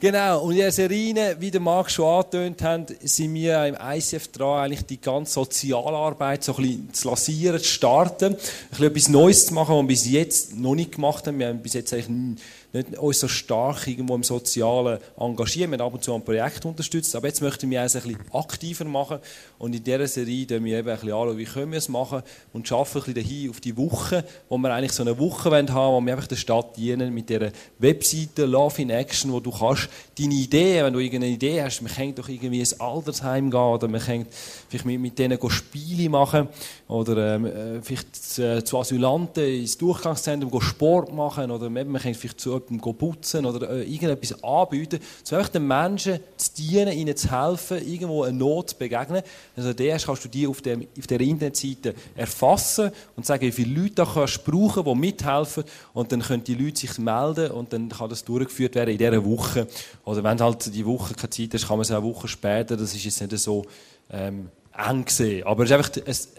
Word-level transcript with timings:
genau. 0.00 0.42
Und 0.42 0.52
in 0.52 0.58
der 0.58 0.72
Serie, 0.72 1.36
wie 1.38 1.50
der 1.50 1.60
Marc 1.60 1.90
schon 1.90 2.06
angetönt 2.06 2.62
hat, 2.62 2.92
sind 3.00 3.34
wir 3.34 3.66
im 3.66 3.76
ICF 3.80 4.28
dran, 4.28 4.64
eigentlich 4.64 4.86
die 4.86 5.00
ganze 5.00 5.34
Sozialarbeit 5.34 6.44
so 6.44 6.56
ein 6.56 6.62
bisschen 6.62 6.94
zu 6.94 7.08
lancieren, 7.08 7.58
zu 7.58 7.64
starten. 7.64 8.34
Ein 8.34 8.38
bisschen 8.70 8.86
etwas 8.86 9.08
Neues 9.08 9.46
zu 9.46 9.54
machen, 9.54 9.74
was 9.74 9.82
wir 9.82 9.88
bis 9.88 10.10
jetzt 10.10 10.56
noch 10.56 10.74
nicht 10.74 10.92
gemacht 10.92 11.26
haben. 11.26 11.38
Wir 11.38 11.48
haben 11.48 11.62
bis 11.62 11.74
jetzt 11.74 11.92
eigentlich 11.92 12.38
nicht 12.72 12.98
uns 12.98 13.20
so 13.20 13.28
stark 13.28 13.86
irgendwo 13.86 14.14
im 14.14 14.22
Sozialen 14.22 14.98
engagieren. 15.18 15.70
Wir 15.70 15.78
haben 15.78 15.86
ab 15.86 15.94
und 15.94 16.02
zu 16.02 16.14
ein 16.14 16.24
Projekt 16.24 16.64
unterstützt, 16.64 17.14
aber 17.14 17.26
jetzt 17.26 17.42
möchten 17.42 17.70
wir 17.70 17.82
es 17.82 17.96
ein 17.96 18.02
bisschen 18.02 18.20
aktiver 18.32 18.84
machen 18.84 19.18
und 19.58 19.74
in 19.74 19.84
dieser 19.84 20.06
Serie 20.06 20.46
schauen 20.48 20.64
wir 20.64 20.78
eben 20.78 20.88
ein 20.88 20.94
bisschen 20.96 21.12
an, 21.12 21.36
wie 21.36 21.44
können 21.44 21.72
wir 21.72 21.78
es 21.78 21.88
machen 21.88 22.22
und 22.52 22.66
schaffen 22.66 23.02
ein 23.02 23.12
bisschen 23.12 23.22
dahin 23.22 23.50
auf 23.50 23.60
die 23.60 23.76
Woche, 23.76 24.24
wo 24.48 24.58
wir 24.58 24.72
eigentlich 24.72 24.92
so 24.92 25.02
eine 25.02 25.18
Woche 25.18 25.50
haben 25.50 25.68
wollen, 25.68 25.92
wo 25.92 26.00
wir 26.06 26.12
einfach 26.14 26.26
der 26.26 26.36
Stadt 26.36 26.76
dienen 26.76 27.12
mit 27.12 27.28
dieser 27.28 27.50
Webseite 27.78 28.46
Love 28.46 28.82
in 28.82 28.90
Action, 28.90 29.32
wo 29.32 29.40
du 29.40 29.50
kannst 29.50 29.88
deine 30.18 30.34
Idee, 30.34 30.82
wenn 30.82 30.92
du 30.92 30.98
irgendeine 30.98 31.34
Idee 31.34 31.62
hast, 31.62 31.82
man 31.82 31.92
kann 31.92 32.14
doch 32.14 32.28
irgendwie 32.28 32.60
ins 32.60 32.78
Altersheim 32.80 33.50
gehen 33.50 33.60
oder 33.60 33.88
man 33.88 34.00
kann 34.00 34.26
vielleicht 34.68 34.86
mit, 34.86 35.00
mit 35.00 35.18
denen 35.18 35.38
Spiele 35.50 36.08
machen 36.08 36.48
oder 36.88 37.34
ähm, 37.34 37.46
äh, 37.46 37.82
vielleicht 37.82 38.38
äh, 38.38 38.64
zu 38.64 38.78
Asylanten 38.78 39.44
ins 39.44 39.76
Durchgangszentrum 39.76 40.60
Sport 40.60 41.12
machen 41.12 41.50
oder 41.50 41.68
man 41.68 41.94
kann 41.94 42.14
vielleicht 42.14 42.40
zu 42.40 42.61
jemandem 42.68 42.96
putzen 42.96 43.46
oder 43.46 43.70
äh, 43.70 43.82
irgendetwas 43.82 44.42
anbieten, 44.42 45.00
so 45.22 45.36
einfach 45.36 45.50
den 45.50 45.66
Menschen 45.66 46.20
zu 46.36 46.50
dienen, 46.56 46.92
ihnen 46.92 47.16
zu 47.16 47.30
helfen, 47.30 47.78
irgendwo 47.78 48.22
eine 48.22 48.36
Not 48.36 48.70
zu 48.70 48.76
begegnen. 48.76 49.22
Also 49.56 49.72
das 49.72 50.06
kannst 50.06 50.24
du 50.24 50.28
die 50.28 50.46
auf, 50.46 50.62
dem, 50.62 50.86
auf 50.98 51.06
der 51.06 51.20
Internetseite 51.20 51.94
erfassen 52.14 52.90
und 53.16 53.26
sagen, 53.26 53.42
wie 53.42 53.52
viele 53.52 53.80
Leute 53.80 53.94
da 53.96 54.04
kannst 54.04 54.46
du 54.46 54.50
brauchen, 54.50 54.84
die 54.84 54.94
mithelfen 54.94 55.64
und 55.92 56.12
dann 56.12 56.20
können 56.20 56.44
die 56.44 56.54
Leute 56.54 56.80
sich 56.80 56.98
melden 56.98 57.50
und 57.50 57.72
dann 57.72 57.88
kann 57.88 58.08
das 58.08 58.24
durchgeführt 58.24 58.74
werden 58.74 58.90
in 58.90 58.98
dieser 58.98 59.24
Woche. 59.24 59.66
Oder 60.04 60.24
wenn 60.24 60.40
halt 60.40 60.74
die 60.74 60.86
Woche 60.86 61.14
keine 61.14 61.30
Zeit 61.30 61.54
ist, 61.54 61.68
kann 61.68 61.76
man 61.76 61.82
es 61.82 61.90
auch 61.90 61.96
eine 61.96 62.06
Woche 62.06 62.28
später, 62.28 62.76
das 62.76 62.94
ist 62.94 63.04
jetzt 63.04 63.20
nicht 63.20 63.38
so 63.38 63.64
ähm, 64.10 64.48
eng 64.76 65.04
gesehen. 65.04 65.46
Aber 65.46 65.64
es 65.64 65.70
ist 65.70 65.76
einfach 65.76 65.90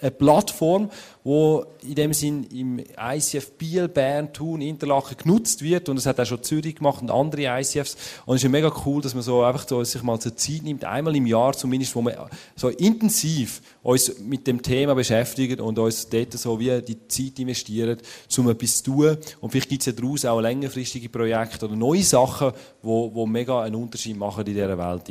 eine 0.01 0.11
Plattform, 0.11 0.89
die 1.23 1.61
in 1.83 1.95
dem 1.95 2.13
Sinn 2.13 2.43
im 2.45 2.79
ICF 2.79 3.51
Biel, 3.51 3.87
Bern, 3.87 4.33
Thun, 4.33 4.61
Interlaken 4.61 5.17
genutzt 5.17 5.61
wird. 5.61 5.87
Und 5.89 5.97
es 5.97 6.05
hat 6.05 6.19
auch 6.19 6.25
schon 6.25 6.43
Zürich 6.43 6.75
gemacht 6.75 7.01
und 7.01 7.11
andere 7.11 7.59
ICFs. 7.59 7.95
Und 8.25 8.35
es 8.35 8.43
ist 8.43 8.49
mega 8.49 8.71
cool, 8.85 9.01
dass 9.01 9.13
man 9.13 9.23
so 9.23 9.43
einfach 9.43 9.67
so 9.67 9.83
sich 9.83 10.01
mal 10.03 10.19
zur 10.19 10.35
Zeit 10.35 10.63
nimmt, 10.63 10.83
einmal 10.83 11.15
im 11.15 11.25
Jahr 11.25 11.53
zumindest, 11.53 11.95
wo 11.95 12.01
man 12.01 12.15
so 12.55 12.69
intensiv 12.69 13.61
uns 13.83 14.19
mit 14.19 14.47
dem 14.47 14.61
Thema 14.61 14.95
beschäftigt 14.95 15.59
und 15.59 15.77
uns 15.77 16.09
dort 16.09 16.33
so 16.33 16.59
wie 16.59 16.81
die 16.81 17.07
Zeit 17.07 17.39
investiert, 17.39 18.01
um 18.37 18.49
etwas 18.49 18.83
zu 18.83 18.91
tun. 18.91 19.17
Und 19.41 19.51
vielleicht 19.51 19.69
gibt 19.69 19.81
es 19.81 19.85
ja 19.87 19.93
daraus 19.93 20.25
auch 20.25 20.41
längerfristige 20.41 21.09
Projekte 21.09 21.65
oder 21.65 21.75
neue 21.75 22.03
Sachen, 22.03 22.51
die, 22.83 23.11
die 23.15 23.25
mega 23.27 23.61
einen 23.61 23.75
Unterschied 23.75 24.17
machen 24.17 24.45
in 24.45 24.53
dieser 24.53 24.77
Welt. 24.77 25.03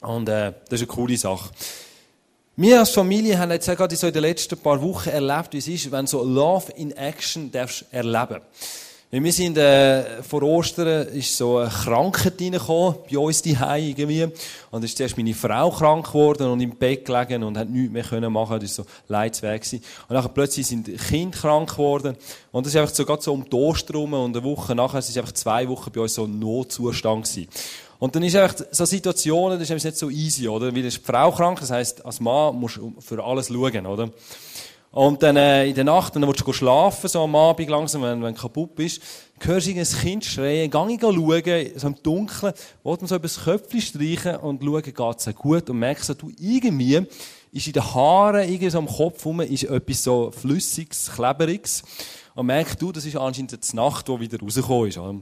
Und 0.00 0.28
äh, 0.28 0.52
das 0.68 0.80
ist 0.80 0.88
eine 0.88 0.96
coole 0.96 1.16
Sache. 1.16 1.50
Wir 2.62 2.78
als 2.78 2.90
Familie 2.90 3.38
haben 3.38 3.52
jetzt 3.52 3.74
gerade 3.74 3.96
so 3.96 4.06
in 4.06 4.12
den 4.12 4.20
letzten 4.20 4.58
paar 4.58 4.82
Wochen 4.82 5.08
erlebt, 5.08 5.54
wie 5.54 5.56
es 5.56 5.66
ist, 5.66 5.90
wenn 5.90 6.06
so 6.06 6.22
Love 6.22 6.70
in 6.72 6.90
Action 6.90 7.50
darfst 7.50 7.86
erleben. 7.90 8.42
Wir 9.10 9.32
sind, 9.32 9.56
äh, 9.56 10.22
vor 10.22 10.42
Ostern 10.42 11.08
ist 11.08 11.34
so 11.34 11.56
eine 11.56 11.70
Krankheit 11.70 12.34
reingekommen, 12.38 12.96
bei 13.10 13.16
uns 13.18 13.40
die 13.40 13.56
irgendwie. 13.58 14.28
Und 14.70 14.84
ist 14.84 14.94
zuerst 14.94 15.16
meine 15.16 15.32
Frau 15.32 15.70
krank 15.70 16.08
geworden 16.08 16.50
und 16.50 16.60
im 16.60 16.76
Bett 16.76 17.06
gelegen 17.06 17.44
und 17.44 17.56
hat 17.56 17.70
nichts 17.70 17.92
mehr 17.92 18.04
können 18.04 18.30
machen. 18.30 18.60
Das 18.60 18.76
war 18.76 18.84
so 18.84 18.90
leidsweg. 19.08 19.62
Und 19.72 20.14
dann 20.14 20.34
plötzlich 20.34 20.66
sind 20.66 20.86
Kinder 21.08 21.38
krank 21.38 21.70
geworden. 21.70 22.14
Und 22.52 22.66
das 22.66 22.74
ist 22.74 22.78
einfach 22.78 22.94
so, 22.94 23.06
gerade 23.06 23.22
so 23.22 23.32
um 23.32 23.48
die 23.48 23.56
Ostern 23.56 23.96
rum 23.96 24.12
und 24.12 24.36
eine 24.36 24.44
Woche 24.44 24.74
nachher, 24.74 24.98
es 24.98 25.08
ist 25.08 25.16
einfach 25.16 25.32
zwei 25.32 25.66
Wochen 25.66 25.90
bei 25.90 26.02
uns 26.02 26.12
so 26.12 26.24
ein 26.24 26.38
Notzustand 26.38 27.24
gewesen. 27.24 27.48
Und 28.00 28.16
dann 28.16 28.22
ist 28.22 28.34
einfach 28.34 28.64
so 28.70 28.86
Situationen, 28.86 29.58
das 29.58 29.68
ist 29.68 29.84
nicht 29.84 29.96
so 29.96 30.08
easy, 30.08 30.48
oder? 30.48 30.74
Weil 30.74 30.86
ist 30.86 30.96
die 30.96 31.04
Frau 31.04 31.30
krank, 31.30 31.60
das 31.60 31.70
heisst, 31.70 32.04
als 32.04 32.18
Mann 32.18 32.56
musst 32.56 32.78
du 32.78 32.94
für 32.98 33.22
alles 33.22 33.48
schauen, 33.48 33.86
oder? 33.86 34.10
Und 34.90 35.22
dann 35.22 35.36
äh, 35.36 35.68
in 35.68 35.74
der 35.74 35.84
Nacht, 35.84 36.16
dann 36.16 36.26
willst 36.26 36.44
du 36.44 36.52
schlafen, 36.52 37.08
so 37.08 37.22
am 37.22 37.36
Abend 37.36 37.68
langsam, 37.68 38.02
wenn, 38.02 38.22
wenn 38.22 38.34
du 38.34 38.40
kaputt 38.40 38.74
bist, 38.74 39.02
hörst 39.38 39.66
du 39.68 39.72
ein 39.72 39.84
Kind 39.84 40.24
schreien, 40.24 40.70
geh 40.70 40.94
ich 40.94 41.00
schauen, 41.00 41.70
so 41.76 41.86
im 41.86 42.02
Dunkeln, 42.02 42.54
willst 42.82 43.00
man 43.02 43.08
so 43.08 43.14
über 43.14 43.22
das 43.22 43.44
Köpfchen 43.44 43.80
streichen 43.82 44.36
und 44.36 44.64
schauen, 44.64 44.82
geht 44.82 45.16
es 45.18 45.34
gut 45.36 45.70
und 45.70 45.78
merkst 45.78 46.06
so, 46.06 46.14
du, 46.14 46.32
irgendwie 46.40 47.06
ist 47.52 47.66
in 47.66 47.72
den 47.74 47.94
Haaren, 47.94 48.48
irgendwie 48.48 48.70
so 48.70 48.78
am 48.78 48.86
Kopf 48.86 49.24
rum, 49.26 49.42
ist 49.42 49.64
etwas 49.64 50.02
so 50.02 50.30
Flüssiges, 50.30 51.10
Kleberiges. 51.14 51.82
Und 52.34 52.46
merkst 52.46 52.80
du, 52.80 52.92
das 52.92 53.04
ist 53.04 53.16
anscheinend 53.16 53.52
die 53.52 53.76
Nacht, 53.76 54.08
die 54.08 54.20
wieder 54.20 54.38
rausgekommen 54.40 54.88
ist. 54.88 54.98
Oder? 54.98 55.20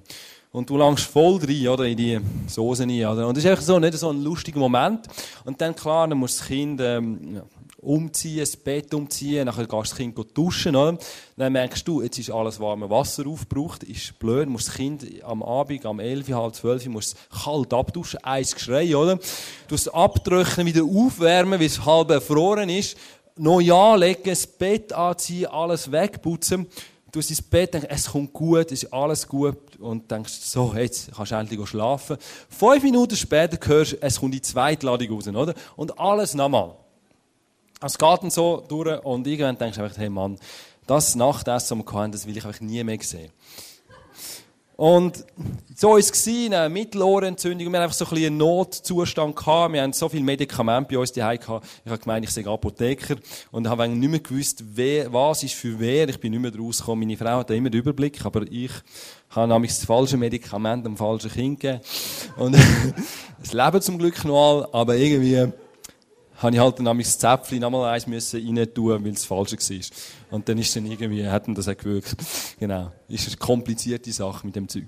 Und 0.51 0.71
du 0.71 0.77
langst 0.77 1.05
voll 1.05 1.37
rein, 1.37 1.69
oder, 1.69 1.85
in 1.85 1.97
die 1.97 2.19
Soße 2.47 2.85
rein, 2.85 3.07
oder? 3.07 3.29
Und 3.29 3.37
das 3.37 3.45
ist 3.45 3.51
einfach 3.51 3.63
so, 3.63 3.79
nicht 3.79 3.95
so 3.95 4.11
ein 4.11 4.23
lustiger 4.23 4.59
Moment. 4.59 5.07
Und 5.45 5.61
dann, 5.61 5.75
klar, 5.77 6.09
dann 6.09 6.19
muss 6.19 6.39
das 6.39 6.47
Kind, 6.47 6.81
ähm, 6.81 7.43
umziehen, 7.81 8.41
das 8.41 8.57
Bett 8.57 8.93
umziehen, 8.93 9.47
nachher 9.47 9.67
gehst 9.67 9.93
das 9.93 9.97
Kind 9.97 10.19
duschen, 10.37 10.75
oder? 10.75 10.99
Dann 11.37 11.53
merkst 11.53 11.87
du, 11.87 12.03
jetzt 12.03 12.19
ist 12.19 12.31
alles 12.31 12.59
warme 12.59 12.91
Wasser 12.91 13.27
aufgebraucht, 13.27 13.85
ist 13.85 14.19
blöd, 14.19 14.49
musst 14.49 14.69
das 14.69 14.75
Kind 14.75 15.07
am 15.23 15.43
Abend, 15.43 15.87
am 15.87 16.01
11, 16.01 16.29
halb 16.31 16.55
12, 16.55 16.87
musst 16.87 17.17
kalt 17.31 17.73
abduschen, 17.73 18.23
eins 18.25 18.55
Geschrei, 18.55 18.97
oder? 18.97 19.19
Du 19.69 19.75
es 19.75 19.87
abtrocknen, 19.87 20.67
wieder 20.67 20.83
aufwärmen, 20.83 21.61
weil 21.61 21.67
es 21.67 21.85
halb 21.85 22.11
erfroren 22.11 22.69
ist, 22.69 22.97
noch 23.37 23.61
ja 23.61 23.95
legen, 23.95 24.23
das 24.25 24.47
Bett 24.47 24.93
anziehen, 24.93 25.47
alles 25.47 25.93
wegputzen, 25.93 26.67
du 27.13 27.21
ins 27.21 27.43
Bett, 27.43 27.75
denkst, 27.75 27.89
es 27.91 28.11
kommt 28.11 28.33
gut, 28.33 28.67
es 28.73 28.83
ist 28.83 28.93
alles 28.93 29.27
gut 29.27 29.77
und 29.79 30.11
denkst, 30.11 30.33
so, 30.33 30.75
jetzt 30.75 31.11
kannst 31.15 31.33
du 31.33 31.37
endlich 31.37 31.69
schlafen. 31.69 32.17
Fünf 32.49 32.83
Minuten 32.83 33.17
später 33.17 33.59
hörst 33.67 33.93
du, 33.93 33.97
es 34.01 34.21
kommt 34.21 34.35
die 34.35 34.43
zweite 34.43 34.87
Ladung 34.87 35.11
raus, 35.11 35.29
oder? 35.29 35.55
Und 35.77 35.99
alles 35.99 36.35
nochmal. 36.35 36.75
Es 37.81 37.97
geht 37.97 38.23
dann 38.23 38.31
so 38.31 38.65
durch 38.67 39.05
und 39.05 39.27
irgendwann 39.27 39.57
denkst 39.57 39.77
du 39.77 39.85
einfach, 39.85 39.99
hey 39.99 40.11
Mann, 40.11 40.39
das 40.87 41.15
Nachtessen, 41.15 41.79
das 41.79 41.93
wir 41.93 41.99
hatten, 42.01 42.13
das 42.13 42.27
will 42.27 42.37
ich 42.37 42.45
einfach 42.45 42.61
nie 42.61 42.83
mehr 42.83 42.99
sehen. 43.01 43.31
Und 44.79 45.25
so 45.75 45.89
war 45.91 45.99
es, 45.99 46.29
eine 46.29 46.69
Mittelohrentzündung. 46.69 47.67
Wir 47.67 47.81
hatten 47.81 47.83
einfach 47.83 47.97
so 47.97 48.05
ein 48.05 48.25
einen 48.25 48.37
Notzustand 48.37 49.35
gehabt. 49.35 49.73
Wir 49.73 49.83
hatten 49.83 49.93
so 49.93 50.09
viele 50.09 50.23
Medikamente 50.23 50.95
bei 50.95 51.01
uns 51.01 51.11
daheim 51.11 51.41
gehabt. 51.41 51.67
Ich 51.85 51.91
habe 51.91 52.01
gemeint, 52.01 52.25
ich 52.25 52.31
sei 52.31 52.47
Apotheker. 52.47 53.17
Und 53.51 53.69
habe 53.69 53.89
nicht 53.89 54.09
mehr 54.09 54.21
gewusst, 54.21 54.63
wer, 54.75 55.13
was 55.13 55.43
ist 55.43 55.55
für 55.55 55.81
wer. 55.81 56.09
Ich 56.09 56.21
bin 56.21 56.31
nicht 56.31 56.41
mehr 56.41 56.57
rausgekommen. 56.57 57.09
Meine 57.09 57.17
Frau 57.17 57.39
hat 57.39 57.51
immer 57.51 57.71
den 57.71 57.81
Überblick, 57.81 58.25
aber 58.25 58.43
ich 58.49 58.71
habe 59.31 59.53
nämlich 59.53 59.73
das 59.73 59.85
falsche 59.85 60.17
Medikament 60.17 60.87
dem 60.87 60.97
falschen 60.97 61.33
Kind 61.33 61.59
gegeben. 61.59 61.81
Und 62.37 62.57
es 63.43 63.53
leben 63.53 63.83
zum 63.83 63.99
Glück 63.99 64.25
noch 64.25 64.59
alle, 64.59 64.69
aber 64.73 64.95
irgendwie 64.95 65.53
habe 66.37 66.55
ich 66.55 66.61
halt 66.61 66.79
dann 66.79 66.99
das 66.99 67.19
Zäpfchen 67.19 67.59
nochmal 67.59 67.95
eins 67.95 68.07
müssen 68.07 68.47
rein 68.47 68.73
tun, 68.73 69.05
weil 69.05 69.13
es 69.13 69.25
falsch 69.25 69.55
war. 69.55 69.81
Und 70.31 70.49
dann 70.49 70.59
ist 70.59 70.75
dann 70.77 70.87
irgendwie, 70.87 71.27
hat 71.27 71.47
dann 71.47 71.55
das 71.55 71.69
auch 71.69 71.77
gewirkt. 71.77 72.17
Genau. 72.59 72.93
Ist 73.09 73.29
eine 73.29 73.37
komplizierte 73.37 74.13
Sache 74.13 74.47
mit 74.47 74.57
dem 74.57 74.69
Zeug. 74.69 74.85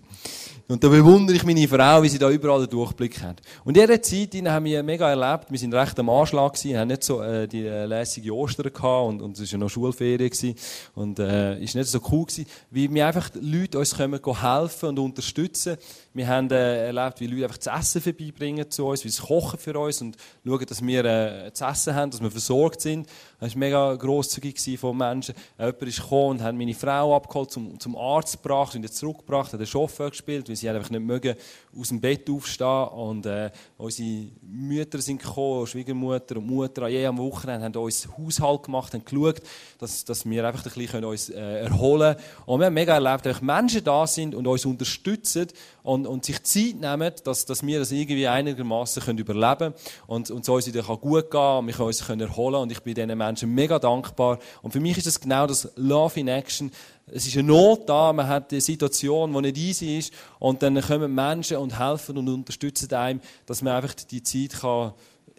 Und 0.70 0.84
da 0.84 0.88
bewundere 0.88 1.36
ich 1.36 1.44
meine 1.44 1.66
Frau, 1.66 2.02
wie 2.02 2.08
sie 2.08 2.18
da 2.18 2.30
überall 2.30 2.60
den 2.60 2.70
Durchblick 2.70 3.20
hat. 3.22 3.40
Und 3.64 3.76
in 3.76 3.82
dieser 3.82 4.00
Zeit 4.00 4.34
haben 4.46 4.64
wir 4.64 4.82
mega 4.84 5.10
erlebt, 5.10 5.50
wir 5.50 5.58
sind 5.58 5.74
recht 5.74 5.98
am 5.98 6.08
Anschlag 6.08 6.52
gewesen, 6.52 6.78
haben 6.78 6.88
nicht 6.88 7.02
so 7.02 7.20
äh, 7.22 7.48
die 7.48 7.66
äh, 7.66 7.86
lässige 7.86 8.32
Ostern 8.32 8.72
gehabt 8.72 9.08
und, 9.08 9.20
und 9.20 9.36
es 9.36 9.40
war 9.40 9.46
ja 9.46 9.58
noch 9.58 9.68
Schulferien 9.68 10.30
gewesen. 10.30 10.54
Und 10.94 11.18
äh, 11.18 11.60
ist 11.60 11.74
nicht 11.74 11.88
so 11.88 11.98
cool 12.12 12.24
gewesen, 12.24 12.46
wie 12.70 12.92
wir 12.92 13.04
einfach 13.04 13.30
Leute 13.40 13.80
uns 13.80 13.96
können 13.96 14.20
helfen 14.24 14.90
und 14.90 14.98
unterstützen. 15.00 15.76
Wir 16.14 16.28
haben 16.28 16.48
äh, 16.52 16.86
erlebt, 16.86 17.20
wie 17.20 17.26
Leute 17.26 17.44
einfach 17.44 17.58
das 17.58 17.80
Essen 17.80 18.02
vorbeibringen 18.02 18.70
zu 18.70 18.86
uns, 18.86 19.04
wie 19.04 19.08
sie 19.08 19.22
kochen 19.22 19.58
für 19.58 19.76
uns 19.76 20.00
und 20.00 20.16
schauen, 20.44 20.66
dass 20.66 20.86
wir 20.86 21.04
äh, 21.04 21.52
zu 21.52 21.64
essen 21.64 21.96
haben, 21.96 22.12
dass 22.12 22.22
wir 22.22 22.30
versorgt 22.30 22.80
sind. 22.80 23.08
Das 23.40 23.54
war 23.54 23.58
mega 23.58 23.94
grosszügig 23.96 24.78
von 24.78 24.96
Menschen. 24.96 25.29
Jemand 25.58 25.82
ist 25.82 26.02
gekommen 26.02 26.30
und 26.30 26.42
hat 26.42 26.54
meine 26.54 26.74
Frau 26.74 27.16
abgeholt, 27.16 27.50
zum, 27.50 27.78
zum 27.78 27.96
Arzt 27.96 28.42
gebracht 28.42 28.74
und 28.74 28.92
zurückgebracht, 28.92 29.52
hat 29.52 29.60
den 29.60 29.66
Chauffeur 29.66 30.10
gespielt, 30.10 30.48
weil 30.48 30.56
sie 30.56 30.68
einfach 30.68 30.90
nicht 30.90 31.02
mögen, 31.02 31.34
aus 31.78 31.88
dem 31.88 32.00
Bett 32.00 32.28
aufstehen. 32.28 32.88
Und 32.88 33.26
äh, 33.26 33.50
unsere 33.78 34.28
Mütter 34.42 35.00
sind 35.00 35.22
gekommen, 35.22 35.66
Schwiegermutter 35.66 36.36
und 36.36 36.46
Mutter, 36.46 36.82
an 36.82 36.90
jedem 36.90 37.18
Wochenende 37.18 37.64
haben 37.64 37.76
uns 37.76 38.08
Haushalt 38.16 38.64
gemacht, 38.64 38.94
haben 38.94 39.04
geschaut, 39.04 39.40
dass, 39.78 40.04
dass 40.04 40.28
wir 40.28 40.46
einfach 40.46 40.64
ein 40.64 40.72
bisschen 40.72 41.04
uns 41.04 41.28
äh, 41.30 41.60
erholen 41.60 42.14
können. 42.14 42.44
Und 42.46 42.60
wir 42.60 42.66
haben 42.66 42.74
mega 42.74 42.94
erlebt, 42.94 43.26
dass 43.26 43.40
Menschen 43.40 43.84
da 43.84 44.06
sind 44.06 44.34
und 44.34 44.46
uns 44.46 44.64
unterstützen 44.64 45.46
und, 45.82 46.06
und 46.06 46.24
sich 46.24 46.42
Zeit 46.42 46.76
nehmen, 46.80 47.12
dass, 47.24 47.44
dass 47.46 47.64
wir 47.64 47.78
das 47.78 47.92
irgendwie 47.92 48.26
einigermaßen 48.28 49.18
überleben 49.18 49.58
können 49.58 49.74
und, 50.06 50.30
und 50.30 50.44
so 50.44 50.54
uns 50.54 50.66
wieder 50.66 50.82
gut 50.82 51.30
gehen 51.30 51.40
und 51.40 51.66
wir 51.66 51.74
können 51.74 51.86
uns 51.86 52.08
erholen 52.08 52.56
Und 52.56 52.72
ich 52.72 52.80
bin 52.80 52.94
diesen 52.94 53.16
Menschen 53.16 53.54
mega 53.54 53.78
dankbar. 53.78 54.38
Und 54.62 54.72
für 54.72 54.80
mich 54.80 54.98
ist 54.98 55.06
das 55.06 55.19
genau 55.22 55.46
das 55.46 55.70
Love 55.76 56.20
in 56.20 56.28
Action. 56.28 56.70
Es 57.06 57.26
ist 57.26 57.36
eine 57.36 57.48
Not 57.48 57.88
da, 57.88 58.12
man 58.12 58.28
hat 58.28 58.52
eine 58.52 58.60
Situation, 58.60 59.32
die 59.32 59.40
nicht 59.40 59.58
easy 59.58 59.98
ist 59.98 60.12
und 60.38 60.62
dann 60.62 60.80
kommen 60.80 61.14
Menschen 61.14 61.56
und 61.56 61.78
helfen 61.78 62.18
und 62.18 62.28
unterstützen 62.28 62.92
einem, 62.94 63.20
dass 63.46 63.62
man 63.62 63.74
einfach 63.74 63.94
die 63.94 64.22
Zeit 64.22 64.60
kann 64.60 64.92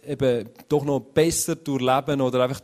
eben 0.06 0.48
doch 0.68 0.84
noch 0.84 1.00
besser 1.00 1.56
durchleben 1.56 2.20
oder 2.20 2.42
einfach 2.42 2.60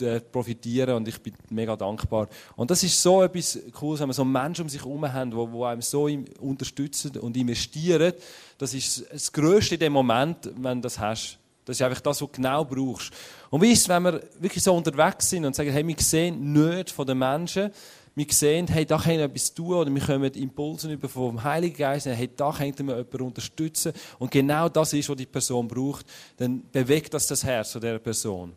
äh, 0.00 0.20
profitieren 0.20 0.96
und 0.96 1.08
ich 1.08 1.20
bin 1.20 1.34
mega 1.50 1.76
dankbar. 1.76 2.28
Und 2.56 2.70
das 2.70 2.82
ist 2.82 3.00
so 3.00 3.22
etwas 3.22 3.58
Cooles, 3.72 4.00
wenn 4.00 4.08
man 4.08 4.14
so 4.14 4.24
Menschen 4.24 4.62
um 4.62 4.68
sich 4.68 4.80
herum 4.80 5.12
haben, 5.12 5.30
die, 5.30 5.36
die 5.36 5.64
einem 5.64 5.82
so 5.82 6.08
unterstützen 6.40 7.18
und 7.18 7.36
investieren. 7.36 8.14
Das 8.56 8.72
ist 8.72 9.04
das 9.12 9.32
Größte 9.32 9.74
in 9.74 9.80
dem 9.80 9.92
Moment, 9.92 10.50
wenn 10.56 10.78
du 10.78 10.86
das 10.86 10.98
hast. 10.98 11.39
Das 11.70 11.78
ist 11.78 11.82
einfach 11.82 12.00
das, 12.00 12.20
was 12.20 12.28
du 12.28 12.28
genau 12.28 12.64
brauchst. 12.64 13.12
Und 13.48 13.62
wie 13.62 13.70
ist 13.70 13.88
wenn 13.88 14.02
wir 14.02 14.20
wirklich 14.40 14.64
so 14.64 14.74
unterwegs 14.74 15.30
sind 15.30 15.44
und 15.44 15.54
sagen, 15.54 15.70
hey, 15.70 15.86
wir 15.86 15.94
sehen 15.98 16.52
nicht 16.52 16.90
von 16.90 17.06
den 17.06 17.18
Menschen, 17.18 17.70
wir 18.16 18.26
sehen, 18.28 18.66
hey, 18.66 18.84
da 18.84 18.98
können 18.98 19.18
wir 19.18 19.26
etwas 19.26 19.54
tun 19.54 19.74
oder 19.74 19.94
wir 19.94 20.02
kommen 20.02 20.32
Impulse 20.32 20.92
über 20.92 21.08
vom 21.08 21.44
Heiligen 21.44 21.76
Geist, 21.76 22.06
hey, 22.06 22.28
da 22.34 22.50
könnten 22.50 22.88
wir 22.88 22.96
jemanden 22.96 23.22
unterstützen 23.22 23.92
und 24.18 24.32
genau 24.32 24.68
das 24.68 24.92
ist, 24.94 25.08
was 25.08 25.16
die 25.16 25.26
Person 25.26 25.68
braucht, 25.68 26.04
dann 26.38 26.68
bewegt 26.72 27.14
das 27.14 27.28
das 27.28 27.44
Herz 27.44 27.70
von 27.70 27.80
dieser 27.80 28.00
Person. 28.00 28.52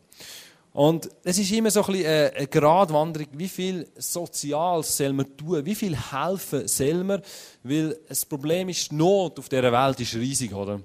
Und 0.72 1.08
es 1.22 1.38
ist 1.38 1.52
immer 1.52 1.70
so 1.70 1.84
ein 1.84 1.92
bisschen 1.92 2.34
eine 2.34 2.48
Gratwanderung, 2.48 3.28
wie 3.34 3.48
viel 3.48 3.86
Soziales 3.96 4.96
soll 4.96 5.12
man 5.12 5.36
tun, 5.36 5.64
wie 5.64 5.76
viel 5.76 5.96
helfen 5.96 6.66
soll 6.66 7.04
man, 7.04 7.22
weil 7.62 7.96
das 8.08 8.26
Problem 8.26 8.68
ist, 8.68 8.90
die 8.90 8.96
Not 8.96 9.38
auf 9.38 9.48
dieser 9.48 9.70
Welt 9.70 10.00
ist 10.00 10.16
riesig, 10.16 10.52
oder? 10.52 10.80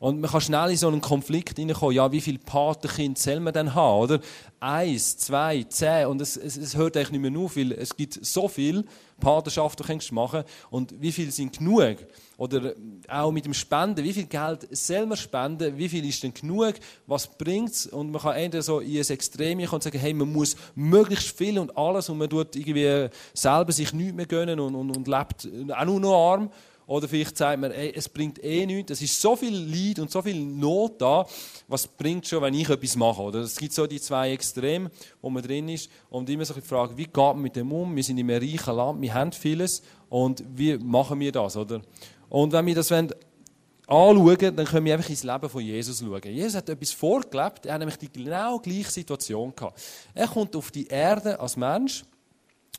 Und 0.00 0.18
man 0.18 0.30
kann 0.30 0.40
schnell 0.40 0.70
in 0.70 0.78
so 0.78 0.88
einen 0.88 1.02
Konflikt 1.02 1.58
hineinkommen. 1.58 1.94
Ja, 1.94 2.10
wie 2.10 2.22
viele 2.22 2.38
Patenkinder 2.38 3.20
soll 3.20 3.38
man 3.38 3.52
denn 3.52 3.74
haben, 3.74 4.00
oder? 4.00 4.20
Eins, 4.58 5.18
zwei, 5.18 5.62
zehn. 5.64 6.06
Und 6.06 6.22
es, 6.22 6.38
es, 6.38 6.56
es 6.56 6.74
hört 6.74 6.96
eigentlich 6.96 7.10
nicht 7.20 7.30
mehr 7.30 7.38
auf, 7.38 7.54
weil 7.54 7.72
es 7.72 7.94
gibt 7.94 8.18
so 8.24 8.48
viel 8.48 8.86
Patenschaften, 9.20 9.86
die 9.86 10.08
du 10.08 10.14
machen 10.14 10.44
Und 10.70 10.98
wie 11.02 11.12
viele 11.12 11.30
sind 11.30 11.58
genug? 11.58 11.98
Oder 12.38 12.72
auch 13.08 13.30
mit 13.30 13.44
dem 13.44 13.52
Spenden. 13.52 14.02
Wie 14.02 14.14
viel 14.14 14.24
Geld 14.24 14.66
soll 14.70 15.04
man 15.04 15.18
spenden? 15.18 15.76
Wie 15.76 15.90
viel 15.90 16.08
ist 16.08 16.22
denn 16.22 16.32
genug? 16.32 16.76
Was 17.06 17.26
bringt 17.26 17.72
es? 17.72 17.86
Und 17.86 18.10
man 18.10 18.22
kann 18.22 18.36
entweder 18.36 18.62
so 18.62 18.80
in 18.80 18.96
ein 18.96 19.06
Extrem 19.06 19.58
kommen 19.58 19.74
und 19.74 19.82
sagen, 19.82 19.98
hey, 19.98 20.14
man 20.14 20.32
muss 20.32 20.56
möglichst 20.74 21.36
viel 21.36 21.58
und 21.58 21.76
alles 21.76 22.08
und 22.08 22.16
man 22.16 22.30
tut 22.30 22.56
irgendwie 22.56 23.10
selber 23.34 23.70
sich 23.70 23.92
nichts 23.92 24.14
mehr 24.14 24.24
gönnen 24.24 24.60
und, 24.60 24.74
und, 24.74 24.96
und 24.96 25.06
lebt 25.06 25.46
auch 25.76 25.84
nur 25.84 26.00
noch 26.00 26.32
arm. 26.32 26.50
Oder 26.90 27.06
vielleicht 27.06 27.38
sagt 27.38 27.60
man, 27.60 27.70
ey, 27.70 27.92
es 27.94 28.08
bringt 28.08 28.42
eh 28.42 28.66
nichts, 28.66 28.90
es 28.90 29.00
ist 29.00 29.20
so 29.20 29.36
viel 29.36 29.54
Leid 29.54 30.00
und 30.00 30.10
so 30.10 30.20
viel 30.22 30.44
Not 30.44 31.00
da, 31.00 31.24
was 31.68 31.86
bringt 31.86 32.26
schon, 32.26 32.42
wenn 32.42 32.52
ich 32.52 32.68
etwas 32.68 32.96
mache? 32.96 33.22
Oder? 33.22 33.38
Es 33.42 33.56
gibt 33.56 33.72
so 33.72 33.86
die 33.86 34.00
zwei 34.00 34.32
Extreme, 34.32 34.90
wo 35.22 35.30
man 35.30 35.40
drin 35.40 35.68
ist 35.68 35.88
und 36.08 36.28
immer 36.28 36.44
so 36.44 36.52
die 36.52 36.60
Frage, 36.60 36.96
wie 36.96 37.04
geht 37.04 37.16
man 37.16 37.42
mit 37.42 37.54
dem 37.54 37.70
um? 37.70 37.94
Wir 37.94 38.02
sind 38.02 38.18
in 38.18 38.28
einem 38.28 38.42
reichen 38.42 38.74
Land, 38.74 39.00
wir 39.00 39.14
haben 39.14 39.30
vieles 39.30 39.82
und 40.08 40.42
wie 40.56 40.78
machen 40.78 41.20
wir 41.20 41.30
das? 41.30 41.56
Oder? 41.56 41.80
Und 42.28 42.52
wenn 42.52 42.66
wir 42.66 42.74
das 42.74 42.90
anschauen, 42.90 44.56
dann 44.56 44.66
können 44.66 44.84
wir 44.84 44.94
einfach 44.94 45.10
ins 45.10 45.22
Leben 45.22 45.48
von 45.48 45.64
Jesus 45.64 46.00
schauen. 46.00 46.20
Jesus 46.24 46.56
hat 46.56 46.68
etwas 46.70 46.90
vorgelebt, 46.90 47.66
er 47.66 47.74
hat 47.74 47.78
nämlich 47.78 47.98
die 47.98 48.10
genau 48.10 48.58
gleiche 48.58 48.90
Situation 48.90 49.54
gehabt. 49.54 49.80
Er 50.12 50.26
kommt 50.26 50.56
auf 50.56 50.72
die 50.72 50.88
Erde 50.88 51.38
als 51.38 51.56
Mensch, 51.56 52.02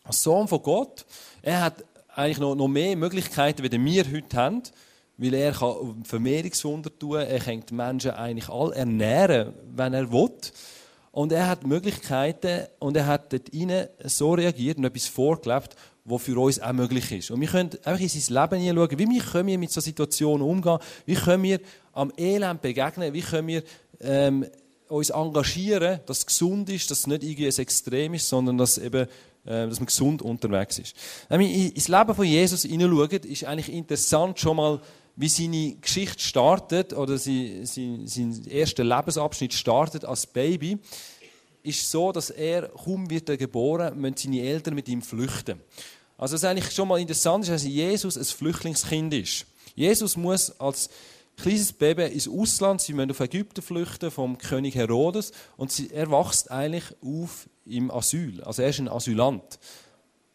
als 0.03 0.21
Sohn 0.21 0.49
von 0.49 0.61
Gott. 0.61 1.05
Er 1.41 1.61
hat 1.61 1.85
eigentlich 2.15 2.39
noch, 2.39 2.55
noch 2.55 2.67
mehr 2.67 2.95
Möglichkeiten, 2.95 3.63
wie 3.63 3.85
wir 3.85 4.11
heute 4.11 4.37
haben, 4.37 4.63
weil 5.17 5.33
er 5.33 5.51
kann 5.51 6.03
Vermehrungswunder 6.03 6.97
tun, 6.97 7.19
er 7.19 7.39
kann 7.39 7.63
die 7.67 7.73
Menschen 7.73 8.11
eigentlich 8.11 8.49
all 8.49 8.73
ernähren, 8.73 9.53
wenn 9.75 9.93
er 9.93 10.11
will. 10.11 10.31
Und 11.11 11.31
er 11.31 11.47
hat 11.47 11.67
Möglichkeiten 11.67 12.67
und 12.79 12.95
er 12.95 13.05
hat 13.05 13.33
dort 13.33 13.51
rein 13.53 13.87
so 14.05 14.33
reagiert 14.33 14.77
und 14.77 14.85
etwas 14.85 15.07
vorgelebt, 15.07 15.75
was 16.05 16.21
für 16.21 16.39
uns 16.39 16.59
auch 16.59 16.73
möglich 16.73 17.11
ist. 17.11 17.31
Und 17.31 17.41
wir 17.41 17.49
können 17.49 17.69
einfach 17.83 17.99
in 17.99 18.09
sein 18.09 18.41
Leben 18.41 18.61
hineinschauen, 18.61 18.99
wie 18.99 19.09
wir 19.09 19.21
können 19.21 19.47
wir 19.47 19.57
mit 19.57 19.71
solchen 19.71 19.87
Situationen 19.87 20.41
umgehen, 20.41 20.79
wie 21.05 21.15
können 21.15 21.43
wir 21.43 21.59
am 21.93 22.11
Elend 22.17 22.61
begegnen, 22.61 23.13
wie 23.13 23.21
können 23.21 23.47
wir 23.47 23.63
ähm, 23.99 24.45
uns 24.87 25.09
engagieren, 25.09 25.99
dass 26.05 26.19
es 26.19 26.25
gesund 26.25 26.69
ist, 26.69 26.89
dass 26.91 26.99
es 26.99 27.07
nicht 27.07 27.23
irgendwie 27.23 27.47
ein 27.47 27.57
Extrem 27.57 28.13
ist, 28.13 28.27
sondern 28.27 28.57
dass 28.57 28.77
eben 28.77 29.07
dass 29.43 29.79
man 29.79 29.87
gesund 29.87 30.21
unterwegs 30.21 30.79
ist. 30.79 30.95
Wenn 31.29 31.39
wir 31.39 31.49
ins 31.49 31.87
Leben 31.87 32.15
von 32.15 32.25
Jesus 32.25 32.63
hineinschauen, 32.63 33.23
ist 33.23 33.43
eigentlich 33.45 33.71
interessant 33.71 34.39
schon 34.39 34.57
mal, 34.57 34.81
wie 35.15 35.29
seine 35.29 35.75
Geschichte 35.75 36.19
startet 36.19 36.93
oder 36.93 37.17
sein, 37.17 37.65
sein, 37.65 38.07
sein 38.07 38.45
erster 38.47 38.83
Lebensabschnitt 38.83 39.53
startet 39.53 40.05
als 40.05 40.25
Baby, 40.25 40.79
ist 41.63 41.89
so, 41.89 42.11
dass 42.11 42.29
er 42.29 42.69
kaum 42.69 43.09
wird 43.09 43.29
er 43.29 43.37
geboren, 43.37 43.99
müssen 43.99 44.17
seine 44.17 44.41
Eltern 44.41 44.73
mit 44.73 44.87
ihm 44.87 45.01
flüchten. 45.01 45.59
Also 46.17 46.35
ist 46.35 46.45
eigentlich 46.45 46.71
schon 46.71 46.87
mal 46.87 46.99
interessant, 46.99 47.47
dass 47.47 47.63
Jesus 47.63 48.17
ein 48.17 48.23
Flüchtlingskind 48.23 49.13
ist. 49.13 49.45
Jesus 49.75 50.17
muss 50.17 50.59
als 50.59 50.89
kleines 51.37 51.73
Baby 51.73 52.05
ins 52.05 52.27
Ausland, 52.27 52.81
sie 52.81 52.93
müssen 52.93 53.11
auf 53.11 53.19
Ägypten 53.19 53.61
flüchten 53.61 54.11
vom 54.11 54.37
König 54.37 54.75
Herodes 54.75 55.31
und 55.57 55.91
er 55.91 56.11
wächst 56.11 56.51
eigentlich 56.51 56.85
auf 57.03 57.47
im 57.75 57.91
Asyl. 57.91 58.43
Also 58.43 58.61
er 58.61 58.69
ist 58.69 58.79
ein 58.79 58.89
Asylant. 58.89 59.59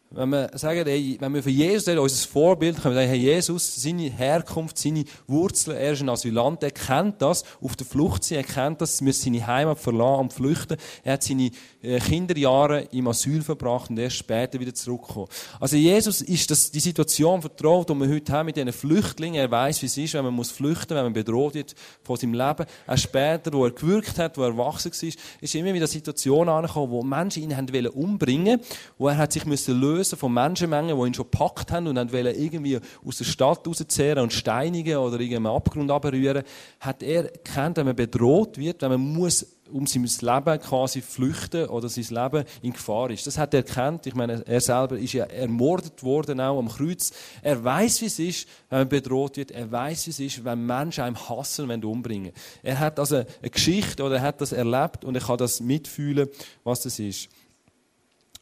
Wenn 0.09 0.29
wir 0.29 0.49
sagen, 0.53 0.85
hey, 0.85 1.17
wenn 1.19 1.33
wir 1.33 1.43
für 1.43 1.49
Jesus 1.49 1.85
reden, 1.89 1.99
unser 1.99 2.27
Vorbild, 2.29 2.81
können 2.81 2.95
wir 2.95 3.01
sagen, 3.01 3.09
hey, 3.09 3.19
Jesus, 3.19 3.75
seine 3.75 4.03
Herkunft, 4.03 4.77
seine 4.77 5.03
Wurzeln, 5.27 5.75
er 5.75 5.91
ist 5.91 6.01
ein 6.01 6.07
Asylant, 6.07 6.63
er 6.63 6.71
kennt 6.71 7.21
das, 7.21 7.43
auf 7.61 7.75
der 7.75 7.85
Flucht 7.85 8.23
sein, 8.23 8.37
er 8.37 8.45
kennt 8.45 8.79
das, 8.79 9.03
wir 9.03 9.11
seine 9.11 9.45
Heimat 9.45 9.77
verlassen 9.77 10.21
und 10.21 10.33
flüchten. 10.33 10.77
Er 11.03 11.13
hat 11.13 11.23
seine 11.23 11.51
äh, 11.81 11.99
Kinderjahre 11.99 12.83
im 12.93 13.05
Asyl 13.09 13.41
verbracht 13.41 13.89
und 13.89 13.99
erst 13.99 14.15
später 14.15 14.57
wieder 14.61 14.73
zurückgekommen. 14.73 15.27
Also 15.59 15.75
Jesus 15.75 16.21
ist 16.21 16.49
das, 16.51 16.71
die 16.71 16.79
Situation 16.79 17.41
vertraut, 17.41 17.89
die 17.89 17.93
wir 17.95 18.07
heute 18.07 18.31
haben 18.31 18.45
mit 18.45 18.55
diesen 18.55 18.71
Flüchtlingen. 18.71 19.41
Er 19.41 19.51
weiß, 19.51 19.81
wie 19.81 19.87
es 19.87 19.97
ist, 19.97 20.13
wenn 20.13 20.23
man 20.23 20.33
muss 20.33 20.51
flüchten, 20.51 20.95
wenn 20.95 21.03
man 21.03 21.13
bedroht 21.13 21.53
wird 21.55 21.75
von 22.03 22.15
seinem 22.15 22.33
Leben. 22.33 22.65
Auch 22.87 22.97
später, 22.97 23.51
wo 23.51 23.65
er 23.65 23.71
gewirkt 23.71 24.17
hat, 24.19 24.37
wo 24.37 24.43
er 24.43 24.51
erwachsen 24.51 24.93
war, 24.93 25.09
ist 25.41 25.55
immer 25.55 25.73
wieder 25.73 25.87
Situationen 25.87 26.47
angekommen, 26.47 26.93
wo 26.93 27.03
Menschen 27.03 27.43
ihn 27.43 27.57
haben 27.57 27.67
umbringen 27.87 28.61
wo 28.97 29.09
er 29.09 29.17
hat 29.17 29.33
sich 29.33 29.45
müssen 29.45 29.79
lösen 29.79 29.96
lösen 29.97 30.17
von 30.17 30.33
Menschenmengen, 30.33 30.97
die 30.97 31.07
ihn 31.07 31.13
schon 31.13 31.29
gepackt 31.29 31.71
haben 31.71 31.87
und 31.87 31.95
dann 31.95 32.09
irgendwie 32.09 32.79
aus 33.05 33.17
der 33.17 33.25
Stadt 33.25 33.67
rauszehren 33.67 34.23
und 34.23 34.33
steinigen 34.33 34.97
oder 34.97 35.19
irgendeinen 35.19 35.55
Abgrund 35.55 35.91
abrühren, 35.91 36.43
hat 36.79 37.03
er 37.03 37.31
erkannt, 37.31 37.77
wenn 37.77 37.85
man 37.85 37.95
bedroht 37.95 38.57
wird, 38.57 38.81
wenn 38.81 38.91
man 38.91 39.01
muss 39.01 39.45
um 39.71 39.85
sein 39.85 40.03
Leben 40.03 40.59
quasi 40.61 41.01
flüchten 41.01 41.65
oder 41.65 41.89
sein 41.89 42.05
Leben 42.09 42.45
in 42.61 42.73
Gefahr 42.73 43.09
ist. 43.09 43.27
Das 43.27 43.37
hat 43.37 43.53
er 43.53 43.65
erkannt. 43.65 44.07
Ich 44.07 44.15
meine, 44.15 44.43
er 44.45 44.61
selber 44.61 44.97
ist 44.97 45.13
ja 45.13 45.25
ermordet 45.25 46.03
worden 46.03 46.39
auch 46.39 46.57
am 46.57 46.69
Kreuz. 46.69 47.11
Er 47.41 47.63
weiß, 47.63 48.01
wie 48.01 48.05
es 48.05 48.19
ist, 48.19 48.47
wenn 48.69 48.79
man 48.79 48.89
bedroht 48.89 49.37
wird. 49.37 49.51
Er 49.51 49.69
weiß, 49.69 50.07
wie 50.07 50.11
es 50.11 50.19
ist, 50.19 50.45
wenn 50.45 50.65
Menschen 50.65 51.03
einem 51.03 51.17
hassen 51.29 51.69
und 51.69 51.85
umbringen. 51.85 52.31
Er 52.63 52.79
hat 52.79 52.99
also 52.99 53.17
eine 53.17 53.49
Geschichte 53.51 54.03
oder 54.03 54.15
er 54.15 54.21
hat 54.21 54.41
das 54.41 54.51
erlebt 54.51 55.03
und 55.03 55.15
er 55.15 55.21
kann 55.21 55.37
das 55.37 55.59
mitfühlen, 55.59 56.29
was 56.63 56.81
das 56.81 56.99
ist. 56.99 57.29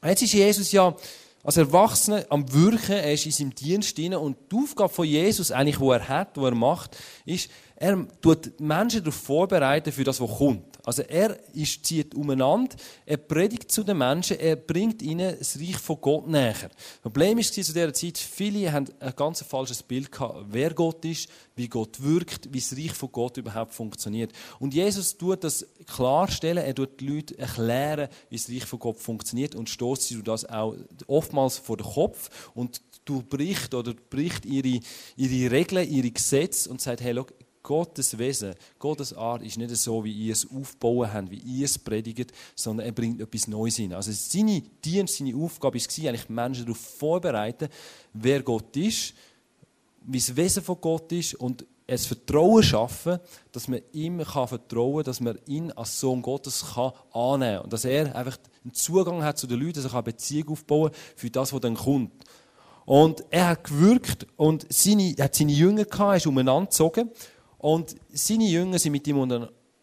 Jetzt 0.04 0.22
ist 0.22 0.34
Jesus 0.34 0.72
ja 0.72 0.96
als 1.46 1.58
Erwachsener 1.58 2.26
am 2.30 2.52
Wirken, 2.52 2.96
er 2.96 3.14
ist 3.14 3.28
in 3.28 3.32
seinem 3.32 3.54
Dienst 3.54 3.98
drin 3.98 4.16
und 4.16 4.36
die 4.52 4.56
Aufgabe 4.56 4.92
von 4.92 5.06
Jesus, 5.06 5.52
eigentlich, 5.52 5.80
wo 5.80 5.92
er 5.92 6.10
hat, 6.10 6.38
wo 6.38 6.46
er 6.46 6.56
macht, 6.56 6.98
ist, 7.24 7.52
er 7.76 8.08
tut 8.20 8.60
Menschen 8.60 9.04
darauf 9.04 9.16
vorbereiten 9.16 9.92
für 9.92 10.04
das, 10.04 10.20
was 10.20 10.38
kommt. 10.38 10.75
Also 10.86 11.01
er 11.01 11.38
ist, 11.56 11.84
zieht 11.84 12.13
umeinander, 12.13 12.75
er 13.06 13.18
predigt 13.18 13.72
zu 13.72 13.84
den 13.84 13.98
Menschen, 13.98 14.39
er 14.39 14.56
bringt 14.56 15.01
ihnen 15.01 15.36
das 15.38 15.60
Reich 15.60 15.77
von 15.77 16.00
Gott 16.00 16.27
näher. 16.27 16.54
Das 16.54 17.01
Problem 17.01 17.39
ist 17.39 17.56
zu 17.56 17.62
dieser 17.62 17.92
Zeit, 17.92 18.20
viele 18.20 18.72
haben 18.72 18.86
ein 19.00 19.13
ganz 19.15 19.42
falsches 19.42 19.82
Bild 19.82 20.12
gehabt, 20.12 20.46
wer 20.50 20.74
Gott 20.75 21.04
ist, 21.04 21.27
wie 21.56 21.68
Gott 21.68 22.01
wirkt, 22.04 22.54
wie 22.54 22.60
das 22.60 22.77
Reich 22.77 22.92
von 22.92 23.12
Gott 23.12 23.38
überhaupt 23.38 23.74
funktioniert. 23.74 24.32
Und 24.60 24.75
Jesus 24.75 25.18
tut 25.18 25.44
das 25.44 25.65
klarstellen, 25.88 26.63
er 26.63 26.75
tut 26.75 27.00
die 27.00 27.08
Leute 27.08 27.38
erklären, 27.38 28.08
wie 28.30 28.38
das 28.38 28.50
Reich 28.50 28.65
von 28.65 28.77
Gott 28.77 29.00
funktioniert 29.00 29.56
und 29.56 29.70
stoßt 29.70 30.04
sie 30.04 30.22
das 30.22 30.46
auch 30.46 30.75
oftmals 31.08 31.58
vor 31.58 31.77
den 31.77 31.88
Kopf 31.88 32.51
und 32.54 32.82
du 33.06 33.24
bricht 33.24 33.74
oder 33.74 33.94
bricht 33.94 34.46
ihre, 34.46 34.80
ihre 35.15 35.51
Regeln, 35.51 35.89
ihre 35.89 36.12
Gesetze 36.12 36.70
und 36.70 36.82
sagt, 36.82 37.01
hey, 37.01 37.13
look, 37.13 37.34
Gottes 37.65 38.15
Wesen, 38.19 38.53
Gottes 38.77 39.12
Art 39.12 39.41
ist 39.41 39.57
nicht 39.57 39.75
so, 39.75 40.03
wie 40.03 40.12
ihr 40.12 40.34
es 40.34 40.48
aufbauen 40.48 41.12
habt, 41.12 41.31
wie 41.31 41.39
ihr 41.39 41.65
es 41.65 41.79
predigt, 41.79 42.31
sondern 42.53 42.86
er 42.86 42.91
bringt 42.91 43.19
etwas 43.19 43.48
Neues 43.48 43.77
hin. 43.77 43.91
Also 43.91 44.12
seine 44.13 44.62
Dienst, 44.62 45.17
seine 45.17 45.36
Aufgabe 45.36 45.79
war 45.79 46.07
eigentlich 46.07 46.29
Menschen 46.29 46.65
darauf 46.65 46.77
vorbereiten, 46.77 47.67
wer 48.13 48.43
Gott 48.43 48.77
ist, 48.77 49.15
wie 50.05 50.19
das 50.19 50.36
Wesen 50.36 50.62
von 50.62 50.79
Gott 50.79 51.12
ist 51.12 51.34
und 51.34 51.65
es 51.88 52.05
Vertrauen 52.05 52.62
schaffen, 52.62 53.17
dass 53.51 53.67
man 53.67 53.81
ihm 53.93 54.24
kann 54.24 54.48
vertrauen 54.48 54.98
kann, 54.98 55.05
dass 55.05 55.19
man 55.19 55.39
ihn 55.48 55.72
als 55.72 56.00
Sohn 56.00 56.22
Gottes 56.22 56.63
kann 56.75 56.91
annehmen 57.13 57.55
kann. 57.55 57.63
Und 57.63 57.74
dass 57.74 57.86
er 57.86 58.15
einfach 58.15 58.38
einen 58.63 58.75
Zugang 58.75 59.24
hat 59.24 59.39
zu 59.39 59.48
den 59.48 59.60
Leuten, 59.60 59.81
dass 59.81 59.86
er 59.86 59.93
eine 59.93 60.03
Beziehung 60.03 60.50
aufbauen 60.50 60.91
kann 60.91 61.01
für 61.15 61.31
das, 61.31 61.51
was 61.51 61.62
dann 61.62 61.74
kommt. 61.74 62.12
Und 62.86 63.24
er 63.31 63.48
hat 63.48 63.63
gewirkt 63.63 64.27
und 64.36 64.72
seine, 64.72 65.15
hat 65.19 65.34
seine 65.34 65.51
Jünger 65.51 65.86
gehabt, 65.86 66.12
er 66.12 66.17
ist 66.17 66.27
umeinander 66.27 66.69
gezogen 66.69 67.10
und 67.65 67.95
seine 68.13 68.43
Jünger 68.43 68.77
sind 68.77 68.91
mit 68.91 69.07
ihm 69.07 69.17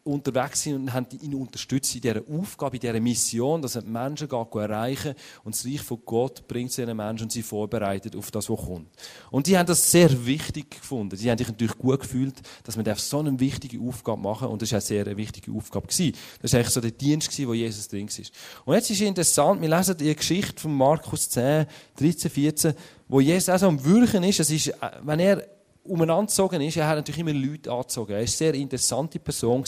unterwegs 0.04 0.62
sind 0.62 0.76
und 0.76 0.92
haben 0.92 1.06
ihn 1.20 1.34
unterstützt 1.34 1.92
in 1.96 2.00
dieser 2.00 2.22
Aufgabe, 2.30 2.76
in 2.76 2.80
dieser 2.80 3.00
Mission, 3.00 3.60
dass 3.60 3.74
er 3.74 3.82
die 3.82 3.90
Menschen 3.90 4.30
erreichen 4.30 5.16
und 5.42 5.56
das 5.56 5.66
Reich 5.66 5.80
von 5.80 5.98
Gott 6.04 6.46
bringt 6.46 6.70
zu 6.70 6.86
den 6.86 6.96
Menschen 6.96 7.24
und 7.24 7.32
sie 7.32 7.42
vorbereitet 7.42 8.14
auf 8.14 8.30
das, 8.30 8.48
was 8.48 8.66
kommt. 8.66 8.86
Und 9.32 9.48
die 9.48 9.58
haben 9.58 9.66
das 9.66 9.90
sehr 9.90 10.24
wichtig 10.24 10.70
gefunden. 10.70 11.16
Sie 11.16 11.28
haben 11.28 11.38
sich 11.38 11.48
natürlich 11.48 11.76
gut 11.76 11.98
gefühlt, 11.98 12.34
dass 12.62 12.76
man 12.76 12.86
so 12.94 13.18
eine 13.18 13.40
wichtige 13.40 13.80
Aufgabe 13.80 14.22
machen 14.22 14.46
und 14.46 14.62
das 14.62 14.70
war 14.70 14.78
auch 14.78 14.82
sehr 14.82 15.04
eine 15.04 15.16
wichtige 15.16 15.50
Aufgabe. 15.50 15.88
Das 15.88 15.98
war 15.98 16.60
eigentlich 16.60 16.68
so 16.68 16.80
der 16.80 16.92
Dienst, 16.92 17.36
wo 17.48 17.52
Jesus 17.52 17.88
drin 17.88 18.08
war. 18.08 18.24
Und 18.64 18.74
jetzt 18.74 18.90
ist 18.90 19.00
es 19.00 19.08
interessant, 19.08 19.60
wir 19.60 19.68
lesen 19.68 19.96
die 19.96 20.14
Geschichte 20.14 20.60
von 20.60 20.72
Markus 20.72 21.28
10, 21.30 21.66
13, 21.96 22.30
14, 22.30 22.74
wo 23.08 23.18
Jesus 23.18 23.48
auch 23.48 23.58
so 23.58 23.66
am 23.66 23.84
Wirken 23.84 24.22
ist. 24.22 24.38
Es 24.38 24.52
ist, 24.52 24.68
äh, 24.68 24.74
wenn 25.02 25.18
er 25.18 25.44
umeinander 25.84 26.26
gezogen 26.26 26.60
ist, 26.60 26.76
er 26.76 26.86
hat 26.86 26.96
natürlich 26.96 27.20
immer 27.20 27.32
Leute 27.32 27.72
angezogen. 27.72 28.12
Er 28.12 28.16
war 28.16 28.20
eine 28.20 28.28
sehr 28.28 28.54
interessante 28.54 29.18
Person. 29.18 29.64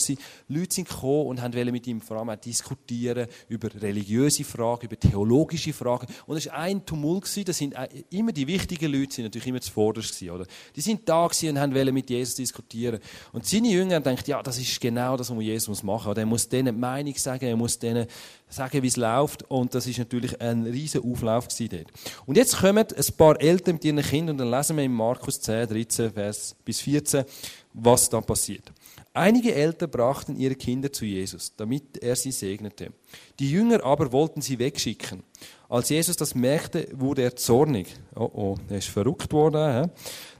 Leute 0.47 0.73
sind 0.73 0.87
gekommen 0.87 1.27
und 1.27 1.41
wollten 1.41 1.71
mit 1.71 1.87
ihm 1.87 1.99
vor 1.99 2.17
allem 2.17 2.29
auch 2.29 2.35
diskutieren 2.35 3.27
über 3.49 3.69
religiöse 3.81 4.43
Fragen, 4.43 4.85
über 4.85 4.99
theologische 4.99 5.73
Fragen. 5.73 6.07
Und 6.25 6.37
es 6.37 6.47
war 6.47 6.55
ein 6.55 6.85
Tumult. 6.85 7.25
Das 7.47 7.57
sind 7.57 7.75
immer 8.09 8.31
die 8.31 8.47
wichtigen 8.47 8.91
Leute, 8.91 9.13
sind 9.13 9.25
natürlich 9.25 9.47
immer 9.47 9.61
zuvorderst 9.61 10.21
oder? 10.23 10.45
Die 10.75 10.81
sind 10.81 11.07
da 11.07 11.25
und 11.25 11.75
wollten 11.75 11.93
mit 11.93 12.09
Jesus 12.09 12.35
diskutieren. 12.35 12.99
Und 13.33 13.45
seine 13.45 13.69
Jünger 13.69 13.99
gedacht, 13.99 14.27
ja, 14.27 14.41
das 14.41 14.57
ist 14.57 14.79
genau 14.79 15.17
das, 15.17 15.29
was 15.29 15.43
Jesus 15.43 15.83
machen 15.83 16.09
muss. 16.09 16.17
Er 16.17 16.25
muss 16.25 16.49
denen 16.49 16.75
die 16.75 16.79
Meinung 16.79 17.15
sagen, 17.15 17.45
er 17.45 17.57
muss 17.57 17.79
denen 17.79 18.07
sagen, 18.47 18.81
wie 18.81 18.87
es 18.87 18.95
läuft. 18.95 19.43
Und 19.49 19.73
das 19.75 19.87
ist 19.87 19.97
natürlich 19.97 20.39
ein 20.39 20.63
riesen 20.63 21.03
Auflauf 21.03 21.47
dort. 21.47 21.87
Und 22.25 22.37
jetzt 22.37 22.57
kommen 22.57 22.77
ein 22.77 23.13
paar 23.17 23.39
Eltern 23.41 23.75
mit 23.75 23.85
ihren 23.85 24.01
Kindern 24.01 24.35
und 24.35 24.37
dann 24.37 24.51
lesen 24.51 24.77
wir 24.77 24.83
in 24.83 24.93
Markus 24.93 25.41
10, 25.41 25.67
13, 25.67 26.04
Vers 26.11 26.55
bis 26.63 26.81
14, 26.81 27.25
was 27.73 28.09
da 28.09 28.21
passiert. 28.21 28.71
Einige 29.13 29.55
Eltern 29.55 29.89
brachten 29.89 30.35
ihre 30.35 30.55
Kinder 30.55 30.91
zu 30.91 31.05
Jesus, 31.05 31.53
damit 31.55 31.97
er 31.97 32.15
sie 32.15 32.31
segnete. 32.31 32.91
Die 33.39 33.49
Jünger 33.49 33.83
aber 33.83 34.11
wollten 34.11 34.41
sie 34.41 34.59
wegschicken. 34.59 35.23
Als 35.69 35.89
Jesus 35.89 36.17
das 36.17 36.35
merkte, 36.35 36.87
wurde 36.91 37.21
er 37.21 37.35
zornig. 37.35 37.95
Oh 38.15 38.29
oh, 38.33 38.57
er 38.69 38.77
ist 38.77 38.89
verrückt 38.89 39.31
worden. 39.31 39.83
He? 39.83 39.89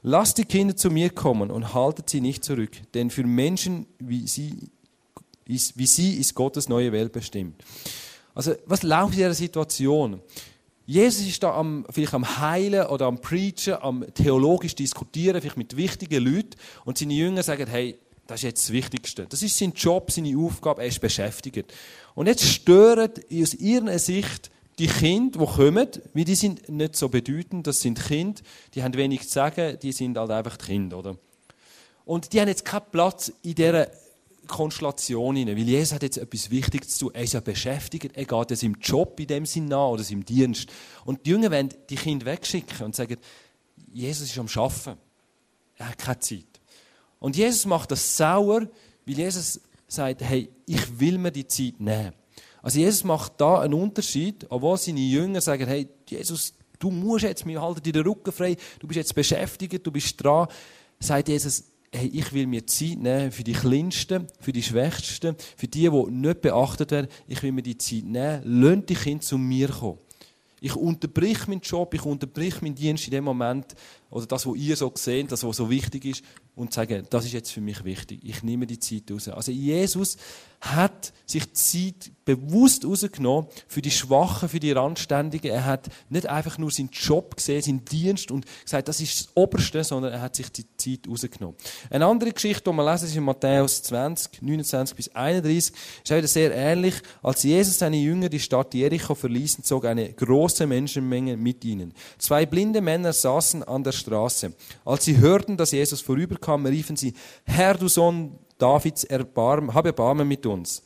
Lasst 0.02 0.38
die 0.38 0.44
Kinder 0.44 0.76
zu 0.76 0.90
mir 0.90 1.10
kommen 1.10 1.50
und 1.50 1.74
haltet 1.74 2.10
sie 2.10 2.20
nicht 2.20 2.44
zurück, 2.44 2.72
denn 2.94 3.10
für 3.10 3.24
Menschen 3.24 3.86
wie 3.98 4.26
sie 4.26 4.70
ist, 5.46 5.78
wie 5.78 5.86
sie 5.86 6.14
ist 6.14 6.34
Gottes 6.34 6.68
neue 6.68 6.92
Welt 6.92 7.12
bestimmt. 7.12 7.62
Also, 8.34 8.54
was 8.66 8.82
läuft 8.82 9.12
in 9.12 9.18
dieser 9.18 9.34
Situation? 9.34 10.20
Jesus 10.86 11.26
ist 11.26 11.42
da 11.42 11.52
am, 11.52 11.84
vielleicht 11.90 12.14
am 12.14 12.38
Heilen 12.38 12.86
oder 12.86 13.06
am 13.06 13.20
Preachen, 13.20 13.74
am 13.80 14.04
theologisch 14.14 14.76
diskutieren, 14.76 15.40
vielleicht 15.40 15.56
mit 15.56 15.76
wichtigen 15.76 16.24
Leuten. 16.24 16.50
Und 16.84 16.96
seine 16.96 17.14
Jünger 17.14 17.42
sagen, 17.42 17.66
hey, 17.66 17.98
das 18.26 18.40
ist 18.40 18.44
jetzt 18.44 18.64
das 18.64 18.72
Wichtigste. 18.72 19.26
Das 19.28 19.42
ist 19.42 19.58
sein 19.58 19.72
Job, 19.74 20.10
seine 20.10 20.36
Aufgabe, 20.38 20.82
er 20.82 20.88
ist 20.88 21.00
beschäftigt. 21.00 21.72
Und 22.14 22.26
jetzt 22.26 22.44
stören 22.44 23.10
aus 23.10 23.54
ihrer 23.54 23.98
Sicht 23.98 24.50
die 24.78 24.86
Kinder, 24.86 25.38
die 25.38 25.46
kommen, 25.46 25.88
weil 26.14 26.24
die 26.24 26.34
sind 26.34 26.68
nicht 26.68 26.96
so 26.96 27.08
bedeutend, 27.08 27.66
das 27.66 27.80
sind 27.80 28.04
Kinder, 28.04 28.40
die 28.74 28.82
haben 28.82 28.94
wenig 28.94 29.22
zu 29.22 29.30
sagen, 29.30 29.78
die 29.80 29.92
sind 29.92 30.18
halt 30.18 30.30
einfach 30.30 30.56
die 30.56 30.66
Kinder, 30.66 30.98
oder? 30.98 31.16
Und 32.04 32.32
die 32.32 32.40
haben 32.40 32.48
jetzt 32.48 32.64
keinen 32.64 32.90
Platz 32.92 33.32
in 33.42 33.54
dieser 33.54 33.88
Konstellation 34.46 35.36
hinein. 35.36 35.56
Weil 35.56 35.68
Jesus 35.68 35.92
hat 35.92 36.02
jetzt 36.02 36.18
etwas 36.18 36.50
Wichtiges 36.50 36.96
zu 36.96 37.06
tun. 37.06 37.14
Er 37.14 37.24
ist 37.24 37.34
ja 37.34 37.40
beschäftigt. 37.40 38.16
Er 38.16 38.24
geht 38.24 38.50
ja 38.50 38.56
seinem 38.56 38.76
Job 38.80 39.18
in 39.20 39.26
dem 39.26 39.46
Sinne 39.46 39.68
nach 39.68 39.88
oder 39.88 40.02
seinem 40.02 40.24
Dienst. 40.24 40.68
Und 41.04 41.24
die 41.26 41.30
Jünger 41.30 41.50
wollen 41.50 41.74
die 41.88 41.96
Kinder 41.96 42.26
wegschicken 42.26 42.84
und 42.84 42.94
sagen, 42.94 43.16
Jesus 43.92 44.30
ist 44.30 44.38
am 44.38 44.48
Arbeiten. 44.62 44.98
Er 45.76 45.88
hat 45.90 45.98
keine 45.98 46.20
Zeit. 46.20 46.46
Und 47.18 47.36
Jesus 47.36 47.66
macht 47.66 47.90
das 47.90 48.16
sauer, 48.16 48.68
weil 49.04 49.18
Jesus 49.18 49.60
sagt, 49.88 50.22
hey, 50.22 50.48
ich 50.66 50.98
will 50.98 51.18
mir 51.18 51.32
die 51.32 51.46
Zeit 51.46 51.80
nehmen. 51.80 52.12
Also 52.62 52.80
Jesus 52.80 53.04
macht 53.04 53.40
da 53.40 53.60
einen 53.60 53.74
Unterschied, 53.74 54.46
obwohl 54.48 54.76
seine 54.76 55.00
Jünger 55.00 55.40
sagen, 55.40 55.66
hey, 55.66 55.88
Jesus, 56.08 56.54
du 56.78 56.90
musst 56.90 57.24
jetzt, 57.24 57.46
mir 57.46 57.60
halten 57.60 57.82
dir 57.82 57.92
den 57.92 58.02
Rücken 58.02 58.32
frei, 58.32 58.56
du 58.80 58.86
bist 58.86 58.96
jetzt 58.96 59.14
beschäftigt, 59.14 59.86
du 59.86 59.92
bist 59.92 60.22
dran. 60.22 60.48
Sagt 60.98 61.28
Jesus, 61.28 61.64
hey, 61.96 62.10
ich 62.12 62.32
will 62.32 62.46
mir 62.46 62.66
Zeit 62.66 62.98
nehmen 62.98 63.32
für 63.32 63.42
die 63.44 63.52
Kleinsten, 63.52 64.26
für 64.40 64.52
die 64.52 64.62
Schwächsten, 64.62 65.36
für 65.56 65.66
die, 65.66 65.88
die 65.88 66.10
nicht 66.10 66.40
beachtet 66.42 66.90
werden. 66.90 67.08
Ich 67.26 67.42
will 67.42 67.52
mir 67.52 67.62
die 67.62 67.78
Zeit 67.78 68.04
nehmen. 68.04 68.42
Lasst 68.44 68.88
die 68.88 68.94
Kinder 68.94 69.22
zu 69.22 69.38
mir 69.38 69.68
kommen. 69.68 69.98
Ich 70.60 70.74
unterbrich 70.74 71.46
meinen 71.46 71.60
Job, 71.60 71.92
ich 71.94 72.04
unterbrich 72.04 72.62
meinen 72.62 72.74
Dienst 72.74 73.06
in 73.06 73.10
dem 73.10 73.24
Moment, 73.24 73.74
oder 74.16 74.26
das, 74.26 74.46
was 74.46 74.56
ihr 74.56 74.76
so 74.76 74.90
seht, 74.94 75.30
das, 75.30 75.44
was 75.44 75.56
so 75.56 75.68
wichtig 75.68 76.06
ist, 76.06 76.24
und 76.54 76.72
sage, 76.72 77.02
das 77.10 77.26
ist 77.26 77.32
jetzt 77.32 77.52
für 77.52 77.60
mich 77.60 77.84
wichtig. 77.84 78.20
Ich 78.24 78.42
nehme 78.42 78.66
die 78.66 78.78
Zeit 78.78 79.10
raus. 79.12 79.28
Also 79.28 79.52
Jesus 79.52 80.16
hat 80.62 81.12
sich 81.26 81.52
Zeit 81.52 82.12
bewusst 82.24 82.86
rausgenommen 82.86 83.46
für 83.68 83.82
die 83.82 83.90
Schwachen, 83.90 84.48
für 84.48 84.58
die 84.58 84.72
Randständigen. 84.72 85.50
Er 85.50 85.66
hat 85.66 85.90
nicht 86.08 86.26
einfach 86.26 86.56
nur 86.56 86.70
seinen 86.70 86.88
Job 86.90 87.36
gesehen, 87.36 87.60
seinen 87.60 87.84
Dienst 87.84 88.30
und 88.30 88.46
gesagt, 88.64 88.88
das 88.88 89.00
ist 89.02 89.20
das 89.20 89.28
Oberste, 89.36 89.84
sondern 89.84 90.14
er 90.14 90.22
hat 90.22 90.34
sich 90.34 90.50
die 90.50 90.64
Zeit 90.78 91.06
rausgenommen. 91.06 91.56
Eine 91.90 92.06
andere 92.06 92.32
Geschichte, 92.32 92.70
die 92.70 92.74
wir 92.74 92.90
lesen, 92.90 93.04
ist 93.04 93.16
in 93.16 93.24
Matthäus 93.24 93.82
20, 93.82 94.40
29 94.40 94.96
bis 94.96 95.14
31, 95.14 95.74
ist 96.02 96.12
auch 96.12 96.16
wieder 96.16 96.26
sehr 96.26 96.54
ähnlich. 96.54 96.94
Als 97.22 97.42
Jesus 97.42 97.78
seine 97.78 97.98
Jünger 97.98 98.30
die 98.30 98.40
Stadt 98.40 98.72
Jericho 98.72 99.14
verließen, 99.14 99.62
zog 99.62 99.84
eine 99.84 100.10
große 100.10 100.66
Menschenmenge 100.66 101.36
mit 101.36 101.66
ihnen. 101.66 101.92
Zwei 102.16 102.46
blinde 102.46 102.80
Männer 102.80 103.12
saßen 103.12 103.62
an 103.62 103.84
der 103.84 103.92
Straße. 103.92 104.05
Als 104.84 105.04
sie 105.04 105.18
hörten, 105.18 105.56
dass 105.56 105.72
Jesus 105.72 106.00
vorüberkam, 106.00 106.66
riefen 106.66 106.96
sie, 106.96 107.14
Herr, 107.44 107.74
du 107.74 107.88
Sohn 107.88 108.38
Davids, 108.58 109.04
erbarm, 109.04 109.74
hab 109.74 109.86
Erbarmen 109.86 110.26
mit 110.26 110.46
uns. 110.46 110.82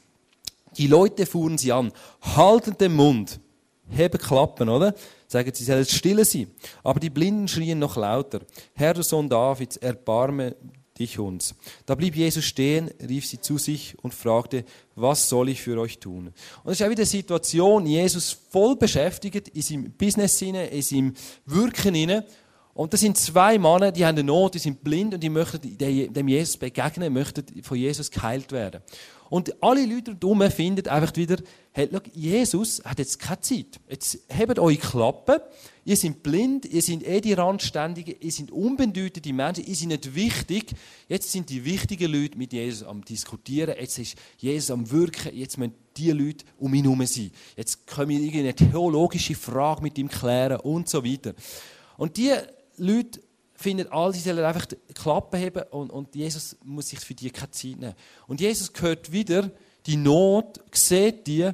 Die 0.77 0.87
Leute 0.87 1.27
fuhren 1.27 1.59
sie 1.59 1.73
an, 1.73 1.93
halten 2.21 2.77
den 2.79 2.95
Mund, 2.95 3.41
heben 3.89 4.19
Klappen, 4.19 4.69
oder? 4.69 4.95
Sagen 5.27 5.51
sie, 5.55 5.65
sollen 5.65 5.85
stille 5.85 6.25
sein. 6.25 6.49
Aber 6.83 7.01
die 7.01 7.11
Blinden 7.11 7.49
schrien 7.49 7.79
noch 7.79 7.97
lauter, 7.97 8.41
Herr, 8.75 8.95
du 8.95 9.03
Sohn 9.03 9.29
Davids, 9.29 9.77
erbarme 9.77 10.57
dich 11.01 11.19
uns. 11.19 11.55
Da 11.87 11.95
blieb 11.95 12.15
Jesus 12.15 12.45
stehen, 12.45 12.91
rief 13.07 13.27
sie 13.27 13.41
zu 13.41 13.59
sich 13.59 13.97
und 14.03 14.15
fragte, 14.15 14.65
was 14.95 15.29
soll 15.29 15.49
ich 15.49 15.63
für 15.63 15.81
euch 15.81 15.99
tun? 15.99 16.27
Und 16.29 16.35
das 16.65 16.75
ist 16.75 16.83
auch 16.83 16.91
wieder 16.91 17.01
eine 17.01 17.07
Situation, 17.07 17.87
Jesus 17.87 18.37
voll 18.51 18.77
beschäftigt 18.77 19.49
in 19.49 19.63
seinem 19.63 19.93
Business, 19.93 20.41
in 20.43 20.83
seinem 20.83 21.15
Wirken 21.47 21.95
und 22.73 22.93
das 22.93 23.01
sind 23.01 23.19
zwei 23.19 23.59
Männer, 23.59 23.91
die 23.91 24.07
haben 24.07 24.17
eine 24.17 24.25
Not, 24.25 24.55
die 24.55 24.59
sind 24.59 24.83
blind 24.85 25.15
und 25.15 25.21
die 25.21 25.29
möchten 25.29 25.77
dem 25.77 26.29
Jesus 26.29 26.57
begegnen, 26.57 27.13
möchten 27.13 27.45
von 27.63 27.77
Jesus 27.77 28.11
geheilt 28.11 28.53
werden. 28.53 28.81
Und 29.29 29.63
alle 29.63 29.87
Leute 29.87 30.11
rundherum 30.11 30.51
finden 30.51 30.89
einfach 30.89 31.15
wieder, 31.17 31.37
hey, 31.73 31.89
look, 31.91 32.05
Jesus 32.15 32.83
hat 32.85 32.99
jetzt 32.99 33.19
keine 33.19 33.41
Zeit. 33.41 33.79
Jetzt 33.89 34.19
hebt 34.29 34.59
eure 34.59 34.77
Klappen. 34.77 35.37
Ihr 35.85 35.97
seid 35.97 36.23
blind, 36.23 36.67
ihr 36.67 36.83
seid 36.83 37.05
eh 37.05 37.21
die 37.21 37.33
Randständigen, 37.33 38.17
ihr 38.21 38.33
seid 38.33 38.51
unbedeutende 38.51 39.33
Menschen, 39.33 39.65
ihr 39.67 39.75
seid 39.75 39.89
nicht 39.89 40.15
wichtig. 40.15 40.73
Jetzt 41.09 41.31
sind 41.31 41.49
die 41.49 41.65
wichtigen 41.65 42.13
Leute 42.13 42.37
mit 42.37 42.53
Jesus 42.53 42.87
am 42.87 43.05
Diskutieren. 43.05 43.77
Jetzt 43.79 43.99
ist 43.99 44.17
Jesus 44.39 44.71
am 44.73 44.91
Wirken. 44.91 45.37
Jetzt 45.37 45.59
müssen 45.59 45.75
die 45.97 46.11
Leute 46.11 46.45
um 46.59 46.75
ihn 46.75 46.85
herum 46.85 47.07
sein. 47.07 47.31
Jetzt 47.57 47.87
können 47.87 48.11
wir 48.11 48.19
irgendeine 48.19 48.55
theologische 48.55 49.35
Frage 49.35 49.83
mit 49.83 49.97
ihm 49.97 50.09
klären 50.09 50.61
und 50.61 50.89
so 50.89 51.05
weiter. 51.05 51.35
Und 51.97 52.17
die 52.17 52.33
Leute 52.81 53.21
finden, 53.55 53.89
all 53.91 54.13
die 54.13 54.19
sollen 54.19 54.45
einfach 54.45 54.67
die 54.67 54.77
Klappe 54.95 55.39
haben 55.39 55.63
und, 55.71 55.91
und 55.91 56.15
Jesus 56.15 56.57
muss 56.65 56.89
sich 56.89 57.01
für 57.01 57.15
die 57.15 57.31
keine 57.31 57.51
Zeit 57.51 57.79
nehmen. 57.79 57.95
Und 58.27 58.41
Jesus 58.41 58.73
hört 58.81 59.13
wieder 59.13 59.51
die 59.87 59.97
Not, 59.97 60.61
sieht 60.73 61.27
die 61.27 61.51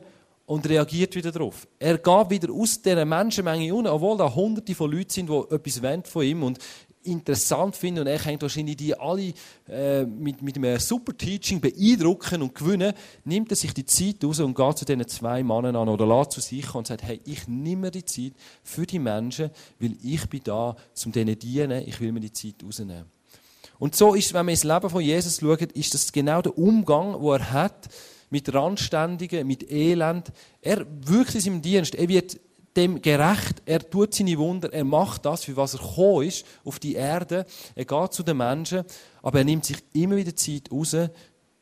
und 0.47 0.69
reagiert 0.69 1.15
wieder 1.17 1.33
darauf. 1.33 1.67
Er 1.79 1.99
geht 1.99 2.31
wieder 2.31 2.53
aus 2.53 2.81
dieser 2.81 3.05
Menschenmenge 3.05 3.75
unten, 3.75 3.89
obwohl 3.89 4.17
da 4.17 4.33
hunderte 4.33 4.75
von 4.75 4.93
Leuten 4.93 5.11
sind, 5.11 5.29
die 5.29 5.55
etwas 5.55 6.11
von 6.11 6.23
ihm 6.23 6.43
und 6.45 6.59
interessant 7.07 7.77
finden 7.77 8.01
und 8.01 8.07
er 8.07 8.19
kann 8.19 8.41
wahrscheinlich 8.41 8.77
die 8.77 8.99
alle 8.99 9.33
äh, 9.69 10.05
mit, 10.05 10.43
mit 10.43 10.57
einem 10.57 10.79
super 10.79 11.17
Teaching 11.17 11.61
beeindrucken 11.61 12.43
und 12.43 12.55
gewinnen, 12.55 12.93
nimmt 13.25 13.51
er 13.51 13.57
sich 13.57 13.73
die 13.73 13.87
Zeit 13.87 14.25
raus 14.25 14.41
und 14.41 14.55
geht 14.55 14.79
zu 14.79 14.85
diesen 14.85 15.07
zwei 15.09 15.43
Männern 15.43 15.77
an 15.77 15.89
oder 15.89 16.07
lässt 16.07 16.33
zu 16.33 16.41
sich 16.41 16.75
und 16.75 16.87
sagt, 16.87 17.03
hey, 17.03 17.21
ich 17.25 17.49
nehme 17.49 17.91
die 17.91 18.05
Zeit 18.05 18.33
für 18.63 18.87
die 18.87 18.99
Menschen, 18.99 19.51
weil 19.79 19.97
ich 20.03 20.29
bin 20.29 20.41
da, 20.45 20.77
um 21.05 21.13
denen 21.13 21.41
zu 21.41 21.47
dienen, 21.47 21.87
ich 21.87 22.01
will 22.01 22.13
mir 22.13 22.21
die 22.21 22.33
Zeit 22.33 22.57
rausnehmen. 22.65 23.07
Und 23.79 23.95
so 23.95 24.15
ist, 24.15 24.33
wenn 24.33 24.47
man 24.47 24.55
ins 24.55 24.65
Leben 24.65 24.91
von 24.91 25.03
Jesus 25.03 25.41
schaut, 25.41 25.73
ist 25.73 25.95
das 25.95 26.13
genau 26.13 26.41
der 26.41 26.57
Umgang, 26.57 27.21
wo 27.21 27.33
er 27.33 27.53
hat 27.53 27.89
mit 28.31 28.53
Randständigen, 28.53 29.47
mit 29.47 29.71
Elend. 29.71 30.33
Er 30.61 30.87
wirkt 31.03 31.35
in 31.35 31.41
seinem 31.41 31.63
Dienst. 31.63 31.95
Er 31.95 32.09
wird 32.09 32.39
dem 32.77 33.01
gerecht. 33.01 33.63
Er 33.65 33.81
tut 33.81 34.15
seine 34.15 34.39
Wunder. 34.39 34.73
Er 34.73 34.85
macht 34.85 35.25
das, 35.25 35.45
für 35.45 35.57
was 35.57 35.75
er 35.75 35.81
gekommen 35.81 36.27
ist, 36.27 36.45
auf 36.65 36.79
die 36.79 36.95
Erde. 36.95 37.47
Er 37.75 37.85
geht 37.85 38.13
zu 38.13 38.23
den 38.23 38.37
Menschen. 38.37 38.85
Aber 39.23 39.39
er 39.39 39.45
nimmt 39.45 39.65
sich 39.65 39.79
immer 39.93 40.17
wieder 40.17 40.37
Zeit 40.37 40.71
raus 40.71 40.97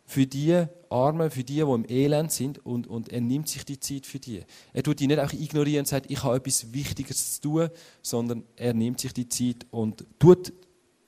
für 0.07 0.27
die 0.27 0.65
Armen, 0.91 1.31
für 1.31 1.45
die, 1.45 1.55
die 1.55 1.61
im 1.61 1.87
Elend 1.89 2.33
sind. 2.33 2.65
Und, 2.65 2.87
und 2.87 3.09
er 3.11 3.21
nimmt 3.21 3.49
sich 3.49 3.65
die 3.65 3.81
Zeit 3.81 4.07
für 4.07 4.19
die. 4.19 4.43
Er 4.73 4.83
tut 4.83 5.01
die 5.01 5.07
nicht 5.07 5.19
einfach 5.19 5.39
ignorieren 5.39 5.81
und 5.81 5.89
sagt, 5.89 6.11
ich 6.11 6.23
habe 6.23 6.37
etwas 6.37 6.73
Wichtiges 6.73 7.37
zu 7.37 7.41
tun, 7.43 7.69
sondern 8.03 8.45
er 8.57 8.75
nimmt 8.75 9.01
sich 9.01 9.13
die 9.13 9.29
Zeit 9.29 9.67
und 9.71 10.05
tut 10.19 10.53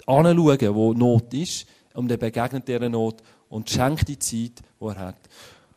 anschauen, 0.07 0.75
wo 0.75 0.93
Not 0.95 1.35
ist. 1.35 1.67
und 1.95 2.11
er 2.11 2.19
begegnet 2.19 2.69
dieser 2.69 2.89
Not 2.89 3.23
und 3.49 3.71
schenkt 3.71 4.09
die 4.09 4.19
Zeit, 4.19 4.63
die 4.81 4.85
er 4.85 4.99
hat. 4.99 5.17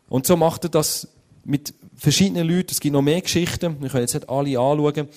Und 0.10 0.26
so 0.26 0.36
macht 0.36 0.66
er 0.66 0.70
das 0.70 1.08
mit 1.50 1.74
verschiedenen 1.96 2.48
Leuten. 2.48 2.70
Es 2.72 2.80
gibt 2.80 2.94
noch 2.94 3.02
mehr 3.02 3.22
Geschichten. 3.22 3.82
Wir 3.82 3.90
können 3.90 4.04
jetzt 4.04 4.14
nicht 4.14 4.30
alle 4.30 4.60
anschauen. 4.60 5.08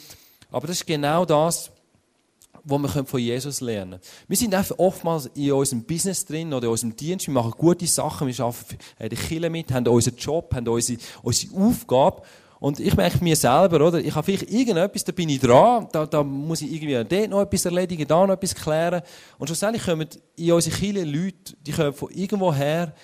Aber 0.50 0.66
das 0.66 0.76
ist 0.76 0.86
genau 0.86 1.24
das, 1.24 1.70
was 2.64 2.80
wir 2.80 3.04
von 3.04 3.20
Jesus 3.20 3.60
lernen 3.60 3.92
können. 3.92 4.02
Wir 4.28 4.36
sind 4.36 4.54
einfach 4.54 4.78
oftmals 4.78 5.26
in 5.34 5.52
unserem 5.52 5.82
Business 5.82 6.24
drin 6.24 6.52
oder 6.54 6.66
in 6.66 6.70
unserem 6.70 6.96
Dienst. 6.96 7.26
Wir 7.26 7.34
machen 7.34 7.52
gute 7.56 7.86
Sachen. 7.86 8.28
Wir 8.28 8.44
arbeiten 8.44 8.78
in 8.98 9.40
der 9.40 9.50
mit, 9.50 9.72
haben 9.72 9.86
unseren 9.86 10.16
Job, 10.16 10.54
haben 10.54 10.66
unsere, 10.68 10.98
unsere 11.22 11.54
Aufgabe. 11.54 12.22
Und 12.60 12.78
ich 12.78 12.96
merke 12.96 13.22
mir 13.22 13.34
selber, 13.34 13.84
oder? 13.84 13.98
Ich 13.98 14.14
habe 14.14 14.24
vielleicht 14.24 14.50
irgendetwas, 14.50 15.02
da 15.02 15.10
bin 15.10 15.28
ich 15.28 15.40
dran, 15.40 15.88
da, 15.90 16.06
da 16.06 16.22
muss 16.22 16.62
ich 16.62 16.72
irgendwie 16.72 16.94
dort 16.94 17.28
noch 17.28 17.42
etwas 17.42 17.64
erledigen, 17.64 18.06
da 18.06 18.24
noch 18.24 18.34
etwas 18.34 18.54
klären. 18.54 19.02
Und 19.38 19.48
schlussendlich 19.48 19.84
kommen 19.84 20.06
in 20.36 20.52
unsere 20.52 20.76
Kirche 20.76 21.02
Leute, 21.02 21.56
die 21.66 21.72
kommen 21.72 21.92
von 21.92 22.10
irgendwo 22.12 22.54
her. 22.54 22.94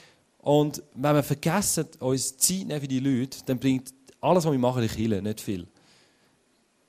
Und 0.48 0.82
wenn 0.94 1.14
wir 1.14 1.22
vergessen, 1.22 1.88
uns 2.00 2.38
Zeit 2.38 2.68
nehmen 2.68 2.80
für 2.80 2.88
die 2.88 3.00
Leute, 3.00 3.40
dann 3.44 3.58
bringt 3.58 3.92
alles, 4.18 4.46
was 4.46 4.52
wir 4.52 4.58
machen, 4.58 4.82
in 4.82 4.88
Kirche 4.88 5.20
nicht 5.20 5.42
viel. 5.42 5.66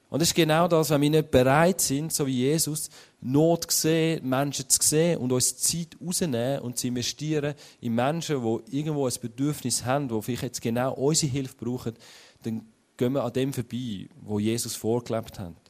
Und 0.09 0.21
das 0.21 0.29
ist 0.29 0.33
genau 0.33 0.69
das, 0.69 0.91
wenn 0.91 1.01
wir 1.01 1.09
nicht 1.09 1.29
bereit 1.29 1.81
sind, 1.81 2.13
so 2.13 2.25
wie 2.25 2.37
Jesus, 2.37 2.89
Not 3.19 3.69
zu 3.69 3.81
sehen, 3.81 4.29
Menschen 4.29 4.69
zu 4.69 4.79
sehen 4.81 5.17
und 5.17 5.33
uns 5.33 5.57
Zeit 5.57 5.97
rausnehmen 6.01 6.61
und 6.61 6.77
zu 6.77 6.87
investieren 6.87 7.53
in 7.81 7.95
Menschen, 7.95 8.41
die 8.41 8.77
irgendwo 8.77 9.05
ein 9.05 9.13
Bedürfnis 9.21 9.83
haben, 9.83 10.07
die 10.07 10.21
vielleicht 10.21 10.43
jetzt 10.43 10.61
genau 10.61 10.93
unsere 10.93 11.29
Hilfe 11.29 11.57
brauchen, 11.57 11.95
dann 12.43 12.65
gehen 12.95 13.11
wir 13.11 13.25
an 13.25 13.33
dem 13.33 13.51
vorbei, 13.51 14.07
wo 14.21 14.39
Jesus 14.39 14.73
vorgelebt 14.77 15.37
hat. 15.37 15.68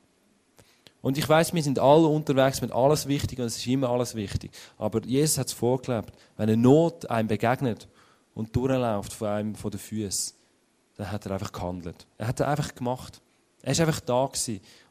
Und 1.01 1.17
ich 1.17 1.27
weiß, 1.27 1.53
wir 1.53 1.63
sind 1.63 1.79
alle 1.79 2.07
unterwegs 2.07 2.61
mit 2.61 2.71
alles 2.71 3.07
wichtig 3.07 3.39
und 3.39 3.45
es 3.45 3.57
ist 3.57 3.67
immer 3.67 3.89
alles 3.89 4.15
wichtig. 4.15 4.51
Aber 4.77 5.01
Jesus 5.05 5.37
hat 5.37 5.47
es 5.47 5.53
vorgelebt. 5.53 6.11
Wenn 6.35 6.49
eine 6.49 6.57
Not 6.57 7.09
einem 7.09 7.27
begegnet 7.27 7.87
und 8.33 8.53
durchläuft 8.55 9.13
von 9.13 9.27
einem 9.27 9.55
von 9.55 9.71
den 9.71 9.79
Füßen, 9.79 10.35
dann 10.97 11.11
hat 11.11 11.25
er 11.25 11.31
einfach 11.31 11.53
gehandelt. 11.53 12.05
Er 12.17 12.27
hat 12.27 12.39
es 12.41 12.45
einfach 12.45 12.75
gemacht. 12.75 13.21
Er 13.61 13.77
war 13.77 13.87
einfach 13.87 14.01
da 14.01 14.29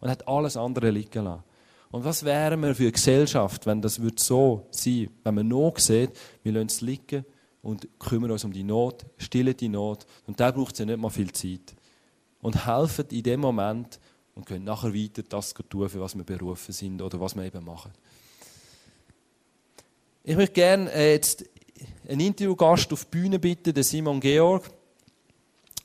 und 0.00 0.11
hat 0.11 0.27
alles 0.27 0.57
andere 0.57 0.91
liegen 0.91 1.25
lassen. 1.25 1.45
Und 1.91 2.05
was 2.05 2.25
wären 2.25 2.61
wir 2.62 2.75
für 2.75 2.85
eine 2.85 2.93
Gesellschaft, 2.93 3.67
wenn 3.67 3.81
das 3.81 4.00
so 4.17 4.67
sein 4.71 4.95
würde? 4.95 5.12
Wenn 5.25 5.35
man 5.35 5.49
Not 5.49 5.81
sieht, 5.81 6.11
wir 6.43 6.53
lassen 6.53 6.67
es 6.67 6.81
liegen 6.81 7.25
und 7.62 7.88
kümmern 7.99 8.31
uns 8.31 8.45
um 8.45 8.53
die 8.53 8.62
Not, 8.62 9.07
stillen 9.17 9.57
die 9.57 9.69
Not. 9.69 10.07
Und 10.27 10.38
da 10.41 10.50
braucht 10.50 10.73
es 10.73 10.79
ja 10.81 10.85
nicht 10.87 10.99
mal 10.99 11.11
viel 11.11 11.33
Zeit. 11.33 11.75
Und 12.41 12.67
helfen 12.67 13.07
in 13.11 13.23
dem 13.23 13.41
Moment 13.41 13.99
und 14.38 14.47
können 14.47 14.64
nachher 14.64 14.95
weiter 14.95 15.23
das 15.28 15.52
tun, 15.52 15.88
für 15.88 16.00
was 16.00 16.16
wir 16.16 16.23
berufen 16.23 16.73
sind 16.73 17.02
oder 17.02 17.21
was 17.21 17.35
wir 17.35 17.42
eben 17.42 17.64
machen. 17.64 17.90
Ich 20.23 20.37
möchte 20.37 20.54
gerne 20.54 20.92
äh, 20.92 21.12
jetzt 21.14 21.45
einen 22.09 22.21
Interviewgast 22.21 22.92
auf 22.92 23.04
die 23.04 23.11
Bühne 23.11 23.40
bitten, 23.40 23.75
den 23.75 23.83
Simon 23.83 24.21
Georg. 24.21 24.71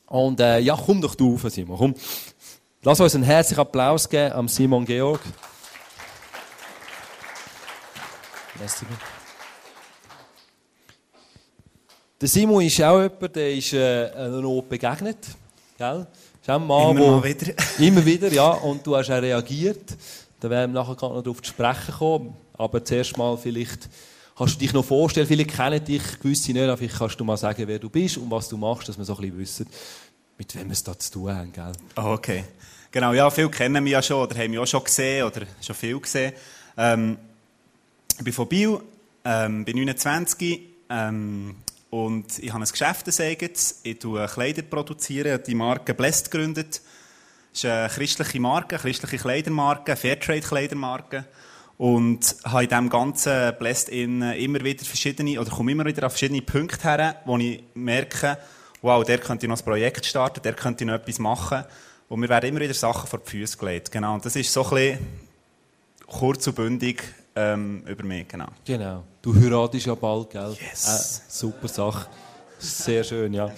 Und 0.06 0.40
äh, 0.40 0.60
ja, 0.60 0.78
komm 0.78 1.02
doch 1.02 1.16
du 1.16 1.34
auf, 1.34 1.50
Simon, 1.50 1.78
komm. 1.78 1.96
Lass 2.84 3.00
uns 3.00 3.16
einen 3.16 3.24
herzlichen 3.24 3.62
Applaus 3.62 4.08
geben 4.08 4.34
am 4.34 4.48
Simon 4.48 4.86
Georg. 4.86 5.22
Der 12.22 12.30
Simon 12.30 12.64
ist 12.64 12.80
auch 12.84 13.02
jemand, 13.02 13.36
der 13.36 13.52
ist 13.52 13.74
äh, 13.74 14.28
Not 14.30 14.70
begegnet. 14.70 15.18
Gell? 15.76 16.06
Ist 16.44 16.50
auch 16.50 16.60
ein 16.60 16.68
Mann, 16.68 16.98
immer 16.98 17.12
mal 17.12 17.24
wieder. 17.24 17.54
immer 17.80 18.06
wieder, 18.06 18.28
ja. 18.28 18.50
Und 18.50 18.86
du 18.86 18.98
hast 18.98 19.10
auch 19.10 19.22
reagiert. 19.22 19.96
Da 20.42 20.50
werden 20.50 20.74
wir 20.74 20.82
nachher 20.82 20.92
noch 20.92 21.24
darauf 21.24 21.42
zu 21.42 21.52
sprechen 21.52 21.94
kommen. 21.94 22.34
Aber 22.58 22.84
zuerst 22.84 23.18
mal 23.18 23.38
vielleicht 23.38 23.88
kannst 24.38 24.56
du 24.56 24.60
dich 24.60 24.74
noch 24.74 24.84
vorstellen, 24.84 25.26
viele 25.26 25.46
kennen 25.46 25.82
dich, 25.86 26.02
gewisse 26.20 26.52
nicht, 26.52 26.64
aber 26.64 26.76
vielleicht 26.76 26.98
kannst 26.98 27.18
du 27.18 27.24
mal 27.24 27.38
sagen, 27.38 27.66
wer 27.66 27.80
du 27.80 27.90
bist 27.90 28.18
und 28.18 28.30
was 28.30 28.50
du 28.50 28.58
machst, 28.58 28.90
dass 28.90 28.98
wir 28.98 29.06
so 29.06 29.16
ein 29.16 29.22
bisschen 29.22 29.40
wissen, 29.40 29.68
mit 30.38 30.54
wem 30.54 30.66
wir 30.66 30.74
es 30.74 30.84
da 30.84 31.00
zu 31.00 31.14
tun 31.14 31.34
haben. 31.34 31.54
Gell? 31.54 31.72
Oh, 31.96 32.12
okay. 32.12 32.44
Genau, 32.92 33.14
ja, 33.14 33.30
viele 33.30 33.50
kennen 33.50 33.82
mich 33.82 33.94
ja 33.94 34.02
schon 34.02 34.22
oder 34.22 34.38
haben 34.38 34.52
mich 34.52 34.60
auch 34.60 34.68
schon 34.68 34.84
gesehen 34.84 35.26
oder 35.26 35.44
schon 35.62 35.76
viel 35.78 35.98
gesehen. 35.98 36.34
Ähm, 36.76 37.18
ich 38.18 38.24
bin 38.26 38.34
von 38.34 38.50
Biel, 38.50 38.80
ähm, 39.24 39.64
bin 39.64 39.78
29 39.78 40.60
ähm, 40.90 41.56
und 41.94 42.40
ich 42.40 42.52
habe 42.52 42.64
ein 42.64 42.68
Geschäft 42.68 43.08
eigenes. 43.20 43.82
Ich 43.84 44.00
produziere 44.00 44.28
Kleider, 44.28 44.62
produzieren, 44.64 45.40
die 45.46 45.54
Marke 45.54 45.94
Blessed 45.94 46.32
gegründet. 46.32 46.82
Das 47.52 47.64
ist 47.64 47.66
eine 47.66 47.88
christliche 47.88 48.40
Marke, 48.40 48.78
eine 48.78 48.82
christliche 48.82 49.18
Kleidermarke, 49.20 49.96
Fairtrade-Kleidermarke. 49.96 51.26
Und 51.78 52.36
habe 52.46 52.64
in 52.64 52.70
diesem 52.70 52.90
ganzen 52.90 53.56
Blessed 53.60 53.90
in 53.90 54.24
immer 54.24 54.64
wieder 54.64 54.84
verschiedene, 54.84 55.40
oder 55.40 55.52
komme 55.52 55.72
immer 55.72 55.86
wieder 55.86 56.08
auf 56.08 56.14
verschiedene 56.14 56.42
Punkte 56.42 56.82
her, 56.82 57.22
wo 57.26 57.38
ich 57.38 57.62
merke, 57.76 58.40
wow, 58.82 59.04
der 59.04 59.20
könnte 59.20 59.48
noch 59.48 59.60
ein 59.60 59.64
Projekt 59.64 60.04
starten, 60.08 60.42
der 60.42 60.54
könnte 60.54 60.86
noch 60.86 60.96
etwas 60.96 61.20
machen. 61.20 61.64
Und 62.10 62.22
mir 62.22 62.30
werden 62.30 62.50
immer 62.50 62.62
wieder 62.62 62.74
Sachen 62.74 63.08
vor 63.08 63.20
die 63.20 63.30
Füße 63.30 63.56
gelegt. 63.56 63.92
Genau. 63.92 64.16
Und 64.16 64.26
das 64.26 64.36
ist 64.36 64.52
so 64.52 64.64
ein 64.64 64.70
bisschen 64.72 65.08
kurz 66.08 66.48
und 66.48 66.56
bündig 66.56 67.04
ähm, 67.36 67.84
über 67.88 68.04
mich. 68.04 68.28
Genau. 68.28 68.48
Genau. 68.66 69.04
Du 69.22 69.36
heiratest 69.36 69.86
ja 69.86 69.96
bald, 69.96 70.30
gell? 70.30 70.56
Yes. 70.60 71.22
Äh, 71.28 71.32
super 71.32 71.68
Sache. 71.68 72.08
Sehr 72.60 73.04
schön, 73.04 73.34
ja. 73.34 73.52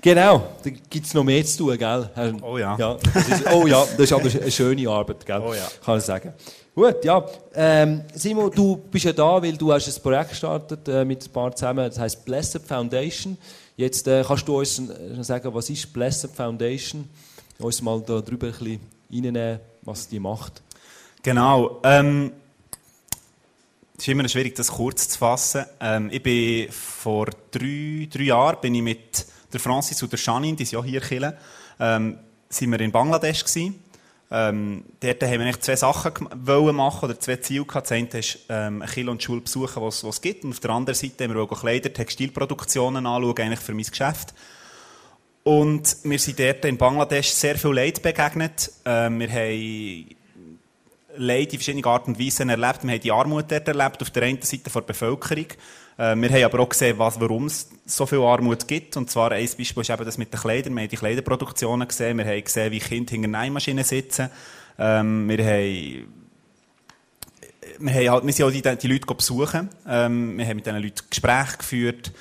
Genau, 0.00 0.48
da 0.64 0.70
gibt 0.70 1.06
es 1.06 1.14
noch 1.14 1.22
mehr 1.22 1.44
zu 1.44 1.58
tun, 1.58 1.78
gell? 1.78 2.10
Oh 2.42 2.58
ja. 2.58 2.76
ja 2.76 2.94
ist, 2.94 3.52
oh 3.52 3.66
ja, 3.66 3.84
das 3.84 4.00
ist 4.00 4.12
aber 4.12 4.28
eine 4.28 4.50
schöne 4.50 4.88
Arbeit, 4.88 5.24
gell? 5.24 5.40
Oh 5.40 5.54
ja. 5.54 5.68
Kann 5.84 5.98
ich 5.98 6.04
sagen. 6.04 6.32
Gut, 6.74 7.04
ja. 7.04 7.24
Ähm, 7.54 8.02
Simon, 8.14 8.50
du 8.50 8.76
bist 8.76 9.04
ja 9.04 9.12
da, 9.12 9.40
weil 9.40 9.56
du 9.56 9.72
hast 9.72 9.86
ein 9.86 10.02
Projekt 10.02 10.30
gestartet 10.30 10.88
äh, 10.88 11.04
mit 11.04 11.24
ein 11.24 11.32
paar 11.32 11.54
zusammen, 11.54 11.88
das 11.88 11.98
heißt 11.98 12.24
Blessed 12.24 12.62
Foundation. 12.66 13.38
Jetzt 13.76 14.08
äh, 14.08 14.24
kannst 14.26 14.48
du 14.48 14.58
uns 14.58 14.82
sagen, 15.20 15.54
was 15.54 15.70
ist 15.70 15.92
Blessed 15.92 16.30
Foundation? 16.34 17.08
uns 17.62 17.82
mal 17.82 18.02
darüber 18.04 18.48
ein 18.48 18.52
bisschen 18.52 18.80
reinnehmen, 19.10 19.60
was 19.82 20.08
die 20.08 20.20
macht. 20.20 20.62
Genau. 21.22 21.80
Ähm, 21.84 22.32
es 24.02 24.08
ist 24.08 24.12
immer 24.14 24.28
schwierig, 24.28 24.56
das 24.56 24.72
kurz 24.72 25.10
zu 25.10 25.16
fassen. 25.16 25.64
Ähm, 25.78 26.10
ich 26.10 26.20
bin 26.20 26.72
vor 26.72 27.26
drei, 27.52 28.08
drei 28.10 28.24
Jahren 28.24 28.60
bin 28.60 28.74
ich 28.74 28.82
mit 28.82 29.24
der 29.52 29.60
Francis 29.60 30.02
und 30.02 30.10
der 30.10 30.18
Janine, 30.18 30.56
die 30.56 30.64
sind 30.64 30.80
auch 30.80 30.84
hier 30.84 31.00
Chile, 31.00 31.38
ähm, 31.78 32.18
sind 32.48 32.72
wir 32.72 32.80
in 32.80 32.90
Bangladesch 32.90 33.44
gewesen. 33.44 33.80
Ähm, 34.28 34.82
dort 34.98 35.22
haben 35.22 35.44
wir 35.44 35.60
zwei 35.60 35.76
Sachen 35.76 36.28
machen 36.74 37.04
oder 37.04 37.20
zwei 37.20 37.36
Ziele 37.36 37.64
gehabt. 37.64 37.86
Das 37.86 37.92
eine 37.92 38.08
ist 38.08 38.40
ähm, 38.48 38.82
Kirche 38.92 39.08
und 39.08 39.22
Schule 39.22 39.42
besuchen, 39.42 39.80
was 39.80 40.02
es 40.02 40.20
gibt. 40.20 40.42
Und 40.42 40.50
auf 40.50 40.58
der 40.58 40.70
anderen 40.72 40.98
Seite 40.98 41.22
haben 41.22 41.34
wir 41.36 41.42
auch 41.42 41.60
Kleider, 41.60 41.92
Textilproduktionen 41.92 43.06
anschauen, 43.06 43.38
eigentlich 43.38 43.60
für 43.60 43.72
mein 43.72 43.84
Geschäft. 43.84 44.34
Und 45.44 45.96
wir 46.02 46.18
sind 46.18 46.40
dort 46.40 46.64
in 46.64 46.76
Bangladesch 46.76 47.28
sehr 47.28 47.56
viel 47.56 47.70
Leid 47.70 48.02
begegnet. 48.02 48.72
Ähm, 48.84 49.20
wir 49.20 49.30
haben 49.30 50.16
Leid 51.16 51.52
in 51.52 51.58
verschiedenen 51.58 51.84
Arten 51.84 52.12
und 52.12 52.20
Weisen 52.20 52.48
erlebt. 52.48 52.82
Wir 52.82 52.92
haben 52.92 53.00
die 53.00 53.12
Armut 53.12 53.44
dort 53.48 53.68
erlebt, 53.68 54.02
auf 54.02 54.10
der 54.10 54.22
einen 54.24 54.42
Seite 54.42 54.70
der 54.70 54.80
Bevölkerung. 54.80 55.46
Äh, 55.98 56.16
wir 56.16 56.30
haben 56.30 56.44
aber 56.44 56.60
auch 56.60 56.68
gesehen, 56.68 56.98
was, 56.98 57.20
warum 57.20 57.46
es 57.46 57.70
so 57.86 58.06
viel 58.06 58.20
Armut 58.20 58.66
gibt. 58.66 58.96
Und 58.96 59.10
zwar 59.10 59.32
ein 59.32 59.48
Beispiel 59.56 59.82
ist 59.82 59.90
eben 59.90 60.04
das 60.04 60.18
mit 60.18 60.32
den 60.32 60.40
Kleidern. 60.40 60.74
Wir 60.74 60.82
haben 60.82 60.88
die 60.88 60.96
Kleiderproduktionen 60.96 61.88
gesehen. 61.88 62.18
Wir 62.18 62.26
haben 62.26 62.44
gesehen, 62.44 62.72
wie 62.72 62.80
Kinder 62.80 63.10
hinter 63.10 63.28
Nähmaschinen 63.28 63.84
sitzen. 63.84 64.30
Ähm, 64.78 65.28
wir 65.28 65.44
haben 65.44 66.22
wir, 67.78 67.94
haben 67.94 68.10
halt, 68.10 68.26
wir 68.26 68.32
sind 68.32 68.46
auch 68.46 68.50
die, 68.50 68.76
die 68.76 68.92
Leute 68.92 69.14
besuchen. 69.14 69.68
Ähm, 69.88 70.38
wir 70.38 70.46
haben 70.46 70.56
mit 70.56 70.66
diesen 70.66 70.82
Leuten 70.82 71.02
Gespräche 71.08 71.58
geführt. 71.58 72.12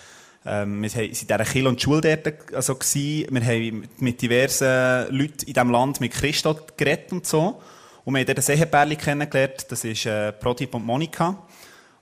Ähm, 0.45 0.81
wir 0.81 0.93
waren 0.93 1.03
in 1.03 1.11
dieser 1.11 1.37
Kirche 1.37 1.69
und 1.69 1.81
Schule 1.81 2.23
also 2.53 2.75
gewesen. 2.75 3.27
Wir 3.29 3.45
haben 3.45 3.87
mit 3.99 4.21
diversen 4.21 5.15
Leuten 5.15 5.45
in 5.45 5.53
diesem 5.53 5.69
Land 5.69 6.01
mit 6.01 6.13
Christo 6.13 6.57
geredet 6.77 7.11
und 7.11 7.27
so. 7.27 7.61
Und 8.03 8.15
wir 8.15 8.21
haben 8.21 8.27
dort 8.27 8.49
ein 8.49 8.57
Ehepärchen 8.57 8.97
kennengelernt, 8.97 9.65
das 9.69 9.83
ist 9.83 10.05
äh, 10.05 10.31
Prodip 10.31 10.73
und 10.73 10.85
Monika. 10.85 11.37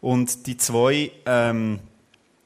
Und 0.02 0.48
die 0.48 0.56
zwei 0.56 1.12
ähm, 1.26 1.80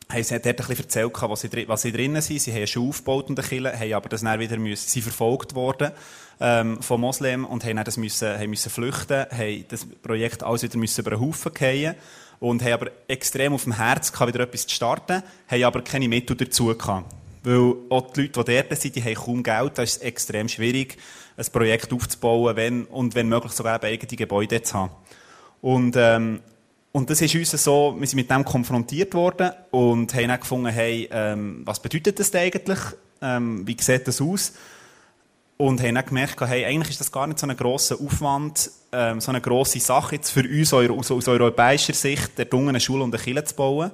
haben 0.09 0.23
sie 0.23 0.39
dort 0.39 0.45
ein 0.47 0.55
bisschen 0.55 0.85
erzählt, 0.85 1.13
was 1.21 1.41
sie, 1.41 1.67
was 1.67 1.81
sie 1.81 1.91
drinnen 1.91 2.21
sind. 2.21 2.41
Sie 2.41 2.51
haben 2.51 2.57
eine 2.57 2.67
Schule 2.67 2.89
aufgebaut 2.89 3.29
und 3.29 3.41
Kirche, 3.41 3.77
haben 3.77 3.93
aber 3.93 4.09
das 4.09 4.21
dann 4.21 4.39
wieder 4.39 4.57
müssen, 4.57 4.87
sie 4.87 5.01
verfolgt 5.01 5.55
worden 5.55 5.91
ähm, 6.39 6.81
von 6.81 7.01
Moslems 7.01 7.47
und 7.47 7.63
haben 7.63 7.75
dann 7.75 7.85
das 7.85 7.97
müssen, 7.97 8.27
haben 8.27 8.49
müssen 8.49 8.69
flüchten, 8.69 9.25
haben 9.29 9.65
das 9.67 9.85
Projekt 9.85 10.43
alles 10.43 10.63
wieder 10.63 10.77
müssen 10.77 11.01
über 11.01 11.11
den 11.11 11.21
Haufen 11.21 11.51
fallen 11.55 11.95
und 12.39 12.63
haben 12.63 12.73
aber 12.73 12.91
extrem 13.07 13.53
auf 13.53 13.63
dem 13.63 13.73
Herz 13.73 14.11
gehabt, 14.11 14.33
wieder 14.33 14.43
etwas 14.43 14.67
zu 14.67 14.75
starten, 14.75 15.23
haben 15.47 15.63
aber 15.63 15.81
keine 15.81 16.07
Mittel 16.07 16.35
dazu 16.35 16.75
gehabt. 16.75 17.13
Weil 17.43 17.75
auch 17.89 18.11
die 18.13 18.21
Leute, 18.21 18.43
die 18.43 18.53
dort 18.53 18.81
sind, 18.81 18.95
die 18.95 19.03
haben 19.03 19.15
kaum 19.15 19.43
Geld, 19.43 19.77
da 19.77 19.83
ist 19.83 20.01
extrem 20.01 20.47
schwierig, 20.47 20.97
ein 21.37 21.45
Projekt 21.51 21.91
aufzubauen 21.93 22.55
wenn, 22.55 22.85
und 22.85 23.15
wenn 23.15 23.27
möglich 23.27 23.53
sogar 23.53 23.83
eigene 23.83 24.17
Gebäude 24.17 24.61
zu 24.61 24.73
haben. 24.73 24.91
Und, 25.61 25.95
ähm, 25.97 26.41
und 26.91 27.09
das 27.09 27.21
ist 27.21 27.35
uns 27.35 27.51
so, 27.51 27.95
wir 27.97 28.05
sind 28.05 28.17
mit 28.17 28.29
dem 28.29 28.45
konfrontiert 28.45 29.13
worden 29.13 29.51
und 29.71 30.13
haben 30.13 30.27
dann 30.27 30.39
gefunden, 30.39 30.67
hey, 30.67 31.09
ähm, 31.11 31.61
was 31.65 31.79
bedeutet 31.79 32.19
das 32.19 32.33
eigentlich? 32.35 32.79
Ähm, 33.21 33.65
wie 33.65 33.77
sieht 33.79 34.07
das 34.07 34.21
aus? 34.21 34.53
und 35.57 35.81
haben 35.81 35.95
dann 35.95 36.05
gemerkt, 36.05 36.39
hey, 36.41 36.65
eigentlich 36.65 36.91
ist 36.91 36.99
das 36.99 37.11
gar 37.11 37.27
nicht 37.27 37.39
so 37.39 37.47
ein 37.47 37.55
grosser 37.55 37.95
Aufwand, 37.99 38.71
ähm, 38.91 39.21
so 39.21 39.31
eine 39.31 39.41
grosse 39.41 39.79
Sache 39.79 40.15
jetzt 40.15 40.31
für 40.31 40.41
uns 40.41 40.73
aus, 40.73 41.11
aus 41.11 41.27
europäischer 41.27 41.93
Sicht, 41.93 42.37
der 42.37 42.47
eine 42.51 42.79
Schule 42.79 43.03
und 43.03 43.13
eine 43.13 43.23
Kirche 43.23 43.43
zu 43.45 43.55
bauen. 43.55 43.91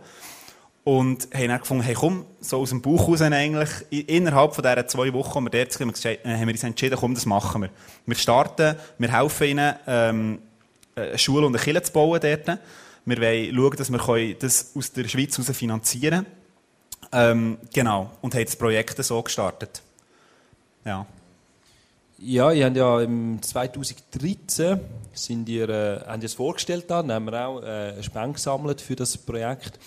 Und 0.84 1.28
haben 1.34 1.50
dann 1.50 1.60
gefunden, 1.60 1.84
hey, 1.84 1.94
komm, 1.94 2.26
so 2.39 2.62
aus 2.62 2.70
dem 2.70 2.82
Bauch 2.82 3.08
raus 3.08 3.22
eigentlich, 3.22 3.70
innerhalb 3.89 4.56
von 4.56 4.63
diesen 4.63 4.88
zwei 4.88 5.13
Wochen, 5.13 5.46
die 5.46 5.52
wir 5.52 5.65
dort 5.65 5.80
waren, 5.80 6.39
haben 6.39 6.48
wir 6.48 6.54
uns 6.54 6.63
entschieden, 6.63 6.98
komm, 7.00 7.13
das 7.13 7.26
machen 7.26 7.63
wir. 7.63 7.70
Wir 8.06 8.15
starten, 8.15 8.76
wir 8.98 9.12
helfen 9.12 9.48
ihnen, 9.48 9.76
ähm, 9.86 10.39
eine 10.96 11.18
Schule 11.18 11.46
und 11.46 11.56
eine 11.56 11.63
Kirche 11.63 11.84
zu 11.84 11.92
bauen 11.92 12.20
dort. 12.22 12.60
Wir 13.06 13.18
wollen 13.18 13.56
schauen, 13.56 13.78
dass 13.78 13.92
wir 13.92 14.36
das 14.36 14.72
aus 14.76 14.92
der 14.92 15.08
Schweiz 15.08 15.38
heraus 15.38 15.56
finanzieren 15.56 16.26
können. 16.26 16.39
Ähm, 17.12 17.58
genau. 17.74 18.12
Und 18.22 18.36
haben 18.36 18.46
das 18.46 18.56
Projekt 18.56 19.04
so 19.04 19.22
gestartet. 19.22 19.82
Ja. 20.86 21.06
Ja, 22.22 22.52
ihr 22.52 22.65
habt 22.65 22.76
ja 22.76 23.02
im 23.02 23.42
2013 23.42 24.80
sind 25.13 25.48
ihr, 25.48 25.70
äh, 25.70 26.02
haben 26.06 26.22
ihr 26.22 26.26
es 26.26 26.34
vorgestellt, 26.34 26.86
dann 26.89 27.12
haben 27.12 27.26
wir 27.26 27.48
auch 27.48 27.62
äh, 27.62 28.04
Spenden 28.04 28.34
gesammelt 28.34 28.82
für 28.82 28.96
das 28.96 29.18
Projekt. 29.18 29.80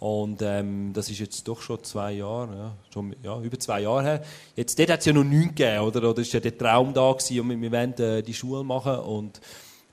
Und 0.00 0.40
ähm, 0.40 0.94
das 0.94 1.10
ist 1.10 1.18
jetzt 1.18 1.46
doch 1.46 1.60
schon 1.60 1.84
zwei 1.84 2.12
Jahre, 2.12 2.56
ja, 2.56 2.76
schon 2.90 3.14
ja, 3.22 3.38
über 3.38 3.58
zwei 3.58 3.82
Jahre 3.82 4.02
her. 4.02 4.22
Jetzt, 4.56 4.78
dort 4.78 4.88
hat 4.88 5.00
es 5.00 5.04
ja 5.04 5.12
noch 5.12 5.24
nichts 5.24 5.48
gegeben, 5.48 5.80
oder? 5.80 6.08
Oder 6.08 6.22
ist 6.22 6.32
ja 6.32 6.40
der 6.40 6.56
Traum 6.56 6.94
da 6.94 7.12
gewesen, 7.12 7.40
und 7.40 7.60
wir, 7.60 7.70
wollen 7.70 7.98
äh, 7.98 8.22
die 8.22 8.32
Schule 8.32 8.64
machen 8.64 8.96
und 9.00 9.42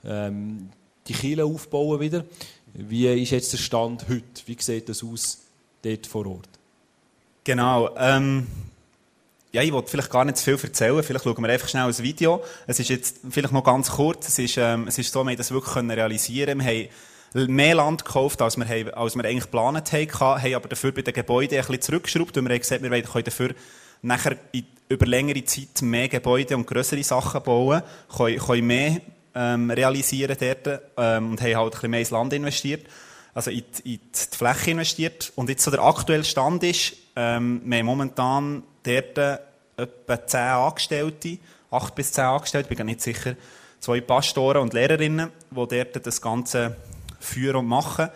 ähm, 0.05 0.69
die 1.05 1.11
Kirche 1.11 1.43
aufbauen 1.43 1.99
wieder. 1.99 2.23
Wie 2.73 3.05
ist 3.21 3.31
jetzt 3.31 3.51
der 3.51 3.57
Stand 3.57 4.07
heute? 4.07 4.23
Wie 4.45 4.55
sieht 4.57 4.87
das 4.87 5.03
aus 5.03 5.39
dort 5.81 6.07
vor 6.07 6.25
Ort? 6.25 6.49
Genau. 7.43 7.89
Ähm, 7.97 8.47
ja, 9.51 9.61
ich 9.61 9.73
wollte 9.73 9.89
vielleicht 9.89 10.09
gar 10.09 10.23
nicht 10.23 10.37
zu 10.37 10.45
viel 10.45 10.69
erzählen. 10.69 11.03
Vielleicht 11.03 11.25
schauen 11.25 11.43
wir 11.43 11.49
einfach 11.49 11.67
schnell 11.67 11.83
ein 11.83 11.97
Video. 11.97 12.41
Es 12.65 12.79
ist 12.79 12.87
jetzt 12.87 13.19
vielleicht 13.29 13.51
noch 13.51 13.63
ganz 13.65 13.91
kurz. 13.91 14.29
Es 14.29 14.39
ist, 14.39 14.55
ähm, 14.55 14.87
es 14.87 14.97
ist 14.97 15.11
so, 15.11 15.21
wir 15.25 15.31
haben 15.31 15.37
das 15.37 15.51
wirklich 15.51 15.73
können. 15.73 15.89
Wir 15.89 16.03
haben 16.03 16.87
mehr 17.33 17.75
Land 17.75 18.05
gekauft, 18.05 18.41
als 18.41 18.57
wir, 18.57 18.97
als 18.97 19.15
wir 19.15 19.25
eigentlich 19.25 19.43
geplant 19.43 19.91
haben, 19.91 20.41
haben 20.41 20.55
aber 20.55 20.69
dafür 20.69 20.91
bei 20.91 21.01
den 21.01 21.13
Gebäuden 21.13 21.57
bisschen 21.57 21.81
zurückgeschraubt, 21.81 22.37
und 22.37 22.45
wir 22.45 22.53
haben 22.53 22.59
gesagt, 22.59 22.81
wir 22.81 23.01
können 23.01 23.23
dafür 23.23 23.55
nachher 24.01 24.37
über 24.89 25.05
längere 25.05 25.43
Zeit 25.43 25.81
mehr 25.81 26.07
Gebäude 26.07 26.55
und 26.55 26.67
größere 26.67 27.03
Sachen 27.03 27.43
bauen, 27.43 27.81
können, 28.15 28.37
können 28.37 28.67
mehr 28.67 29.01
ähm, 29.35 29.69
realisieren 29.69 30.37
dort 30.39 30.81
ähm, 30.97 31.31
und 31.31 31.41
haben 31.41 31.55
halt 31.55 31.65
ein 31.65 31.71
bisschen 31.71 31.91
mehr 31.91 31.99
ins 31.99 32.11
Land 32.11 32.33
investiert, 32.33 32.85
also 33.33 33.51
in 33.51 33.63
die, 33.77 33.93
in 33.95 33.99
die 33.99 34.35
Fläche 34.35 34.71
investiert. 34.71 35.31
Und 35.35 35.49
jetzt 35.49 35.63
so 35.63 35.71
der 35.71 35.81
aktuelle 35.81 36.23
Stand 36.23 36.63
ist, 36.63 36.93
ähm, 37.15 37.61
wir 37.65 37.79
haben 37.79 37.85
momentan 37.85 38.63
dort 38.83 39.41
etwa 39.77 40.25
10 40.25 40.39
Angestellte, 40.39 41.37
8 41.69 41.95
bis 41.95 42.11
10 42.13 42.23
Angestellte, 42.23 42.71
ich 42.71 42.77
bin 42.77 42.85
nicht 42.85 43.01
sicher, 43.01 43.35
zwei 43.79 44.01
Pastoren 44.01 44.61
und 44.61 44.73
Lehrerinnen, 44.73 45.29
die 45.51 45.55
dort 45.55 46.05
das 46.05 46.21
Ganze 46.21 46.75
führen 47.19 47.57
und 47.57 47.67
machen. 47.67 48.09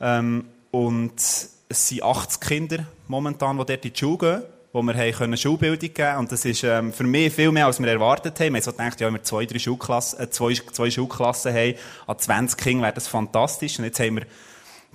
Ähm, 0.00 0.46
und 0.70 1.14
es 1.16 1.88
sind 1.88 2.02
80 2.02 2.40
Kinder 2.40 2.86
momentan, 3.08 3.58
die 3.58 3.64
dort 3.64 3.84
in 3.84 3.92
die 3.92 3.98
Schule 3.98 4.18
gehen 4.18 4.42
wo 4.74 4.82
wir 4.82 4.94
haben 4.94 5.12
können 5.12 5.36
Schulbildung 5.36 5.94
geben 5.94 6.18
Und 6.18 6.32
das 6.32 6.44
ist 6.44 6.64
ähm, 6.64 6.92
für 6.92 7.04
mich 7.04 7.32
viel 7.32 7.52
mehr, 7.52 7.66
als 7.66 7.78
wir 7.78 7.86
erwartet 7.86 8.40
haben. 8.40 8.54
Wir 8.54 8.60
haben 8.60 8.64
so 8.64 8.72
gedacht, 8.72 9.00
ja, 9.00 9.06
wenn 9.06 9.14
wir 9.14 9.22
zwei, 9.22 9.46
drei 9.46 9.60
Schulklassen, 9.60 10.18
äh, 10.18 10.30
zwei, 10.30 10.52
zwei 10.54 10.90
Schulklassen 10.90 11.54
haben, 11.54 11.74
an 12.08 12.18
20 12.18 12.58
Kindern 12.58 12.82
wäre 12.82 12.92
das 12.92 13.06
fantastisch. 13.06 13.78
Und 13.78 13.84
jetzt 13.84 14.00
haben 14.00 14.16
wir 14.16 14.26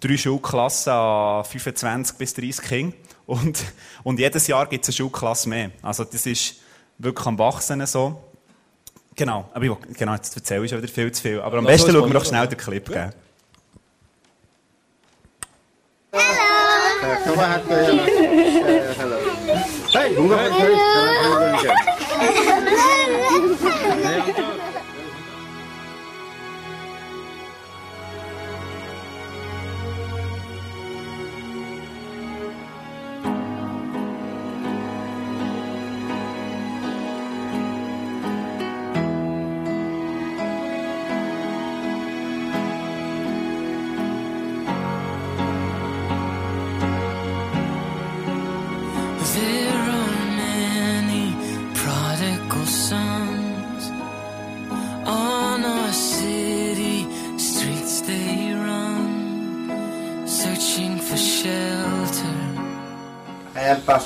drei 0.01 0.17
Schulklassen 0.17 0.91
an 0.91 1.45
25 1.45 2.17
bis 2.17 2.33
30 2.33 2.61
Kindern. 2.61 2.93
Und, 3.25 3.63
und 4.03 4.19
jedes 4.19 4.47
Jahr 4.47 4.67
gibt 4.67 4.83
es 4.83 4.89
eine 4.89 4.97
Schulklasse 4.97 5.47
mehr. 5.47 5.71
Also 5.81 6.03
das 6.03 6.25
ist 6.25 6.55
wirklich 6.97 7.25
am 7.25 7.39
Wachsen 7.39 7.85
so. 7.85 8.21
Genau, 9.15 9.49
aber 9.53 9.63
ich, 9.63 9.71
genau, 9.97 10.13
jetzt 10.13 10.35
erzähle 10.35 10.65
ich 10.65 10.71
schon 10.71 10.81
wieder 10.81 10.91
viel 10.91 11.09
zu 11.13 11.21
viel. 11.21 11.39
Aber 11.39 11.57
am 11.57 11.63
Lass 11.63 11.75
besten 11.75 11.91
schauen 11.91 12.09
wir 12.09 12.19
doch 12.19 12.25
schnell 12.25 12.47
den 12.47 12.57
Clip. 12.57 13.13
Ja. 16.11 16.19
Hallo! 18.97 19.17
Hey, 19.93 20.09
bunga 20.15 20.37
pa 20.37 20.49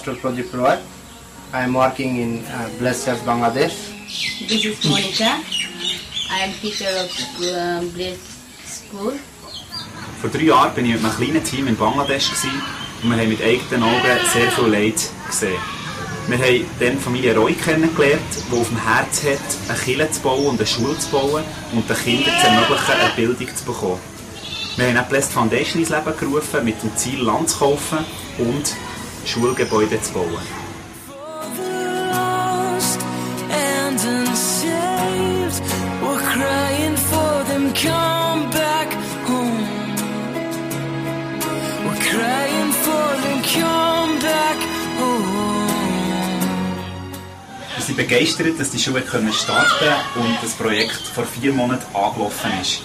Pastor 0.04 0.20
Pradeep 0.20 0.54
Roy. 0.54 0.78
I 1.54 1.64
am 1.64 1.76
working 1.76 2.18
in 2.18 2.44
uh, 2.48 2.70
Blessed 2.78 3.06
Church, 3.06 3.20
Bangladesh. 3.20 3.72
This 4.50 4.66
is 4.66 4.84
Monica. 4.84 5.40
I 6.30 6.40
am 6.44 6.52
teacher 6.60 6.92
of 7.00 7.12
uh, 7.40 7.80
Blessed 7.96 8.20
School. 8.66 9.14
Vor 10.20 10.30
drei 10.30 10.44
Jahren 10.44 10.74
bin 10.76 10.88
ich 10.88 10.96
mit 10.96 11.06
einem 11.06 11.16
kleinen 11.16 11.44
Team 11.46 11.68
in 11.68 11.78
Bangladesch 11.78 12.32
und 12.32 13.12
wir 13.12 13.18
haben 13.18 13.30
mit 13.30 13.42
eigenen 13.42 13.84
Augen 13.84 14.20
sehr 14.34 14.52
viel 14.52 14.68
Leid 14.68 15.00
gesehen. 15.26 15.62
Wir 16.28 16.38
haben 16.38 16.66
dann 16.82 17.00
Familie 17.00 17.38
Roy 17.38 17.54
kennengelernt, 17.54 18.22
die 18.52 18.60
auf 18.60 18.68
dem 18.68 18.84
Herz 18.84 19.24
hat, 19.24 19.70
eine 19.70 19.80
Kirche 19.80 20.12
zu 20.12 20.20
bauen 20.20 20.48
und 20.48 20.60
eine 20.60 20.68
Schule 20.68 20.98
zu 21.00 21.10
bauen 21.12 21.46
und 21.72 21.90
den 21.90 21.98
Kindern 21.98 22.34
zu 22.42 22.48
ermöglichen, 22.48 22.94
eine 23.00 23.14
Bildung 23.16 23.56
zu 23.56 23.64
bekommen. 23.64 24.00
Wir 24.76 24.88
haben 24.88 24.98
auch 24.98 25.08
Blessed 25.08 25.32
Foundation 25.32 25.82
ins 25.82 25.92
Leben 25.92 26.18
gerufen, 26.20 26.66
mit 26.66 26.82
dem 26.84 26.94
Ziel, 26.98 27.22
Land 27.22 27.50
zu 27.50 27.60
kaufen 27.60 28.00
und 28.38 28.76
Schulgebäude 29.26 30.02
zu 30.02 30.14
bauen. 30.14 30.64
Wir 47.76 47.84
sind 47.84 47.98
begeistert, 47.98 48.60
dass 48.60 48.72
die 48.72 48.80
Schule 48.80 49.04
starten 49.04 49.72
können 49.80 50.28
und 50.28 50.38
das 50.42 50.54
Projekt 50.54 51.02
vor 51.14 51.26
vier 51.26 51.54
Monaten 51.54 51.96
angelaufen 51.96 52.52
ist. 52.62 52.82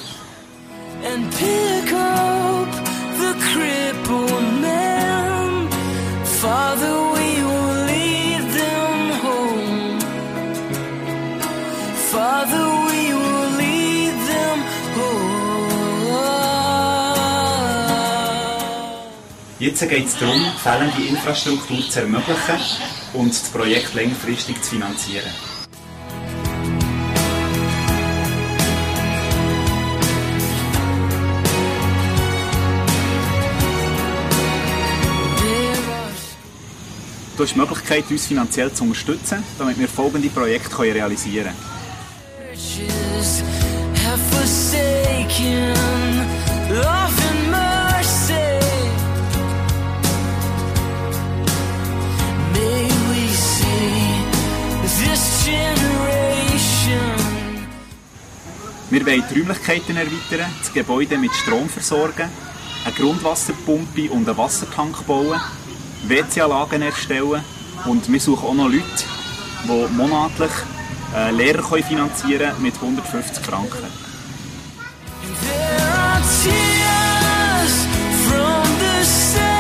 Jetzt 19.61 19.89
geht 19.89 20.07
es 20.07 20.17
darum, 20.17 20.41
fehlende 20.63 21.09
Infrastruktur 21.09 21.81
zu 21.91 22.01
ermöglichen 22.01 22.59
und 23.13 23.31
das 23.31 23.51
Projekt 23.51 23.93
längerfristig 23.93 24.63
zu 24.63 24.71
finanzieren. 24.71 25.48
Du 37.39 37.45
hast 37.45 37.55
die 37.55 37.59
Möglichkeit, 37.61 38.11
uns 38.11 38.27
finanziell 38.27 38.73
zu 38.73 38.83
unterstützen, 38.83 39.45
damit 39.61 39.79
wir 39.79 39.87
folgende 39.87 40.29
Projekte 40.29 40.77
realisieren 40.77 41.55
können. 41.55 41.79
Wir 58.91 59.07
wollen 59.07 59.25
die 59.31 59.39
Räumlichkeiten 59.39 59.97
erweitern, 59.97 60.51
das 60.59 60.73
Gebäude 60.73 61.17
mit 61.19 61.33
Strom 61.35 61.69
versorgen, 61.69 62.29
eine 62.85 62.95
Grundwasserpumpe 62.97 64.11
und 64.11 64.29
einen 64.29 64.37
Wassertank 64.37 65.07
bauen 65.07 65.41
WC-Anlagen 66.05 66.83
erstellen 66.83 67.43
und 67.87 68.11
wir 68.11 68.21
suchen 68.21 68.49
auch 68.49 68.55
noch 68.55 68.69
Leute, 68.69 68.85
die 69.65 69.95
monatlich 69.95 70.51
äh, 71.17 71.31
Lehrer 71.31 71.63
können 71.63 71.85
finanzieren 71.85 72.53
mit 72.61 72.75
150 72.75 73.45
Franken. 73.45 73.79
There 75.41 75.89
are 75.91 76.21
tears 76.21 77.87
from 78.27 78.65
the 78.79 79.05
saints 79.05 79.58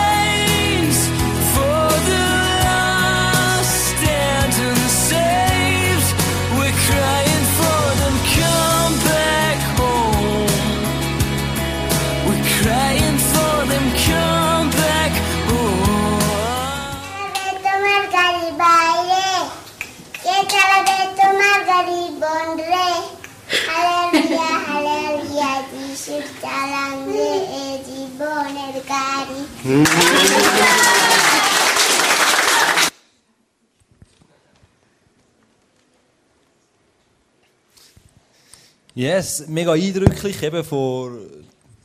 Yes, 38.95 39.47
mega 39.47 39.73
eindrücklich. 39.73 40.43
Eben 40.43 40.65
vor 40.65 41.11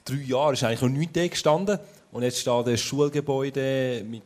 drei 0.05 0.15
Jahren 0.15 0.53
ist 0.53 0.63
eigentlich 0.63 0.81
noch 0.81 0.87
nichts 0.87 1.29
gestanden. 1.31 1.77
Und 2.13 2.23
jetzt 2.23 2.39
steht 2.39 2.67
ein 2.67 2.77
Schulgebäude 2.77 4.05
mit 4.09 4.23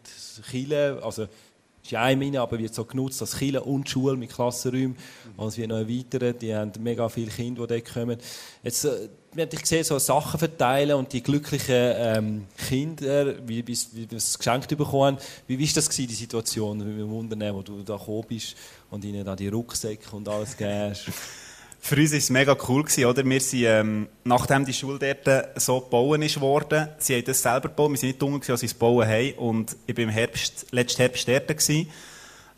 Kille, 0.52 1.02
also 1.02 1.24
ist 1.24 1.92
ja 1.92 2.04
ein 2.04 2.20
Mine, 2.20 2.42
aber 2.42 2.60
wird 2.60 2.76
so 2.76 2.86
genutzt 2.86 3.22
als 3.22 3.38
Kille 3.38 3.64
und 3.64 3.90
Schule 3.90 4.18
mit 4.18 4.30
Klassenräumen. 4.30 4.96
Und 5.36 5.48
es 5.48 5.58
wird 5.58 5.70
noch 5.70 5.78
erweitert. 5.78 6.44
Die 6.44 6.54
haben 6.54 6.72
mega 6.82 7.10
viele 7.10 7.32
Kinder, 7.32 7.66
die 7.66 7.74
dort 7.82 7.92
kommen. 7.92 8.18
Jetzt, 8.62 8.86
äh, 8.86 9.10
wir 9.38 9.46
haben 9.46 9.58
gesehen, 9.58 9.84
so 9.84 10.00
Sachen 10.00 10.40
verteilen 10.40 10.98
und 10.98 11.14
die 11.14 11.22
glücklichen 11.22 11.94
ähm, 11.96 12.46
Kinder, 12.68 13.36
wie, 13.48 13.66
wie, 13.68 13.78
wie 13.94 14.10
wir 14.10 14.18
es 14.18 14.38
geschenkt 14.38 14.70
bekommen 14.70 15.18
haben. 15.18 15.18
Wie 15.46 15.60
war 15.60 15.74
das 15.76 15.88
gewesen, 15.88 16.08
die 16.08 16.16
Situation 16.16 16.80
dem 16.80 17.14
Unternehmen, 17.14 17.58
wo 17.58 17.62
du 17.62 17.84
da 17.84 17.98
gekommen 17.98 18.26
bist 18.28 18.56
und 18.90 19.06
ihnen 19.06 19.24
da 19.24 19.36
die 19.36 19.48
Rucksäcke 19.48 20.16
und 20.16 20.28
alles 20.28 20.58
gegeben? 20.58 20.96
Für 21.80 21.96
uns 21.96 22.12
war 22.12 22.18
es 22.18 22.30
mega 22.32 22.58
cool, 22.68 22.84
oder? 23.06 23.24
Wir 23.24 23.40
sind, 23.40 23.64
ähm, 23.64 24.08
nachdem 24.24 24.66
die 24.66 24.74
Schule 24.74 24.98
dort 24.98 25.62
so 25.62 25.82
gebaut 25.82 26.20
ist 26.24 26.42
worden, 26.42 26.90
sie 26.98 27.16
haben 27.16 27.26
das 27.26 27.42
selber 27.42 27.70
gebaut, 27.70 27.92
wir 27.92 27.98
sind 27.98 28.10
nicht 28.10 28.22
dumm, 28.22 28.42
als 28.46 28.60
sie 28.60 28.66
es 28.66 28.74
gebaut 28.74 29.06
haben, 29.06 29.34
und 29.34 29.76
ich 29.86 29.96
war 29.96 30.04
im 30.04 30.10
Herbst, 30.10 30.66
letzten 30.72 31.04
Herbst 31.04 31.28
dort. 31.28 31.48
Gewesen. 31.48 31.88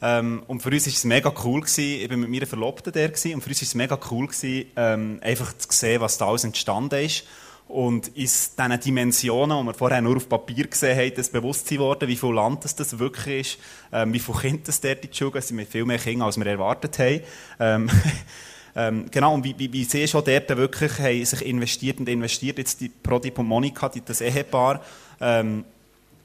Ähm, 0.01 0.43
und 0.47 0.61
für 0.61 0.69
uns 0.69 0.85
war 0.85 0.93
es 0.93 1.03
mega 1.03 1.33
cool, 1.43 1.61
gewesen. 1.61 1.81
ich 1.81 2.09
war 2.09 2.17
mit 2.17 2.29
meiner 2.29 2.47
Verlobten 2.47 2.93
der 2.93 3.09
gewesen, 3.09 3.35
und 3.35 3.41
für 3.41 3.49
uns 3.49 3.61
war 3.61 3.65
es 3.65 3.75
mega 3.75 3.99
cool, 4.11 4.27
gewesen, 4.27 4.65
ähm, 4.75 5.19
einfach 5.21 5.57
zu 5.57 5.67
sehen, 5.71 6.01
was 6.01 6.17
da 6.17 6.27
alles 6.27 6.43
entstanden 6.43 7.03
ist. 7.03 7.25
Und 7.67 8.09
aus 8.17 8.55
diesen 8.55 8.79
Dimensionen, 8.83 9.59
die 9.59 9.65
wir 9.67 9.73
vorher 9.75 10.01
nur 10.01 10.17
auf 10.17 10.27
Papier 10.27 10.65
gesehen 10.65 10.97
haben, 10.97 11.13
das 11.15 11.29
Bewusstsein 11.29 11.77
geworden, 11.77 12.07
wie 12.09 12.15
viel 12.15 12.33
Land 12.33 12.65
das, 12.65 12.75
das 12.75 12.97
wirklich 12.97 13.41
ist, 13.41 13.59
ähm, 13.93 14.11
wie 14.11 14.19
viele 14.19 14.39
Kinder 14.39 14.63
das 14.65 14.81
dort 14.81 15.05
in. 15.05 15.31
Es 15.35 15.47
sind 15.49 15.67
viel 15.67 15.85
mehr 15.85 15.99
Kinder, 15.99 16.25
als 16.25 16.37
wir 16.37 16.47
erwartet 16.47 16.97
haben. 16.97 17.21
Ähm, 17.59 17.89
ähm, 18.75 19.05
genau, 19.11 19.35
und 19.35 19.43
wie, 19.43 19.53
wie, 19.59 19.71
wie 19.71 19.83
sie 19.83 20.07
schon 20.07 20.23
dort 20.25 20.49
wirklich 20.57 20.97
haben 20.97 21.23
sich 21.23 21.45
investiert 21.45 21.99
und 21.99 22.09
investiert, 22.09 22.57
jetzt 22.57 22.81
die 22.81 22.89
Prodip 22.89 23.37
und 23.37 23.45
Monika, 23.45 23.87
die, 23.87 24.01
das 24.01 24.21
Ehepaar, 24.21 24.81
ähm, 25.21 25.63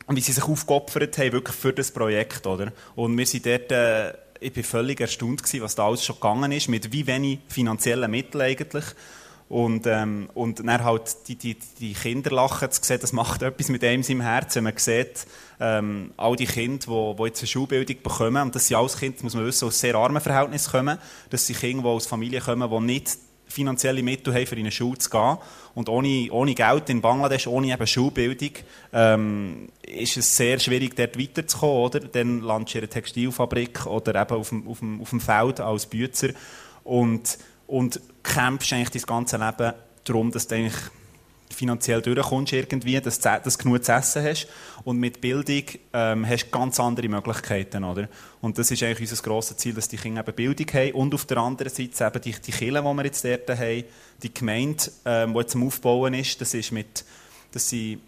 wie 0.09 0.21
sie 0.21 0.33
sich 0.33 0.45
aufgeopfert 0.45 1.17
haben, 1.19 1.33
wirklich 1.33 1.57
für 1.57 1.73
das 1.73 1.91
Projekt, 1.91 2.47
oder? 2.47 2.73
Und 2.95 3.17
wir 3.17 3.27
sind 3.27 3.47
dort, 3.47 3.73
äh, 3.73 4.13
ich 4.41 4.53
bin 4.53 4.65
völlig 4.65 5.01
erstaunt 5.01 5.43
gewesen, 5.43 5.63
was 5.63 5.75
da 5.75 5.87
alles 5.87 6.05
schon 6.05 6.17
gegangen 6.17 6.53
ist, 6.53 6.69
mit 6.69 6.93
wie 6.93 7.07
wenig 7.07 7.39
finanziellen 7.49 8.11
Mitteln 8.11 8.43
eigentlich. 8.43 8.85
Und, 9.49 9.87
ähm, 9.87 10.29
und 10.35 10.67
dann 10.67 10.85
halt 10.85 11.29
die, 11.29 11.37
die, 11.37 11.57
die 11.79 11.93
Kinder 11.93 12.31
lachen 12.31 12.71
zu 12.71 12.83
sehen, 12.83 12.99
das 13.01 13.13
macht 13.13 13.43
etwas 13.43 13.69
mit 13.69 13.85
einem 13.85 14.03
im 14.07 14.21
Herzen, 14.21 14.57
wenn 14.57 14.65
man 14.65 14.77
sieht, 14.79 15.27
ähm, 15.61 16.13
all 16.17 16.35
die 16.37 16.47
Kinder, 16.47 16.87
die, 16.87 17.17
die 17.17 17.23
jetzt 17.25 17.41
eine 17.41 17.47
Schulbildung 17.47 18.03
bekommen, 18.03 18.43
und 18.43 18.55
das 18.55 18.67
sind 18.67 18.77
alles 18.77 18.99
Kinder, 18.99 19.19
muss 19.23 19.35
man 19.35 19.45
wissen, 19.45 19.69
aus 19.69 19.79
sehr 19.79 19.95
armen 19.95 20.21
Verhältnissen 20.21 20.71
kommen, 20.71 20.99
das 21.31 21.47
sind 21.47 21.61
Kinder, 21.61 21.83
die 21.83 21.89
aus 21.89 22.07
Familien 22.07 22.43
kommen, 22.43 22.71
die 22.71 22.81
nicht 22.81 23.19
finanzielle 23.55 24.03
Mittel 24.03 24.35
haben, 24.35 24.47
für 24.47 24.55
in 24.55 24.63
eine 24.63 24.71
Schule 24.71 24.99
zu 24.99 25.11
gehen. 25.11 25.39
Und 25.75 25.89
ohne, 25.89 26.29
ohne 26.31 26.55
Geld 26.55 26.91
in 26.91 27.01
Bangladesch, 27.01 27.47
ohne 27.47 27.73
eben 27.73 27.87
Schulbildung, 27.87 28.51
ähm, 28.93 29.69
ist 29.83 30.17
es 30.17 30.37
sehr 30.37 30.59
schwierig, 30.59 30.97
dort 30.97 31.19
weiterzukommen, 31.19 31.77
oder? 31.77 32.01
Dann 32.01 32.41
landest 32.41 32.75
du 32.75 32.79
in 32.79 32.85
einer 32.85 32.91
Textilfabrik 32.91 33.87
oder 33.87 34.21
eben 34.21 34.37
auf 34.37 34.49
dem, 34.49 34.69
auf 34.69 34.79
dem, 34.81 35.01
auf 35.01 35.11
dem 35.11 35.21
Feld 35.21 35.61
als 35.61 35.87
Bützer. 35.87 36.31
Und, 36.83 37.39
und 37.67 38.01
kämpfst 38.23 38.73
eigentlich 38.73 38.91
dein 38.91 39.03
ganze 39.03 39.37
Leben 39.39 39.73
darum, 40.05 40.31
dass 40.31 40.47
du 40.47 40.57
eigentlich 40.57 40.75
finanziell 41.55 42.03
durchkommst 42.03 42.53
irgendwie, 42.53 43.01
dass 43.01 43.19
du 43.19 43.41
dass 43.43 43.57
du 43.57 43.65
genug 43.65 43.85
zu 43.85 43.93
essen 43.93 44.25
hast. 44.25 44.49
Und 44.85 44.99
mit 44.99 45.21
Bildung 45.21 45.65
ähm, 45.93 46.29
hast 46.29 46.47
du 46.47 46.51
ganz 46.51 46.79
andere 46.81 47.09
Möglichkeiten, 47.09 47.85
oder? 47.85 48.09
Und 48.41 48.59
das 48.59 48.71
ist 48.71 48.83
eigentlich 48.83 49.11
unser 49.11 49.23
grosses 49.23 49.57
Ziel, 49.57 49.75
dass 49.75 49.89
die 49.89 49.97
Kinder 49.97 50.21
eben 50.21 50.35
Bildung 50.35 50.67
haben 50.73 50.93
und 50.93 51.15
auf 51.15 51.25
der 51.25 51.39
anderen 51.39 51.73
Seite 51.73 52.05
eben 52.05 52.23
die, 52.23 52.33
die 52.33 52.53
Kirche, 52.53 52.83
die 52.83 52.95
wir 52.97 53.05
jetzt 53.05 53.25
dort 53.25 53.49
haben, 53.51 53.85
die 54.23 54.35
Gemeinde, 54.35 54.85
ähm, 55.05 55.33
die 55.33 55.41
jetzt 55.41 55.55
am 55.55 55.67
Aufbauen 55.67 56.15
ist, 56.15 56.41
das 56.41 56.55
ist 56.55 56.73
mit, 56.73 57.05
das 57.53 57.69
sind 57.69 58.01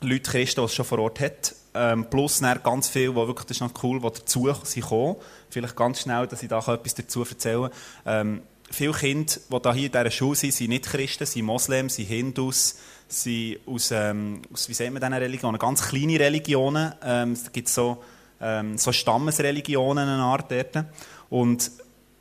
Leute 0.00 0.30
Christen, 0.30 0.60
die 0.60 0.64
es 0.66 0.74
schon 0.74 0.84
vor 0.84 0.98
Ort 0.98 1.20
hat, 1.20 1.54
ähm, 1.74 2.06
plus 2.08 2.40
ganz 2.62 2.88
viel, 2.88 3.14
wo 3.14 3.26
wirklich, 3.26 3.46
das 3.46 3.56
ist 3.56 3.60
noch 3.60 3.82
cool, 3.82 4.00
die 4.00 4.08
dazu 4.08 4.52
sind. 4.62 5.16
Vielleicht 5.50 5.76
ganz 5.76 6.00
schnell, 6.00 6.26
dass 6.26 6.42
ich 6.42 6.48
da 6.48 6.58
etwas 6.58 6.94
dazu 6.94 7.22
erzählen 7.22 7.70
kann. 8.04 8.26
Ähm, 8.26 8.42
viele 8.70 8.92
Kinder, 8.92 9.32
die 9.50 9.72
hier 9.72 9.86
in 9.86 9.92
dieser 9.92 10.10
Schule 10.10 10.36
sind, 10.36 10.52
sind 10.52 10.68
nicht 10.70 10.86
Christen, 10.86 11.26
sind 11.26 11.44
Moslems, 11.44 11.96
sind 11.96 12.06
Hindus, 12.06 12.76
sind 13.08 13.58
aus, 13.66 13.90
ähm, 13.92 14.42
aus 14.52 14.68
wie 14.68 14.74
sehen 14.74 14.94
wir 14.94 15.00
diese 15.00 15.20
Religionen, 15.20 15.58
ganz 15.58 15.82
kleine 15.82 16.18
Religionen. 16.18 16.92
Ähm, 17.02 17.32
es 17.32 17.52
gibt 17.52 17.68
so, 17.68 18.02
ähm, 18.40 18.76
so 18.78 18.92
Stammesreligionen, 18.92 20.08
eine 20.08 20.22
Art 20.22 20.50
dort. 20.50 20.84
Und, 21.30 21.70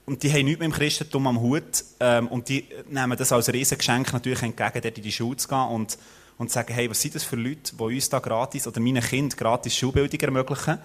und 0.06 0.22
die 0.22 0.32
haben 0.32 0.46
nichts 0.46 0.60
mit 0.60 0.72
dem 0.72 0.74
Christentum 0.74 1.28
am 1.28 1.42
Hut. 1.42 1.84
Ähm, 2.00 2.28
und 2.28 2.50
die 2.50 2.66
nehmen 2.90 3.18
das 3.18 3.32
als 3.32 3.52
Riesengeschenk 3.52 4.14
natürlich 4.14 4.44
entgegen, 4.44 4.82
dort 4.82 4.98
in 4.98 5.04
die 5.04 5.12
Schule 5.12 5.38
zu 5.38 5.48
gehen 5.48 5.68
und, 5.68 5.98
und 6.38 6.52
sagen, 6.52 6.74
hey, 6.74 6.90
was 6.90 7.02
sind 7.02 7.16
das 7.16 7.24
für 7.24 7.36
Leute, 7.36 7.76
die 7.76 7.84
uns 7.84 8.10
da 8.10 8.20
gratis, 8.20 8.68
oder 8.68 8.80
meinen 8.80 9.04
Kindern 9.04 9.38
gratis 9.38 9.76
Schulbildung 9.76 10.20
ermöglichen. 10.20 10.78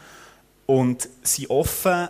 Und 0.67 1.09
sind 1.23 1.51
offen 1.51 2.09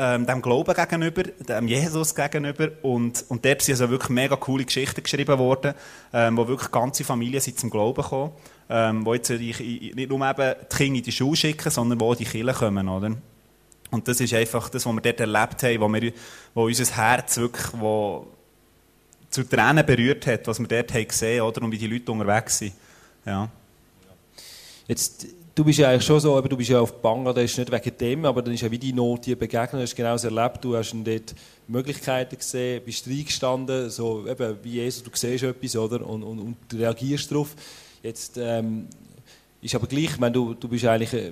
ähm, 0.00 0.24
dem 0.24 0.40
Glauben 0.40 0.74
gegenüber, 0.74 1.24
dem 1.24 1.68
Jesus 1.68 2.14
gegenüber. 2.14 2.70
Und, 2.80 3.22
und 3.28 3.44
dort 3.44 3.60
sind 3.60 3.74
also 3.74 3.90
wirklich 3.90 4.08
mega 4.08 4.34
coole 4.34 4.64
Geschichten 4.64 5.02
geschrieben 5.02 5.38
worden, 5.38 5.74
ähm, 6.14 6.38
wo 6.38 6.48
wirklich 6.48 6.70
ganze 6.70 7.04
Familien 7.04 7.40
sind 7.40 7.58
zum 7.58 7.68
Glauben 7.68 8.02
gekommen, 8.02 8.32
ähm, 8.70 9.04
wo 9.04 9.12
jetzt 9.12 9.28
nicht 9.28 10.08
nur 10.08 10.30
eben 10.30 10.54
die 10.72 10.76
Kinder 10.76 10.98
in 10.98 11.04
die 11.04 11.12
Schule 11.12 11.36
schicken, 11.36 11.70
sondern 11.70 12.00
wo 12.00 12.14
die 12.14 12.24
Kinder 12.24 12.54
kommen, 12.54 12.88
oder? 12.88 13.14
Und 13.90 14.08
das 14.08 14.20
ist 14.20 14.32
einfach 14.32 14.70
das, 14.70 14.86
was 14.86 14.92
wir 14.94 15.00
dort 15.02 15.20
erlebt 15.20 15.62
haben, 15.64 15.80
wo, 15.80 15.88
wir, 15.92 16.12
wo 16.54 16.64
unser 16.64 16.96
Herz 16.96 17.36
wirklich 17.36 17.66
wo 17.74 18.26
zu 19.28 19.44
Tränen 19.44 19.84
berührt 19.84 20.26
hat, 20.26 20.46
was 20.46 20.58
wir 20.58 20.66
dort 20.66 20.94
haben 20.94 21.08
gesehen 21.08 21.42
oder? 21.42 21.62
und 21.62 21.72
wie 21.72 21.78
die 21.78 21.88
Leute 21.88 22.10
unterwegs 22.10 22.58
sind. 22.58 22.72
Ja. 23.26 23.50
Jetzt, 24.90 25.24
du 25.54 25.62
bist 25.62 25.78
ja 25.78 25.88
eigentlich 25.88 26.04
schon 26.04 26.18
so, 26.18 26.36
aber 26.36 26.48
du 26.48 26.56
bist 26.56 26.68
ja 26.68 26.80
auf 26.80 27.00
Bangladesch 27.00 27.56
nicht 27.58 27.70
wegen 27.70 27.96
dem, 27.96 28.24
aber 28.24 28.42
dann 28.42 28.52
ist 28.52 28.62
ja 28.62 28.70
wie 28.72 28.78
die 28.78 28.92
Not 28.92 29.24
dir 29.24 29.38
begegnet, 29.38 29.74
du 29.74 29.82
hast 29.82 29.94
genau 29.94 30.14
das 30.14 30.24
erlebt, 30.24 30.64
du 30.64 30.76
hast 30.76 30.92
dort 30.92 31.32
Möglichkeiten 31.68 32.36
gesehen, 32.36 32.82
bist 32.84 33.06
reingestanden, 33.06 33.88
so 33.88 34.26
eben 34.26 34.58
wie 34.64 34.70
Jesus, 34.70 35.04
du 35.04 35.10
siehst 35.14 35.44
etwas, 35.44 35.76
oder, 35.76 36.04
und, 36.04 36.24
und, 36.24 36.40
und 36.40 36.56
reagierst 36.74 37.30
darauf. 37.30 37.54
Jetzt 38.02 38.36
ähm, 38.36 38.88
ist 39.62 39.76
aber 39.76 39.86
gleich, 39.86 40.06
ich 40.06 40.18
meine, 40.18 40.32
du, 40.32 40.54
du 40.54 40.66
bist 40.66 40.84
eigentlich 40.84 41.14
äh, 41.14 41.30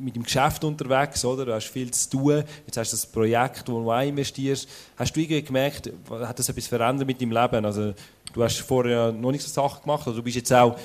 mit 0.00 0.16
dem 0.16 0.22
Geschäft 0.22 0.64
unterwegs, 0.64 1.22
oder? 1.26 1.44
Du 1.44 1.52
hast 1.52 1.66
viel 1.66 1.90
zu 1.90 2.08
tun. 2.08 2.42
Jetzt 2.66 2.78
hast 2.78 2.90
du 2.90 2.96
das 2.96 3.04
Projekt, 3.04 3.68
wo 3.68 3.82
du 3.82 3.92
auch 3.92 4.00
investierst. 4.00 4.66
Hast 4.96 5.14
du 5.14 5.20
irgendwie 5.20 5.42
gemerkt, 5.42 5.92
hat 6.10 6.38
das 6.38 6.48
etwas 6.48 6.68
verändert 6.68 7.06
mit 7.06 7.20
deinem 7.20 7.32
Leben? 7.32 7.66
Also, 7.66 7.92
du 8.32 8.42
hast 8.42 8.60
vorher 8.60 9.12
noch 9.12 9.30
nicht 9.30 9.44
so 9.44 9.50
Sachen 9.50 9.82
gemacht, 9.82 10.06
oder 10.06 10.16
du 10.16 10.22
bist 10.22 10.36
jetzt 10.36 10.52
auch 10.52 10.78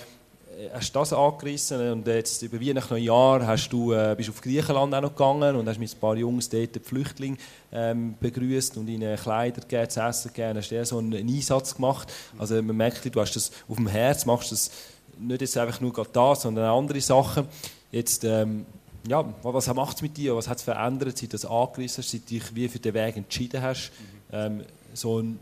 hast 0.73 0.95
das 0.95 1.13
angerissen 1.13 1.91
und 1.91 2.07
jetzt 2.07 2.41
über 2.41 2.59
Weihnachten 2.59 2.97
Jahr 2.97 3.45
hast 3.45 3.69
du, 3.69 3.93
äh, 3.93 4.13
bist 4.17 4.29
auf 4.29 4.41
Griechenland 4.41 4.93
auch 4.93 5.01
noch 5.01 5.15
gegangen 5.15 5.55
und 5.55 5.67
hast 5.67 5.79
mit 5.79 5.93
ein 5.93 5.99
paar 5.99 6.17
Jungs 6.17 6.49
dort 6.49 6.75
die 6.75 6.79
Flüchtlinge 6.79 7.37
ähm, 7.71 8.15
begrüßt 8.19 8.77
und 8.77 8.87
ihnen 8.87 9.17
Kleider 9.17 9.61
gegeben, 9.61 9.89
zu 9.89 10.01
essen 10.01 10.33
gegeben, 10.33 10.57
hast 10.57 10.71
du 10.71 10.85
so 10.85 10.97
einen, 10.97 11.13
einen 11.13 11.29
Einsatz 11.29 11.75
gemacht. 11.75 12.11
Also 12.37 12.55
man 12.61 12.75
merkt, 12.75 13.03
du 13.13 13.21
hast 13.21 13.35
das 13.35 13.51
auf 13.67 13.77
dem 13.77 13.87
Herz, 13.87 14.25
machst 14.25 14.51
das 14.51 14.71
nicht 15.17 15.41
jetzt 15.41 15.57
einfach 15.57 15.79
nur 15.81 15.93
das, 16.11 16.41
sondern 16.41 16.69
auch 16.69 16.79
andere 16.79 17.01
Sachen. 17.01 17.47
Jetzt, 17.91 18.23
ähm, 18.23 18.65
ja, 19.07 19.23
was 19.43 19.73
macht 19.73 19.97
es 19.97 20.01
mit 20.01 20.17
dir? 20.17 20.35
Was 20.35 20.47
hat 20.47 20.57
es 20.57 20.63
verändert, 20.63 21.17
seit 21.17 21.29
du 21.29 21.37
das 21.37 21.45
angerissen 21.45 22.03
hast, 22.03 22.11
seit 22.11 22.21
du 22.23 22.35
dich 22.35 22.55
wie 22.55 22.67
für 22.67 22.79
den 22.79 22.93
Weg 22.93 23.17
entschieden 23.17 23.61
hast, 23.61 23.91
ähm, 24.31 24.63
so 24.93 25.19
in 25.19 25.39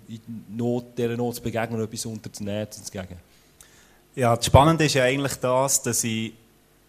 Not, 0.56 0.97
dieser 0.97 1.17
Not 1.17 1.36
zu 1.36 1.41
begegnen 1.41 1.80
und 1.80 1.88
etwas 1.88 2.06
unterzunehmen, 2.06 2.71
zu? 2.71 2.82
Ja, 4.17 4.36
das 4.36 4.47
Spannende 4.47 4.84
ist 4.86 4.95
ja 4.95 5.03
eigentlich 5.03 5.36
das, 5.36 5.84
dass 5.84 6.03
ich 6.03 6.34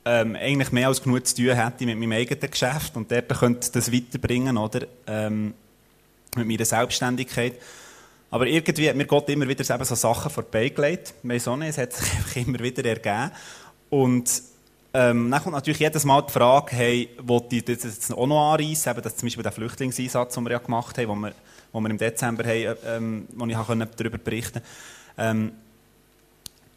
ähm, 0.07 0.35
eigentlich 0.35 0.73
mehr 0.73 0.88
als 0.88 1.03
genug 1.03 1.27
zu 1.27 1.37
tun 1.37 1.55
hätte 1.55 1.85
mit 1.85 1.99
meinem 1.99 2.12
eigenen 2.12 2.51
Geschäft 2.51 2.97
und 2.97 3.12
dort 3.12 3.29
könnte 3.29 3.71
das 3.71 3.93
weiterbringen, 3.93 4.57
oder? 4.57 4.87
Ähm, 5.07 5.53
mit 6.37 6.49
meiner 6.49 6.64
Selbstständigkeit. 6.64 7.53
Aber 8.31 8.47
irgendwie 8.47 8.88
hat 8.88 8.97
mir 8.97 9.05
Gott 9.05 9.29
immer 9.29 9.47
wieder 9.47 9.62
so 9.62 9.95
Sachen 9.95 10.31
vorbeigelegt. 10.31 11.12
Auch 11.23 11.57
nicht, 11.57 11.69
es 11.69 11.77
hat 11.77 11.93
sich 11.93 12.11
einfach 12.17 12.37
immer 12.37 12.61
wieder 12.61 12.83
ergeben. 12.87 13.31
Und 13.91 14.43
ähm, 14.95 15.31
dann 15.31 15.43
kommt 15.43 15.55
natürlich 15.55 15.81
jedes 15.81 16.07
Mal 16.07 16.23
die 16.23 16.33
Frage, 16.33 16.75
hey, 16.75 17.11
wollte 17.21 17.57
ich 17.57 17.64
das 17.67 17.85
jetzt 17.85 18.11
auch 18.11 18.27
noch 18.27 18.55
anreissen, 18.55 18.91
eben 18.91 19.03
das 19.03 19.17
zum 19.17 19.27
Beispiel 19.27 19.43
den 19.43 19.53
Flüchtlingseinsatz, 19.53 20.35
den 20.35 20.45
wir 20.45 20.53
ja 20.53 20.59
gemacht 20.61 20.97
haben, 20.97 21.09
wo 21.09 21.14
wir, 21.14 21.35
wo 21.73 21.81
wir 21.81 21.91
im 21.91 21.99
Dezember 21.99 22.45
haben, 22.45 22.79
ähm, 22.87 23.29
wo 23.35 23.45
ich 23.45 23.55
konnte 23.55 23.87
darüber 23.99 24.17
berichten 24.17 24.62
ähm, 25.19 25.53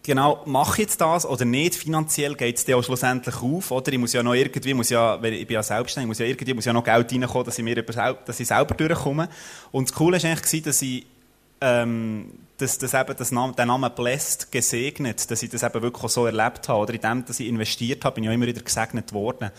Genau, 0.03 0.41
mache 0.47 0.73
ich 0.73 0.87
jetzt 0.87 1.01
das 1.01 1.27
oder 1.27 1.45
nicht? 1.45 1.75
Finanziell 1.75 2.33
geht 2.33 2.57
es 2.57 2.65
dir 2.65 2.75
auch 2.75 2.83
schlussendlich 2.83 3.35
auf, 3.35 3.69
oder? 3.69 3.93
Ich 3.93 3.99
muss 3.99 4.13
ja 4.13 4.23
noch 4.23 4.33
irgendwie, 4.33 4.73
muss 4.73 4.89
ja, 4.89 5.21
ich 5.23 5.45
bin 5.45 5.53
ja 5.53 5.61
selbstständig, 5.61 6.07
muss 6.07 6.17
ja 6.17 6.25
irgendwie, 6.25 6.55
muss 6.55 6.65
ja 6.65 6.73
noch 6.73 6.83
Geld 6.83 7.11
reinkommen, 7.11 7.45
dass 7.45 7.59
ich 7.59 7.63
mir 7.63 7.77
über, 7.77 7.93
sel- 7.93 8.17
dass 8.25 8.39
ich 8.39 8.47
selber 8.47 8.73
durchkomme. 8.73 9.29
Und 9.71 9.89
das 9.89 9.95
Coole 9.95 10.21
war 10.21 10.29
eigentlich, 10.29 10.63
dass 10.63 10.81
ich, 10.81 11.05
ähm, 11.61 12.31
dass, 12.57 12.79
dass 12.79 12.95
eben 12.95 13.15
das 13.15 13.31
Name, 13.31 13.53
der 13.53 13.67
Name 13.67 13.91
Blessed 13.91 14.51
gesegnet, 14.51 15.29
dass 15.29 15.43
ich 15.43 15.51
das 15.51 15.61
eben 15.61 15.81
wirklich 15.83 16.11
so 16.11 16.25
erlebt 16.25 16.67
habe, 16.67 16.79
oder 16.79 16.93
in 16.95 17.01
dem, 17.01 17.25
dass 17.25 17.39
ich 17.39 17.47
investiert 17.47 18.03
habe, 18.03 18.15
bin 18.15 18.23
ich 18.23 18.29
auch 18.31 18.33
immer 18.33 18.47
wieder 18.47 18.61
gesegnet 18.63 19.13
worden. 19.13 19.51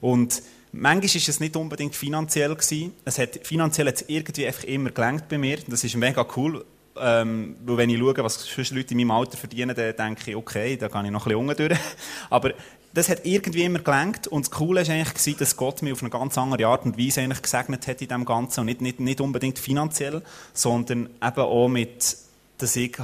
Und 0.00 0.42
manchmal 0.72 1.04
ist 1.04 1.28
es 1.28 1.38
nicht 1.38 1.54
unbedingt 1.54 1.94
finanziell 1.94 2.52
gewesen. 2.56 2.94
Es 3.04 3.20
hat, 3.20 3.38
finanziell 3.46 3.86
hat 3.86 3.94
es 3.94 4.04
irgendwie 4.08 4.44
einfach 4.44 4.64
immer 4.64 4.90
gelangt 4.90 5.28
bei 5.28 5.38
mir. 5.38 5.58
Das 5.68 5.84
ist 5.84 5.94
mega 5.94 6.26
cool. 6.36 6.64
Ähm, 6.96 7.56
weil 7.64 7.76
wenn 7.76 7.90
ich 7.90 7.98
schaue, 7.98 8.16
was 8.18 8.44
sonst 8.44 8.70
Leute 8.70 8.92
in 8.92 8.98
meinem 8.98 9.10
Alter 9.10 9.36
verdienen, 9.36 9.74
dann 9.74 9.96
denke 9.96 10.30
ich, 10.30 10.36
okay, 10.36 10.76
da 10.76 10.88
kann 10.88 11.04
ich 11.04 11.10
noch 11.10 11.26
ein 11.26 11.46
bisschen 11.46 11.68
durch. 11.68 11.78
Aber 12.30 12.52
das 12.92 13.08
hat 13.08 13.24
irgendwie 13.24 13.64
immer 13.64 13.80
gelangt. 13.80 14.28
Und 14.28 14.46
das 14.46 14.50
Coole 14.52 14.86
war 14.86 14.94
eigentlich, 14.94 15.36
dass 15.36 15.56
Gott 15.56 15.82
mich 15.82 15.92
auf 15.92 16.02
eine 16.02 16.10
ganz 16.10 16.38
andere 16.38 16.66
Art 16.66 16.84
und 16.84 16.96
Weise 16.96 17.20
eigentlich 17.20 17.42
gesegnet 17.42 17.86
hat 17.88 18.00
in 18.00 18.08
dem 18.08 18.24
Ganzen. 18.24 18.60
Und 18.60 18.66
nicht, 18.66 18.80
nicht, 18.80 19.00
nicht 19.00 19.20
unbedingt 19.20 19.58
finanziell, 19.58 20.22
sondern 20.52 21.10
eben 21.22 21.40
auch 21.40 21.68
mit, 21.68 22.16
dass 22.58 22.76
ich 22.76 22.96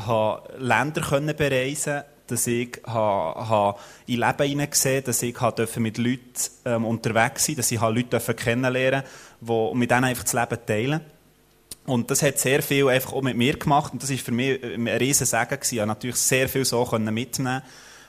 Länder 0.59 1.01
können 1.03 1.37
bereisen 1.37 2.03
dass 2.29 2.47
ich 2.47 2.81
habe, 2.87 3.49
habe 3.49 3.81
in 4.07 4.21
Leben 4.21 4.49
hineingesehen 4.49 5.03
dass 5.03 5.21
ich 5.21 5.37
mit 5.77 5.99
Leuten 5.99 6.21
ähm, 6.65 6.85
unterwegs 6.85 7.47
sein 7.47 7.57
dass 7.57 7.73
ich 7.73 7.81
Leute 7.81 8.21
kennenlernen 8.21 9.03
wo 9.41 9.75
mit 9.75 9.91
denen 9.91 10.05
einfach 10.05 10.23
das 10.23 10.35
Leben 10.35 10.59
teilen 10.65 11.01
und 11.87 12.11
das 12.11 12.23
hat 12.23 12.39
sehr 12.39 12.63
viel 12.63 12.89
einfach 12.89 13.13
auch 13.13 13.23
mit 13.23 13.37
mir 13.37 13.57
gemacht. 13.57 13.93
Und 13.93 14.03
das 14.03 14.11
ist 14.11 14.25
für 14.25 14.33
mich 14.33 14.63
ein 14.63 14.87
riesen 14.87 15.27
Segen 15.27 15.49
gewesen. 15.49 15.79
Ich 15.79 15.87
natürlich 15.87 16.17
sehr 16.17 16.49
viel 16.49 16.65
so 16.65 16.85
mitnehmen 16.99 17.63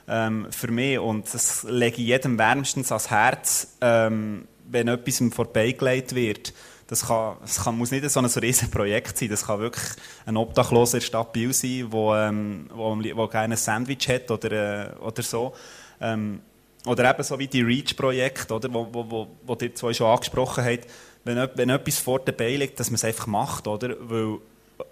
ähm, 0.07 0.47
für 0.51 0.71
mich. 0.71 0.99
Und 0.99 1.33
das 1.33 1.63
lege 1.63 1.97
ich 1.97 2.07
jedem 2.07 2.37
wärmstens 2.37 2.91
ans 2.91 3.09
Herz, 3.09 3.75
ähm, 3.81 4.47
wenn 4.69 4.87
etwas 4.87 5.21
ihm 5.21 5.31
vorbeigelegt 5.31 6.13
wird. 6.13 6.53
Das, 6.87 7.07
kann, 7.07 7.37
das 7.41 7.63
kann, 7.63 7.77
muss 7.77 7.91
nicht 7.91 8.09
so 8.09 8.19
ein 8.19 8.25
riesen 8.25 8.69
Projekt 8.69 9.17
sein. 9.17 9.29
Das 9.29 9.47
kann 9.47 9.59
wirklich 9.59 9.93
ein 10.25 10.35
Obdachloser 10.35 10.99
der 10.99 11.23
Biel 11.23 11.53
sein, 11.53 11.87
wo, 11.89 12.13
ähm, 12.13 12.67
wo, 12.73 12.97
wo 13.15 13.27
gerne 13.27 13.53
ein 13.55 13.57
Sandwich 13.57 14.09
hat 14.09 14.29
oder, 14.29 14.51
äh, 14.51 14.99
oder 14.99 15.23
so. 15.23 15.53
Ähm, 16.01 16.41
oder 16.85 17.09
eben 17.09 17.23
so 17.23 17.37
wie 17.39 17.47
die 17.47 17.61
REACH-Projekte, 17.61 18.53
oder, 18.53 18.73
wo, 18.73 18.87
wo, 18.91 19.09
wo, 19.09 19.27
wo 19.45 19.57
ihr 19.61 19.73
zwei 19.75 19.93
schon 19.93 20.07
angesprochen 20.07 20.65
habt, 20.65 20.87
wenn, 21.23 21.49
wenn 21.55 21.69
etwas 21.69 21.99
vor 21.99 22.19
dabei 22.19 22.55
liegt, 22.55 22.79
dass 22.79 22.89
man 22.89 22.95
es 22.95 23.05
einfach 23.05 23.27
macht, 23.27 23.67
oder? 23.67 23.95
Weil 23.99 24.39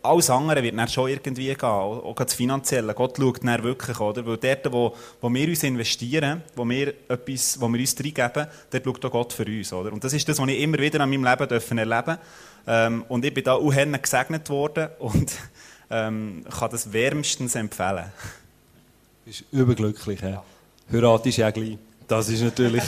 alles 0.04 0.30
andere 0.30 0.62
wird 0.64 0.78
dann 0.78 0.88
schon 0.88 1.10
irgendwie 1.10 1.48
gehen, 1.48 1.64
auch 1.64 2.16
das 2.16 2.34
Finanzielle. 2.34 2.94
Gott 2.94 3.18
schaut 3.18 3.44
dann 3.44 3.64
wirklich, 3.64 4.00
oder? 4.00 4.26
Weil 4.26 4.38
dort, 4.38 4.72
wo, 4.72 4.96
wo 5.22 5.34
wir 5.34 5.48
uns 5.48 5.64
investieren, 5.64 6.44
wo 6.56 6.68
wir 6.68 6.94
etwas, 7.08 7.60
wo 7.60 7.68
wir 7.68 7.80
uns 7.80 7.96
reingeben, 7.98 8.48
dort 8.70 8.86
schaut 8.86 9.06
auch 9.06 9.12
Gott 9.12 9.34
für 9.34 9.46
uns, 9.46 9.74
oder? 9.74 9.92
Und 9.92 10.04
das 10.04 10.14
ist 10.14 10.28
das, 10.30 10.40
was 10.40 10.48
ich 10.48 10.60
immer 10.60 10.80
wieder 10.80 11.02
an 11.02 11.10
meinem 11.10 11.24
Leben 11.24 11.48
dürfen 11.48 11.78
erleben 11.78 12.18
ähm, 12.68 13.04
Und 13.08 13.26
ich 13.26 13.34
bin 13.34 13.44
da 13.44 13.54
auch 13.54 13.72
gesegnet 14.02 14.50
worden 14.50 14.90
und 15.00 15.32
ähm, 15.90 16.46
kann 16.50 16.72
das 16.72 16.94
wärmstens 16.94 17.56
empfehlen. 17.56 18.06
Du 19.26 19.32
bist 19.32 19.44
überglücklich. 19.52 20.22
Ja. 20.22 20.44
Heirat 20.92 21.26
ist 21.26 21.38
ja 21.38 21.52
gleich. 21.52 21.78
Das 22.10 22.28
ist 22.28 22.42
natürlich 22.42 22.84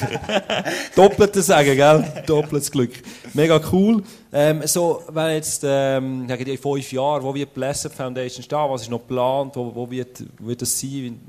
doppeltes 0.96 1.46
Sagen, 1.46 1.76
gell? 1.76 2.24
Doppeltes 2.26 2.72
Glück. 2.72 2.92
Mega 3.36 3.62
cool. 3.72 4.02
Ähm, 4.34 4.66
so, 4.66 5.04
wenn 5.10 5.36
jetzt, 5.36 5.64
ähm, 5.64 6.28
sagen 6.28 6.44
die 6.44 6.58
fünf 6.58 6.92
Jahre, 6.92 7.22
wo 7.22 7.34
wird 7.36 7.50
die 7.50 7.54
Blessed 7.54 7.94
Foundation 7.94 8.44
stehen? 8.44 8.58
Was 8.68 8.82
ist 8.82 8.90
noch 8.90 9.02
geplant? 9.02 9.56
Wo, 9.56 9.76
wo 9.76 9.92
wird, 9.92 10.24
wird 10.40 10.64
das 10.64 10.80
sein? 10.80 11.20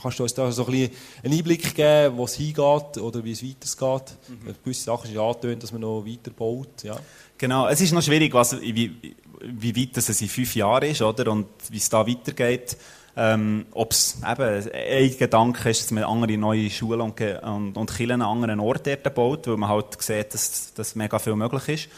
Kannst 0.00 0.18
du 0.18 0.22
uns 0.22 0.34
da 0.34 0.52
so 0.52 0.66
ein 0.66 0.70
bisschen 0.70 0.90
einen 1.24 1.38
Einblick 1.38 1.74
geben, 1.74 2.16
wo 2.16 2.24
es 2.24 2.34
hingeht 2.34 2.98
oder 2.98 3.24
wie 3.24 3.32
es 3.32 3.42
weitergeht? 3.42 4.16
Mhm. 4.28 4.54
Gewisse 4.62 4.84
Sachen 4.84 5.06
sind 5.06 5.16
ja 5.16 5.26
angetönt, 5.26 5.62
dass 5.62 5.72
man 5.72 5.80
noch 5.80 6.04
weiter 6.04 6.30
baut. 6.36 6.82
Ja. 6.84 6.98
Genau, 7.38 7.68
es 7.68 7.80
ist 7.80 7.92
noch 7.92 8.02
schwierig, 8.02 8.34
was, 8.34 8.60
wie, 8.60 9.14
wie 9.42 9.76
weit 9.76 9.96
das 9.96 10.10
es 10.10 10.20
in 10.20 10.28
fünf 10.28 10.54
Jahren 10.54 10.90
ist, 10.90 11.00
oder? 11.00 11.32
Und 11.32 11.46
wie 11.70 11.78
es 11.78 11.88
da 11.88 12.06
weitergeht. 12.06 12.76
Ähm, 13.22 13.66
Ob 13.72 13.92
es 13.92 14.16
eben 14.26 14.70
ein 14.72 15.18
Gedanke 15.18 15.68
ist, 15.68 15.82
dass 15.82 15.90
man 15.90 16.04
andere 16.04 16.38
neue 16.38 16.70
Schulen 16.70 17.02
und, 17.02 17.20
und, 17.20 17.76
und 17.76 17.94
Kirchen 17.94 18.22
an 18.22 18.42
anderen 18.42 18.60
Orten 18.60 18.96
baut, 19.14 19.46
weil 19.46 19.58
man 19.58 19.68
halt 19.68 20.00
sieht, 20.00 20.32
dass, 20.32 20.72
dass 20.72 20.94
mega 20.94 21.18
viel 21.18 21.36
möglich 21.36 21.68
ist. 21.68 21.88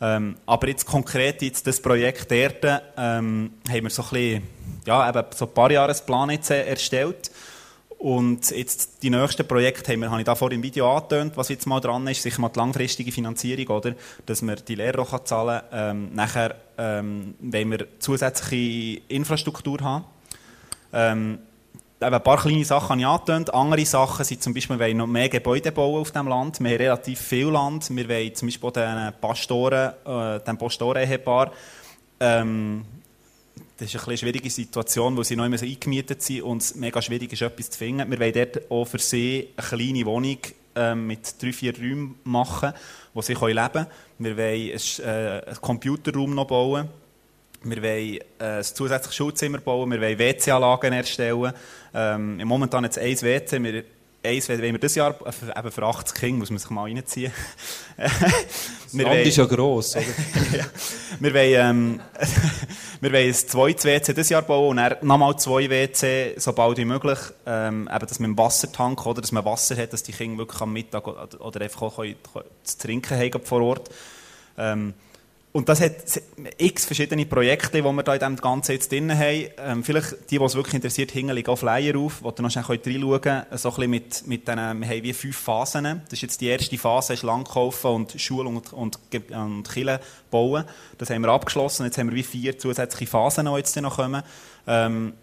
Ähm, 0.00 0.36
aber 0.46 0.68
jetzt 0.68 0.86
konkret 0.86 1.42
jetzt 1.42 1.66
das 1.66 1.82
Projekt 1.82 2.30
dort, 2.30 2.82
ähm, 2.96 3.50
haben 3.68 3.82
wir 3.82 3.90
so 3.90 4.02
ein 4.04 4.08
bisschen, 4.08 4.42
ja, 4.86 5.06
eben 5.06 5.22
so 5.34 5.44
ein 5.44 5.52
paar 5.52 5.70
Jahresplan 5.70 6.30
äh, 6.30 6.70
erstellt. 6.70 7.30
Und 7.98 8.50
jetzt 8.50 9.02
die 9.02 9.10
nächsten 9.10 9.46
Projekte 9.46 9.92
haben 9.92 10.00
wir, 10.00 10.10
habe 10.10 10.22
ich 10.22 10.24
da 10.24 10.34
vor 10.34 10.50
im 10.50 10.62
Video 10.62 10.90
angetönt, 10.96 11.36
was 11.36 11.50
jetzt 11.50 11.66
mal 11.66 11.80
dran 11.80 12.06
ist, 12.06 12.22
sicher 12.22 12.40
mal 12.40 12.48
die 12.48 12.58
langfristige 12.58 13.12
Finanzierung, 13.12 13.66
oder? 13.76 13.94
Dass 14.24 14.40
man 14.40 14.56
die 14.66 14.76
Lehrer 14.76 15.00
auch 15.00 15.24
zahlen 15.24 15.60
kann. 15.70 15.90
Ähm, 15.90 16.14
nachher 16.14 16.54
ähm, 16.78 17.34
wollen 17.38 17.70
wir 17.70 17.86
zusätzliche 17.98 19.02
Infrastruktur 19.08 19.82
haben. 19.82 20.06
Ähm, 20.92 21.38
ein 22.00 22.22
paar 22.22 22.38
kleine 22.38 22.64
Sachen 22.64 22.90
habe 22.90 23.00
ich 23.00 23.06
angetönt. 23.06 23.52
Andere 23.52 23.84
Sachen 23.84 24.24
sind 24.24 24.42
zum 24.42 24.54
Beispiel, 24.54 24.78
wir 24.78 24.86
wollen 24.86 24.96
noch 24.96 25.06
mehr 25.06 25.28
Gebäude 25.28 25.70
bauen 25.70 26.00
auf 26.00 26.12
dem 26.12 26.28
Land. 26.28 26.60
Wir 26.60 26.70
haben 26.70 26.76
relativ 26.76 27.20
viel 27.20 27.48
Land. 27.48 27.94
Wir 27.94 28.08
wollen 28.08 28.34
zum 28.34 28.48
Beispiel 28.48 28.70
den 28.70 29.12
Pastoren, 29.20 29.92
äh, 30.06 30.40
dem 30.40 30.56
Pastoren-Ehepaar, 30.56 31.52
ähm, 32.20 32.84
das 33.80 33.88
ist 33.88 33.94
eine 33.94 34.12
bisschen 34.12 34.28
schwierige 34.28 34.50
Situation, 34.50 35.16
weil 35.16 35.24
sie 35.24 35.36
so 35.36 35.42
eingemietet 35.42 36.22
sind 36.22 36.42
und 36.42 36.60
es 36.60 36.74
mega 36.74 37.00
schwierig 37.00 37.32
ist, 37.32 37.40
etwas 37.40 37.70
zu 37.70 37.78
finden. 37.78 38.10
Wir 38.10 38.20
wollen 38.20 38.32
dort 38.34 38.70
auch 38.70 38.84
für 38.84 38.98
sie 38.98 39.48
eine 39.56 39.66
kleine 39.66 40.04
Wohnung 40.04 40.36
ähm, 40.76 41.06
mit 41.06 41.42
drei, 41.42 41.52
vier 41.52 41.74
Räumen 41.74 42.16
machen, 42.24 42.74
wo 43.14 43.22
sie 43.22 43.32
leben 43.32 43.72
können. 43.72 43.86
Wir 44.18 44.36
wollen 44.36 44.70
einen, 44.70 45.08
äh, 45.08 45.42
einen 45.46 45.60
Computerraum 45.62 46.34
noch 46.34 46.46
bauen. 46.46 46.90
Wir 47.62 47.82
wollen 47.82 48.18
äh, 48.38 48.58
ein 48.58 48.64
zusätzliches 48.64 49.16
Schulzimmer 49.16 49.58
bauen. 49.58 49.90
Wir 49.90 50.00
wollen 50.00 50.18
WC-Anlagen 50.18 50.92
erstellen. 50.94 51.52
Ähm, 51.92 52.38
momentan 52.44 52.84
jetzt 52.84 52.98
ein 52.98 53.20
WC. 53.20 53.62
Wir, 53.62 53.84
eins 54.24 54.48
wollen 54.48 54.62
wir 54.62 54.78
dieses 54.78 54.94
Jahr, 54.94 55.14
äh, 55.26 55.58
eben 55.58 55.70
für 55.70 55.82
80 55.82 56.14
Kinder, 56.18 56.38
muss 56.38 56.50
man 56.50 56.58
sich 56.58 56.70
mal 56.70 56.84
reinziehen. 56.84 57.32
Das 58.92 59.02
Land 59.02 59.26
ist 59.26 59.36
ja 59.36 59.44
gross. 59.44 59.94
Oder? 59.94 60.04
ja. 60.56 60.64
Wir 61.20 61.32
wollen, 61.32 61.54
ähm, 61.54 62.00
wir 63.00 63.12
wollen 63.12 63.28
ein 63.28 63.34
zweites 63.34 63.84
WC 63.84 64.14
dieses 64.14 64.30
Jahr 64.30 64.42
bauen 64.42 64.70
und 64.70 64.76
dann 64.78 64.96
nochmal 65.02 65.38
zwei 65.38 65.70
WC, 65.70 66.34
so 66.36 66.52
bald 66.52 66.76
wie 66.78 66.84
möglich. 66.84 67.18
Ähm, 67.46 67.88
eben, 67.92 68.06
dass 68.06 68.18
man 68.18 68.30
einen 68.30 68.38
Wassertank 68.38 69.06
oder 69.06 69.20
dass 69.20 69.30
man 69.30 69.44
Wasser 69.44 69.76
hat, 69.76 69.92
dass 69.92 70.02
die 70.02 70.12
Kinder 70.12 70.38
wirklich 70.38 70.60
am 70.60 70.72
Mittag 70.72 71.06
oder, 71.06 71.28
oder 71.40 71.60
einfach 71.60 71.82
auch 71.82 71.96
können, 71.96 72.16
können 72.32 72.46
zu 72.64 72.78
trinken 72.78 73.16
haben 73.16 73.44
vor 73.44 73.60
Ort. 73.60 73.90
Ähm, 74.58 74.94
und 75.52 75.68
das 75.68 75.80
hat 75.80 75.92
x 76.58 76.84
verschiedene 76.84 77.26
Projekte, 77.26 77.82
die 77.82 77.82
wir 77.82 78.02
da 78.04 78.14
in 78.14 78.20
dem 78.20 78.36
Ganzen 78.36 78.72
jetzt 78.72 78.92
drin 78.92 79.10
haben. 79.16 79.48
Ähm, 79.58 79.84
vielleicht 79.84 80.30
die, 80.30 80.38
die 80.38 80.44
es 80.44 80.54
wirklich 80.54 80.74
interessiert, 80.74 81.12
hängen 81.12 81.34
liegen 81.34 81.50
auch 81.50 81.56
Flyer 81.56 81.98
auf, 81.98 82.22
wo 82.22 82.28
ihr 82.28 82.42
noch 82.42 82.50
schnell 82.52 82.64
reinschauen 82.64 83.20
könnt. 83.20 83.58
So 83.58 83.70
ein 83.70 83.74
bisschen 83.74 83.90
mit, 83.90 84.26
mit 84.28 84.46
diesen, 84.46 84.80
wir 84.80 84.88
haben 84.88 85.02
wie 85.02 85.12
fünf 85.12 85.36
Phasen. 85.36 86.02
Das 86.04 86.12
ist 86.12 86.22
jetzt 86.22 86.40
die 86.40 86.46
erste 86.46 86.78
Phase, 86.78 87.14
ist 87.14 87.24
Land 87.24 87.48
kaufen 87.48 87.90
und 87.90 88.20
Schule 88.20 88.48
und, 88.48 88.72
und, 88.72 88.98
und 89.32 89.68
Kirche 89.68 90.00
bauen. 90.30 90.64
Das 90.98 91.10
haben 91.10 91.22
wir 91.22 91.30
abgeschlossen. 91.30 91.84
Jetzt 91.84 91.98
haben 91.98 92.10
wir 92.10 92.16
wie 92.16 92.22
vier 92.22 92.56
zusätzliche 92.56 93.10
Phasen, 93.10 93.46
die 93.46 93.52
jetzt 93.52 93.74
noch 93.80 93.96
kommen. 93.96 94.22
Ähm, 94.68 95.14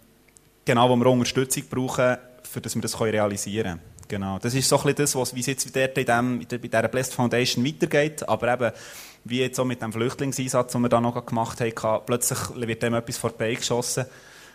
genau, 0.66 0.90
wo 0.90 0.96
wir 0.98 1.06
Unterstützung 1.06 1.64
brauchen, 1.70 2.18
für 2.44 2.60
dass 2.60 2.76
wir 2.76 2.82
das 2.82 3.00
realisieren 3.00 3.80
können. 3.80 3.98
Genau. 4.08 4.40
Das 4.40 4.54
ist 4.54 4.68
so 4.68 4.78
ein 4.78 4.84
bisschen 4.84 4.96
das, 4.98 5.16
was, 5.16 5.36
wie 5.36 5.42
es 5.42 5.46
jetzt 5.48 5.76
dort 5.76 5.98
in 5.98 6.06
dem, 6.06 6.42
in 6.42 6.62
dieser 6.62 6.88
Blessed 6.88 7.14
Foundation 7.14 7.66
weitergeht. 7.66 8.28
Aber 8.28 8.54
eben, 8.54 8.72
wie 9.30 9.40
jetzt 9.40 9.60
auch 9.60 9.66
mit 9.66 9.82
dem 9.82 9.92
Flüchtlingseinsatz, 9.94 10.72
den 10.72 10.82
wir 10.82 10.90
da 10.90 11.02
noch 11.02 11.26
gemacht 11.26 11.60
haben, 11.62 12.02
plötzlich 12.06 12.40
wird 12.56 12.84
dem 12.84 12.94
etwas 12.94 13.18
vorbeigeschossen. 13.18 14.06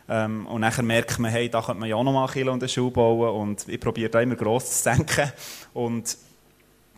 Ähm, 0.09 0.47
und 0.47 0.61
nachher 0.63 0.83
merkt 0.83 1.19
man, 1.19 1.31
hey, 1.31 1.49
da 1.49 1.63
könnte 1.63 1.81
man 1.81 1.89
ja 1.89 1.97
auch 1.97 2.03
noch 2.03 2.13
mal 2.13 2.29
Kilo 2.29 2.53
und 2.53 2.63
eine 2.63 2.69
Schule 2.69 2.91
bauen. 2.91 3.41
Und 3.41 3.69
ich 3.69 3.81
probiere 3.81 4.11
da 4.11 4.21
immer 4.21 4.35
gross 4.35 4.83
zu 4.83 4.91
denken. 4.91 5.31
Und 5.75 6.17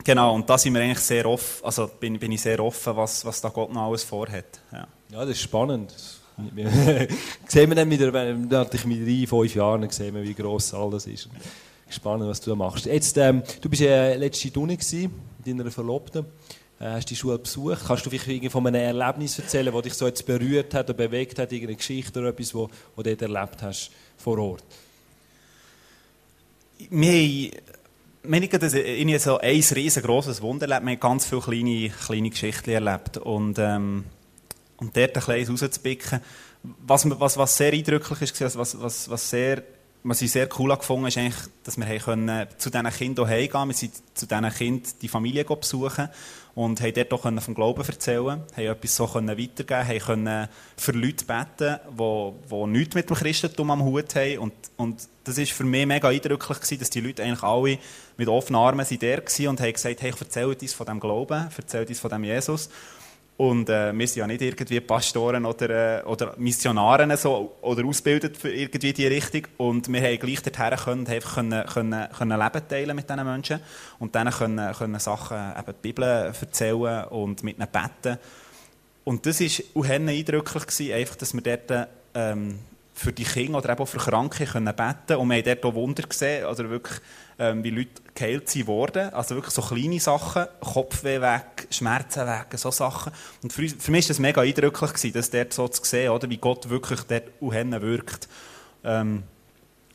genau, 0.03 0.35
und 0.35 0.49
da 0.49 0.57
sind 0.57 0.75
wir 0.75 0.81
eigentlich 0.83 1.01
sehr 1.01 1.27
offen, 1.27 1.65
also 1.65 1.87
bin, 2.01 2.19
bin 2.19 2.33
ich 2.33 2.41
sehr 2.41 2.61
offen, 2.61 2.97
was, 2.97 3.25
was 3.25 3.41
da 3.41 3.51
Gott 3.51 3.73
noch 3.73 3.83
alles 3.89 4.05
vorhat. 4.05 4.61
Ja. 4.73 4.87
Ja, 5.11 5.21
das 5.21 5.31
ist 5.31 5.43
spannend. 5.43 5.95
Sehen 7.47 7.71
wir 7.71 7.77
dann 7.77 7.91
wieder, 7.91 8.13
wenn- 8.13 8.41
mit 8.43 8.53
drei, 8.53 9.27
fünf 9.27 9.55
Jahren 9.55 9.89
sehen 9.91 10.15
wir, 10.15 10.23
wie 10.25 10.35
gross 10.35 10.75
all 10.75 10.91
das 10.91 11.07
ist. 11.07 11.29
Spannend, 11.89 12.29
was 12.29 12.41
du 12.41 12.51
da 12.51 12.57
machst. 12.57 12.87
Jetzt, 12.87 13.17
ähm, 13.19 13.43
du 13.61 13.69
bist 13.69 13.83
ja 13.83 14.15
letzte 14.15 14.51
Tuni 14.51 14.77
mit 14.77 15.11
deiner 15.47 15.71
Verlobten. 15.71 16.25
Äh, 16.81 16.85
hast 16.85 17.11
die 17.11 17.17
Schule 17.17 17.39
besucht. 17.39 17.85
Kannst 17.87 18.07
du 18.07 18.11
vielleicht 18.11 18.53
von 18.53 18.67
einem 18.67 18.81
Erlebnis 18.81 19.39
erzählen, 19.39 19.73
das 19.73 19.83
dich 19.83 19.95
so 19.95 20.07
jetzt 20.07 20.27
berührt 20.27 20.75
hat 20.75 20.91
oder 20.91 20.97
bewegt 20.97 21.39
hat, 21.39 21.53
irgendeine 21.53 21.77
Geschichte 21.77 22.19
oder 22.19 22.31
etwas, 22.31 22.55
wo, 22.55 22.69
du 22.97 23.03
dort 23.03 23.23
erlebt 23.23 23.63
hast 23.63 23.91
vor 24.17 24.39
Ort? 24.39 24.65
wir 26.91 27.53
haben, 28.41 28.49
gerade 28.49 28.67
irgendwie 28.79 29.19
so 29.19 29.39
ein 29.39 29.61
riesengroßes 29.61 30.43
Wunder 30.43 30.69
erlebt. 30.69 30.87
Wir 30.87 30.93
haben 30.93 31.01
ganz 31.01 31.27
viele 31.27 31.41
kleine, 31.41 31.91
kleine 31.91 32.31
Geschichten 32.31 32.71
erlebt. 32.71 33.19
Und, 33.19 33.59
ähm, 33.59 34.05
und 34.77 34.97
dort 34.97 35.17
ein 35.17 35.37
bisschen 35.37 35.57
rauszupicken. 35.57 36.21
Was, 36.87 37.09
was, 37.21 37.37
was 37.37 37.57
sehr 37.57 37.73
eindrücklich 37.73 38.23
ist, 38.23 38.57
was, 38.57 38.81
was, 38.81 39.11
was, 39.11 39.31
sehr, 39.31 39.63
was 40.07 40.21
ich 40.21 40.31
sehr 40.31 40.49
cool 40.59 40.77
gefunden 40.77 41.07
ist, 41.07 41.17
eigentlich, 41.17 41.43
dass 41.65 41.79
wir 41.79 41.87
können 41.99 42.47
zu 42.59 42.71
diesen 42.71 42.91
Kindern 42.91 43.27
heimgehen 43.27 43.51
konnten. 43.51 43.69
Wir 43.71 43.75
sind 43.75 43.95
zu 44.13 44.27
diesen 44.27 44.51
Kindern 44.51 44.93
die 45.01 45.09
Familie 45.09 45.45
besuchen 45.45 46.11
und 46.55 46.81
haben 46.83 46.93
dort 46.93 47.13
auch 47.15 47.23
können 47.23 47.41
vom 47.41 47.55
Glauben 47.55 47.83
erzählen 47.83 48.43
haben 48.55 48.65
etwas 48.65 48.97
so 48.97 49.07
können 49.07 49.39
weitergeben 49.39 49.89
haben 49.89 49.99
können 49.99 50.49
für 50.77 50.93
Leute 50.93 51.25
beten, 51.25 51.81
die, 51.99 52.33
die 52.51 52.67
nichts 52.67 52.95
mit 52.95 53.09
dem 53.09 53.17
Christentum 53.17 53.71
am 53.71 53.83
Hut 53.83 54.15
haben. 54.15 54.39
Und, 54.39 54.53
und 54.77 55.09
das 55.25 55.39
war 55.39 55.47
für 55.47 55.65
mich 55.65 55.87
mega 55.87 56.09
eindrücklich, 56.09 56.59
gewesen, 56.59 56.79
dass 56.79 56.91
die 56.91 57.01
Leute 57.01 57.23
eigentlich 57.23 57.43
alle 57.43 57.79
mit 58.19 58.29
offenen 58.29 58.61
Armen 58.61 58.87
der 58.87 59.19
waren 59.19 59.49
und 59.49 59.61
haben 59.61 59.73
gesagt, 59.73 60.03
hey, 60.03 60.13
erzählt 60.21 60.63
uns 60.63 60.75
von 60.75 60.87
dem 60.87 61.01
Glauben, 61.01 61.49
erzählt 61.57 61.89
uns 61.89 61.99
von 61.99 62.11
dem 62.11 62.25
Jesus. 62.25 62.69
Und 63.37 63.69
äh, 63.69 63.93
wir 63.93 64.07
sind 64.07 64.21
ja 64.21 64.27
nicht 64.29 64.43
irgendwie 64.43 64.81
Pastoren 64.81 65.45
oder, 65.45 66.01
äh, 66.01 66.05
oder 66.05 66.35
Missionare 66.37 67.17
so, 67.17 67.57
oder 67.63 67.85
ausgebildet 67.85 68.37
für 68.37 68.53
irgendwie 68.53 68.93
die 68.93 69.09
Richtung. 69.09 69.43
Und 69.57 69.93
wir 69.93 70.01
haben 70.03 70.19
gleich 70.21 70.41
dorthin 70.43 70.79
können, 70.79 71.07
einfach 71.09 71.35
können, 71.35 71.67
können, 71.67 72.09
können 72.17 72.39
Leben 72.41 72.69
teilen 72.69 72.95
mit 72.97 73.11
diesen 73.11 73.25
Menschen 73.25 73.61
und 73.99 74.15
denen 74.15 74.33
können, 74.33 74.73
können 74.75 75.01
Sachen, 75.01 75.37
eben 75.37 75.75
die 75.83 75.89
Bibel 75.89 76.05
erzählen 76.05 77.05
und 77.07 77.43
mit 77.43 77.59
ihnen 77.59 77.67
beten. 77.67 78.19
Und 79.03 79.27
das 79.27 79.41
war 79.41 79.65
auch 79.75 79.89
eindrücklich, 79.89 80.67
gewesen, 80.67 80.93
einfach, 80.93 81.17
dass 81.17 81.35
wir 81.35 81.43
dort 81.43 81.89
ähm, 82.15 82.61
für 82.95 83.13
die 83.13 83.25
Kinder 83.25 83.59
oder 83.59 83.71
eben 83.71 83.81
auch 83.81 83.89
für 83.89 83.99
Kranke 83.99 84.47
können 84.47 84.75
beten 84.75 85.17
Und 85.17 85.29
wir 85.29 85.37
haben 85.39 85.45
dort 85.45 85.65
auch 85.65 85.75
Wunder 85.75 86.05
gesehen, 86.05 86.47
also 86.47 86.71
wirklich, 86.71 87.01
ähm, 87.39 87.65
wie 87.65 87.71
Leute 87.71 88.03
geheilt 88.15 88.49
sind 88.49 88.67
worden. 88.67 89.13
Also 89.13 89.35
wirklich 89.35 89.55
so 89.55 89.63
kleine 89.63 90.01
Sachen, 90.01 90.47
Kopfweh 90.61 91.21
weg, 91.21 91.67
Schmerzen 91.71 92.27
weg, 92.27 92.47
so 92.57 92.71
Sachen. 92.71 93.13
Und 93.43 93.53
für, 93.53 93.69
für 93.69 93.91
mich 93.91 94.05
war 94.07 94.09
das 94.09 94.19
mega 94.19 94.41
eindrücklich, 94.43 94.93
gewesen, 94.93 95.13
das 95.13 95.31
dort 95.31 95.53
so 95.53 95.69
zu 95.69 95.85
sehen, 95.85 96.11
oder, 96.11 96.29
wie 96.31 96.37
Gott 96.37 96.69
wirklich 96.69 97.01
dort 97.03 97.29
auch 97.41 97.53
wirkt. 97.53 98.29
Ähm, 98.85 99.25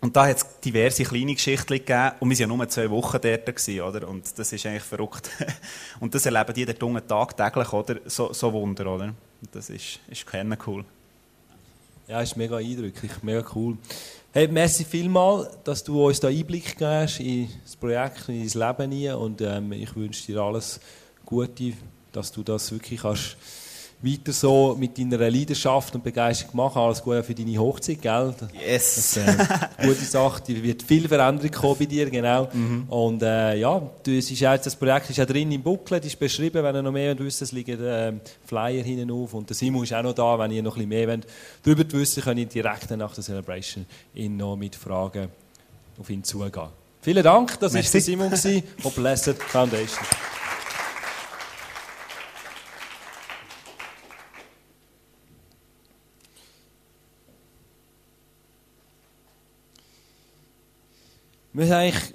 und 0.02 0.16
da 0.16 0.28
hat 0.28 0.38
es 0.38 0.60
diverse 0.62 1.04
kleine 1.04 1.34
Geschichten 1.34 1.74
gegeben. 1.74 2.12
Und 2.20 2.30
wir 2.30 2.40
waren 2.40 2.52
ja 2.52 2.56
nur 2.56 2.70
zwei 2.70 2.90
Wochen 2.90 3.20
dort. 3.22 3.46
Gewesen, 3.46 3.82
oder? 3.82 4.08
Und 4.08 4.38
das 4.38 4.54
ist 4.54 4.66
eigentlich 4.66 4.84
verrückt. 4.84 5.30
und 6.00 6.16
das 6.16 6.26
erleben 6.26 6.54
die 6.54 6.66
dort 6.66 6.82
unten 6.84 7.06
tagtäglich, 7.06 7.74
oder? 7.74 7.98
So, 8.06 8.32
so 8.32 8.54
Wunder, 8.54 8.88
oder? 8.88 9.06
Und 9.06 9.50
das 9.52 9.70
ist, 9.70 10.00
ist 10.10 10.26
cool. 10.66 10.86
Ja, 12.08 12.22
ist 12.22 12.38
mega 12.38 12.58
eindrücklich, 12.58 13.12
mega 13.22 13.44
cool. 13.54 13.78
Hey, 14.32 14.48
merci 14.48 14.86
vielmal, 14.86 15.50
dass 15.64 15.84
du 15.84 16.06
uns 16.06 16.20
da 16.20 16.28
Einblick 16.28 16.78
gibst 16.78 17.20
in 17.20 17.50
das 17.64 17.76
Projekt, 17.76 18.30
in 18.30 18.48
dein 18.48 18.78
Leben 18.78 18.92
hier. 18.92 19.18
und 19.18 19.42
ähm, 19.42 19.72
ich 19.72 19.96
wünsche 19.96 20.28
dir 20.28 20.42
alles 20.42 20.80
Gute, 21.26 21.74
dass 22.12 22.32
du 22.32 22.44
das 22.44 22.72
wirklich 22.72 23.02
kannst 23.02 23.38
weiter 24.02 24.32
so 24.32 24.76
mit 24.80 24.98
deiner 24.98 25.18
Leidenschaft 25.30 25.94
und 25.94 26.04
Begeisterung 26.04 26.56
machen. 26.56 26.82
Alles 26.82 27.04
Gute 27.04 27.24
für 27.24 27.36
deine 27.36 27.58
Hochzeit, 27.58 28.02
gell? 28.02 28.34
Yes. 28.54 28.96
Das, 28.96 29.18
äh, 29.18 29.86
gute 29.86 30.06
Sache. 30.06 30.42
Die 30.48 30.64
wird 30.64 30.84
viel 30.84 31.08
Veränderung 31.08 31.52
kommen 31.52 31.76
bei 31.80 31.86
dir, 31.86 32.10
genau. 32.10 32.48
Mhm. 32.54 32.86
Und 32.88 33.22
äh, 33.22 33.56
ja, 33.56 33.82
du, 34.04 34.18
es 34.18 34.32
ist 34.32 34.40
jetzt, 34.40 34.66
das 34.66 34.76
Projekt 34.76 35.10
ist 35.10 35.18
ja 35.18 35.26
drin 35.26 35.52
im 35.52 35.62
Booklet, 35.62 36.06
ist 36.06 36.18
beschrieben. 36.18 36.64
Wenn 36.64 36.76
ihr 36.76 36.82
noch 36.82 36.92
mehr 36.92 37.20
wollt, 37.20 37.42
es 37.42 37.52
liegen 37.52 37.84
äh, 37.84 38.14
Flyer 38.46 38.84
hinten 38.84 39.12
auf. 39.12 39.34
Und 39.34 39.50
der 39.50 39.56
Simon 39.56 39.84
ist 39.84 39.94
auch 39.94 40.04
noch 40.04 40.14
da. 40.14 40.40
Wenn 40.40 40.52
ihr 40.52 40.64
noch 40.64 40.78
ein 40.78 40.88
bisschen 40.88 40.90
mehr 40.90 41.08
wollt, 41.08 41.28
darüber 41.64 42.00
wissen 42.00 42.24
könnt 42.24 42.40
ihr 42.40 42.46
direkt 42.46 42.90
nach 42.92 43.14
der 43.14 43.24
Celebration 43.24 43.86
ihn 44.16 44.38
noch 44.38 44.56
mit 44.56 44.76
Fragen 44.76 45.28
auf 46.00 46.10
ihn 46.10 46.24
zugehen. 46.24 46.70
Vielen 47.02 47.24
Dank, 47.24 47.58
das 47.60 47.74
war 47.74 47.82
Simon 47.82 48.32
von 48.32 48.92
Blessed 48.92 49.42
Foundation. 49.44 50.06
Wir 61.52 61.66
haben 61.66 61.74
eigentlich 61.74 62.14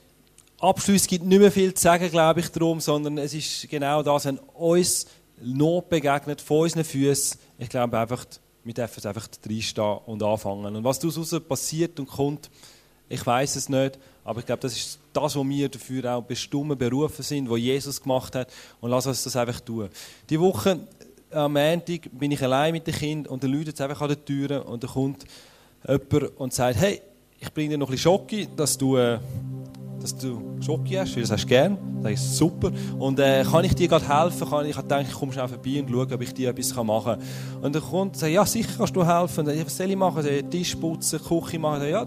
Abschluss 0.61 1.09
gibt 1.09 1.25
nicht 1.25 1.41
mehr 1.41 1.51
viel 1.51 1.75
zu 1.75 1.83
sagen, 1.83 2.09
glaube 2.09 2.39
ich, 2.39 2.49
darum, 2.51 2.81
sondern 2.81 3.19
es 3.19 3.35
ist 3.35 3.69
genau 3.69 4.03
das, 4.03 4.27
wenn 4.27 4.39
uns 4.39 5.07
Not 5.43 5.89
begegnet, 5.89 6.41
vor 6.41 6.63
unseren 6.63 6.85
Füßen. 6.85 7.41
Ich 7.59 7.69
glaube 7.69 7.99
einfach, 7.99 8.25
wir 8.63 8.73
dürfen 8.73 9.07
einfach 9.07 9.29
reinstehen 9.45 9.99
und 10.07 10.23
anfangen. 10.23 10.77
Und 10.77 10.85
was 10.85 11.01
daraus 11.01 11.41
passiert 11.41 11.99
und 11.99 12.07
kommt, 12.07 12.49
ich 13.09 13.27
weiß 13.27 13.57
es 13.57 13.69
nicht, 13.69 13.99
aber 14.23 14.39
ich 14.39 14.47
glaube, 14.47 14.63
das 14.63 14.77
ist 14.77 15.01
das, 15.13 15.37
was 15.37 15.49
wir 15.49 15.69
dafür 15.69 16.15
auch 16.15 16.23
bestimmt 16.23 16.79
berufen 16.79 17.23
sind, 17.23 17.51
was 17.51 17.59
Jesus 17.59 18.01
gemacht 18.01 18.37
hat. 18.37 18.49
Und 18.81 18.91
lass 18.91 19.07
uns 19.07 19.25
das 19.25 19.35
einfach 19.35 19.61
tun. 19.61 19.89
Die 20.31 20.39
Woche 20.39 20.79
am 21.33 21.53
Montag 21.53 22.09
bin 22.13 22.31
ich 22.31 22.43
allein 22.43 22.73
mit 22.73 22.87
dem 22.87 22.95
Kind 22.95 23.29
und 23.29 23.43
dann 23.43 23.53
läutet 23.53 23.75
es 23.75 23.81
einfach 23.81 24.01
an 24.01 24.09
der 24.09 24.25
Tür 24.25 24.65
und 24.67 24.85
dann 24.85 24.91
kommt 24.91 25.25
jemand 25.87 26.39
und 26.39 26.55
sagt, 26.55 26.79
hey, 26.79 27.03
ich 27.45 27.53
bringe 27.53 27.71
dir 27.71 27.79
noch 27.79 27.89
ein 27.89 27.93
bisschen 27.93 28.13
Schoki, 28.13 28.49
dass 28.57 28.77
du, 28.77 28.97
äh, 28.97 29.19
dass 30.01 30.17
du 30.17 30.57
Schoki 30.61 30.95
hast, 30.95 31.15
weil 31.15 31.23
das 31.23 31.33
hast 31.33 31.45
du 31.45 31.49
gern. 31.49 31.79
Das 32.03 32.13
ist 32.13 32.37
super. 32.37 32.71
Und 32.99 33.19
äh, 33.19 33.45
kann 33.45 33.65
ich 33.65 33.75
dir 33.75 33.89
gerade 33.89 34.07
helfen? 34.07 34.49
Kann 34.49 34.67
ich, 34.67 34.77
ich 34.77 34.83
denke, 34.83 35.07
ich 35.09 35.15
komme 35.15 35.33
schnell 35.33 35.49
vorbei 35.49 35.81
und 35.81 35.91
schaue, 35.91 36.15
ob 36.15 36.21
ich 36.23 36.35
dir 36.35 36.51
etwas 36.51 36.75
machen 36.75 37.19
kann. 37.19 37.63
Und 37.63 37.81
kommt 37.81 37.93
und 37.93 38.17
sagt, 38.17 38.33
ja, 38.33 38.45
sicher 38.45 38.71
kannst 38.77 38.97
du 38.97 39.07
helfen. 39.07 39.47
Und, 39.49 39.67
was 39.67 39.77
soll 39.77 39.91
ich 39.91 39.97
machen? 39.97 40.51
Tisch 40.51 40.75
putzen, 40.77 41.21
Küche 41.23 41.59
machen. 41.59 41.89
Ja, 41.89 42.07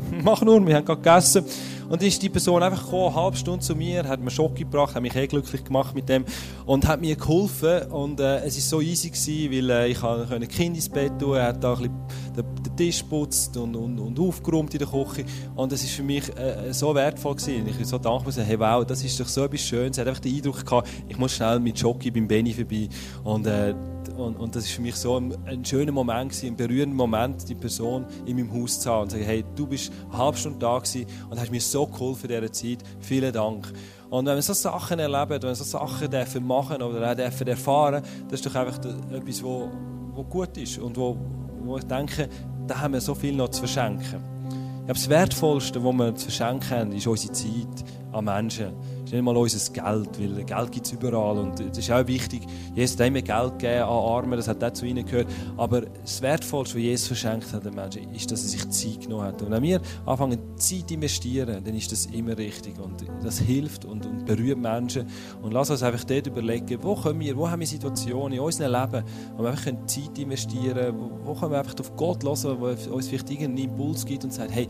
mach 0.24 0.42
nur, 0.42 0.66
wir 0.66 0.76
haben 0.76 0.84
gerade 0.84 1.00
gegessen. 1.00 1.44
Und 1.88 2.04
ist 2.04 2.22
die 2.22 2.28
Person 2.28 2.62
einfach 2.62 2.84
gekommen, 2.84 3.06
eine 3.06 3.16
halbe 3.16 3.36
Stunde 3.36 3.60
zu 3.60 3.74
mir, 3.74 4.06
hat 4.06 4.20
mir 4.20 4.30
Schock 4.30 4.54
gebracht, 4.54 4.94
hat 4.94 5.02
mich 5.02 5.16
eh 5.16 5.26
glücklich 5.26 5.64
gemacht 5.64 5.92
mit 5.92 6.08
dem 6.08 6.24
und 6.64 6.86
hat 6.86 7.00
mir 7.00 7.16
geholfen. 7.16 7.90
Und 7.90 8.20
äh, 8.20 8.44
es 8.44 8.54
war 8.54 8.78
so 8.78 8.80
easy 8.80 9.10
gewesen, 9.10 9.50
weil 9.50 9.70
äh, 9.70 9.88
ich 9.88 10.00
ein 10.00 10.48
Kind 10.48 10.76
ins 10.76 10.88
Bett 10.88 11.18
tun, 11.18 11.34
er 11.34 11.48
hat 11.48 11.64
da 11.64 11.74
ein 11.74 11.90
den, 12.36 12.44
den 12.62 12.76
Tisch 12.76 13.02
putzt 13.02 13.56
und, 13.56 13.74
und, 13.74 13.98
und 13.98 14.18
aufgeräumt 14.18 14.72
in 14.72 14.78
der 14.78 14.88
Küche. 14.88 15.24
Und 15.54 15.72
es 15.72 15.82
war 15.82 15.90
für 15.90 16.02
mich 16.02 16.28
äh, 16.36 16.72
so 16.72 16.94
wertvoll 16.94 17.34
gewesen. 17.34 17.66
Ich 17.66 17.76
bin 17.76 17.84
so 17.84 17.98
dankbar, 17.98 18.32
hey 18.34 18.58
wow, 18.58 18.84
das 18.84 19.02
ist 19.02 19.18
doch 19.18 19.28
so 19.28 19.44
etwas 19.44 19.60
Schönes. 19.60 19.98
Er 19.98 20.02
hat 20.02 20.08
einfach 20.08 20.22
den 20.22 20.36
Eindruck 20.36 20.64
gehabt, 20.64 20.88
ich 21.08 21.18
muss 21.18 21.32
schnell 21.32 21.60
mit 21.60 21.78
Schoki 21.78 22.10
beim 22.10 22.28
Benny 22.28 22.52
vorbei. 22.52 22.88
Und 23.24 23.46
äh, 23.46 23.74
und, 24.20 24.36
und 24.36 24.54
das 24.54 24.64
ist 24.64 24.72
für 24.72 24.82
mich 24.82 24.96
so 24.96 25.16
ein, 25.16 25.36
ein 25.46 25.64
schöner 25.64 25.92
Moment 25.92 26.30
gewesen, 26.30 26.48
ein 26.48 26.56
berührender 26.56 26.96
Moment, 26.96 27.48
die 27.48 27.54
Person 27.54 28.06
in 28.26 28.36
meinem 28.36 28.52
Haus 28.52 28.80
zu 28.80 28.90
haben 28.90 29.02
und 29.02 29.10
zu 29.10 29.16
sagen, 29.16 29.26
hey, 29.26 29.44
du 29.56 29.66
bist 29.66 29.92
eine 30.10 30.18
halbe 30.18 30.36
Stunde 30.38 30.58
da 30.58 30.78
gewesen 30.78 31.06
und 31.28 31.40
hast 31.40 31.50
mir 31.50 31.60
so 31.60 31.86
geholfen 31.86 32.30
in 32.30 32.40
dieser 32.40 32.52
Zeit. 32.52 32.78
Vielen 33.00 33.32
Dank. 33.32 33.72
Und 34.10 34.26
wenn 34.26 34.34
wir 34.34 34.42
so 34.42 34.52
Sachen 34.52 34.98
erleben, 34.98 35.30
wenn 35.30 35.42
wir 35.42 35.54
so 35.54 35.64
Sachen 35.64 36.10
dürfen 36.10 36.46
machen 36.46 36.82
oder 36.82 37.10
auch 37.10 37.14
dürfen 37.14 37.46
erfahren, 37.46 38.02
das 38.28 38.40
ist 38.40 38.46
doch 38.46 38.54
einfach 38.54 38.78
etwas, 39.12 39.42
wo, 39.42 39.68
wo 40.12 40.24
gut 40.24 40.56
ist 40.56 40.78
und 40.78 40.96
wo, 40.96 41.16
wo 41.64 41.78
ich 41.78 41.84
denke, 41.84 42.28
da 42.66 42.80
haben 42.80 42.94
wir 42.94 43.00
so 43.00 43.14
viel 43.14 43.34
noch 43.34 43.48
zu 43.48 43.60
verschenken. 43.60 44.22
Ich 44.50 44.86
glaube, 44.86 44.94
das 44.94 45.08
Wertvollste, 45.08 45.84
was 45.84 45.92
wir 45.92 46.14
zu 46.16 46.24
verschenken 46.24 46.70
haben, 46.70 46.92
ist 46.92 47.06
unsere 47.06 47.32
Zeit 47.32 47.84
an 48.12 48.24
Menschen 48.24 48.74
ist 49.10 49.14
nicht 49.14 49.24
mal 49.24 49.36
unser 49.36 49.72
Geld, 49.72 50.20
weil 50.20 50.44
Geld 50.44 50.72
gibt 50.72 50.86
es 50.86 50.92
überall 50.92 51.38
und 51.38 51.58
das 51.58 51.78
ist 51.78 51.90
auch 51.90 52.06
wichtig. 52.06 52.42
Jesus 52.74 52.98
hat 52.98 53.06
immer 53.08 53.22
Geld 53.22 53.58
gegeben 53.58 53.82
an 53.82 53.88
Arme, 53.88 54.36
das 54.36 54.46
hat 54.46 54.62
auch 54.62 54.72
zu 54.72 54.86
ihnen 54.86 55.04
gehört. 55.04 55.26
Aber 55.56 55.80
das 55.80 56.22
Wertvollste, 56.22 56.76
was 56.76 56.82
Jesus 56.82 57.06
verschenkt 57.08 57.52
hat 57.52 57.64
den 57.64 57.74
Menschen, 57.74 58.12
ist, 58.14 58.30
dass 58.30 58.42
er 58.42 58.48
sich 58.48 58.68
Zeit 58.70 59.02
genommen 59.02 59.24
hat. 59.24 59.42
Und 59.42 59.50
wenn 59.50 59.62
wir 59.62 59.80
anfangen, 60.06 60.38
Zeit 60.56 60.88
zu 60.88 60.94
investieren, 60.94 61.62
dann 61.64 61.74
ist 61.74 61.90
das 61.90 62.06
immer 62.06 62.38
richtig 62.38 62.78
und 62.78 63.04
das 63.22 63.40
hilft 63.40 63.84
und, 63.84 64.06
und 64.06 64.26
berührt 64.26 64.58
Menschen. 64.58 65.06
Und 65.42 65.52
lass 65.52 65.70
uns 65.70 65.82
einfach 65.82 66.04
dort 66.04 66.26
überlegen, 66.28 66.78
wo 66.82 66.94
können 66.94 67.20
wir, 67.20 67.36
wo 67.36 67.50
haben 67.50 67.60
wir 67.60 67.66
Situationen 67.66 68.34
in 68.34 68.40
unserem 68.40 68.72
Leben, 68.72 69.04
wo 69.36 69.42
wir 69.42 69.50
einfach 69.50 69.72
Zeit 69.86 70.18
investieren 70.18 70.74
können, 70.74 70.98
wo, 70.98 71.30
wo 71.30 71.34
können 71.34 71.52
wir 71.52 71.58
einfach 71.58 71.78
auf 71.80 71.96
Gott 71.96 72.22
hören, 72.22 72.60
wo 72.60 72.94
uns 72.94 73.08
vielleicht 73.08 73.30
irgendeinen 73.30 73.70
Impuls 73.70 74.04
gibt 74.04 74.22
und 74.22 74.32
sagt, 74.32 74.52
hey, 74.52 74.68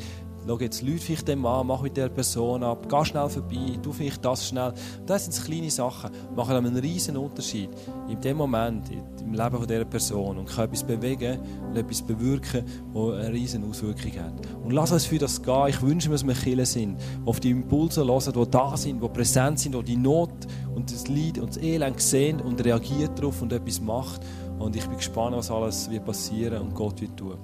schau 0.50 0.58
jetzt, 0.58 0.82
Leute 0.82 0.98
vielleicht 0.98 1.28
dem 1.28 1.46
an, 1.46 1.66
mach 1.66 1.82
mit 1.82 1.96
der 1.96 2.08
Person 2.08 2.64
ab, 2.64 2.88
geh 2.88 3.04
schnell 3.04 3.28
vorbei, 3.28 3.78
tu 3.82 3.92
vielleicht 3.92 4.24
das 4.24 4.48
schnell. 4.48 4.72
Das 5.06 5.24
sind 5.24 5.44
kleine 5.44 5.70
Sachen, 5.70 6.10
machen 6.34 6.56
einen 6.56 6.76
riesen 6.76 7.16
Unterschied 7.16 7.70
in 8.08 8.20
dem 8.20 8.36
Moment, 8.36 8.90
im 8.90 9.32
Leben 9.32 9.56
von 9.56 9.66
dieser 9.66 9.84
Person 9.84 10.38
und 10.38 10.46
können 10.46 10.66
etwas 10.66 10.82
bewegen 10.82 11.38
und 11.68 11.76
etwas 11.76 12.02
bewirken, 12.02 12.64
das 12.92 13.14
eine 13.14 13.32
riesen 13.32 13.68
Auswirkung 13.68 14.12
hat. 14.12 14.32
Und 14.64 14.72
lass 14.72 14.90
uns 14.90 15.06
für 15.06 15.18
das 15.18 15.40
gehen. 15.40 15.68
Ich 15.68 15.80
wünsche 15.82 16.08
mir, 16.08 16.14
dass 16.16 16.26
wir 16.26 16.34
Kinder 16.34 16.66
sind, 16.66 17.00
auf 17.24 17.38
die 17.38 17.50
Impulse 17.50 18.04
hören, 18.04 18.32
die 18.32 18.50
da 18.50 18.76
sind, 18.76 19.02
die 19.02 19.08
präsent 19.08 19.60
sind, 19.60 19.74
die 19.76 19.82
die 19.84 19.96
Not 19.96 20.32
und 20.74 20.92
das 20.92 21.06
Leid 21.06 21.38
und 21.38 21.50
das 21.50 21.62
Elend 21.62 22.00
sehen 22.00 22.40
und 22.40 22.64
reagiert 22.64 23.16
darauf 23.18 23.40
und 23.40 23.52
etwas 23.52 23.80
macht. 23.80 24.22
Und 24.58 24.74
ich 24.74 24.84
bin 24.86 24.96
gespannt, 24.96 25.36
was 25.36 25.50
alles 25.50 25.88
wird 25.90 26.04
passieren 26.04 26.60
und 26.60 26.74
Gott 26.74 27.00
wird 27.00 27.16
tun. 27.16 27.38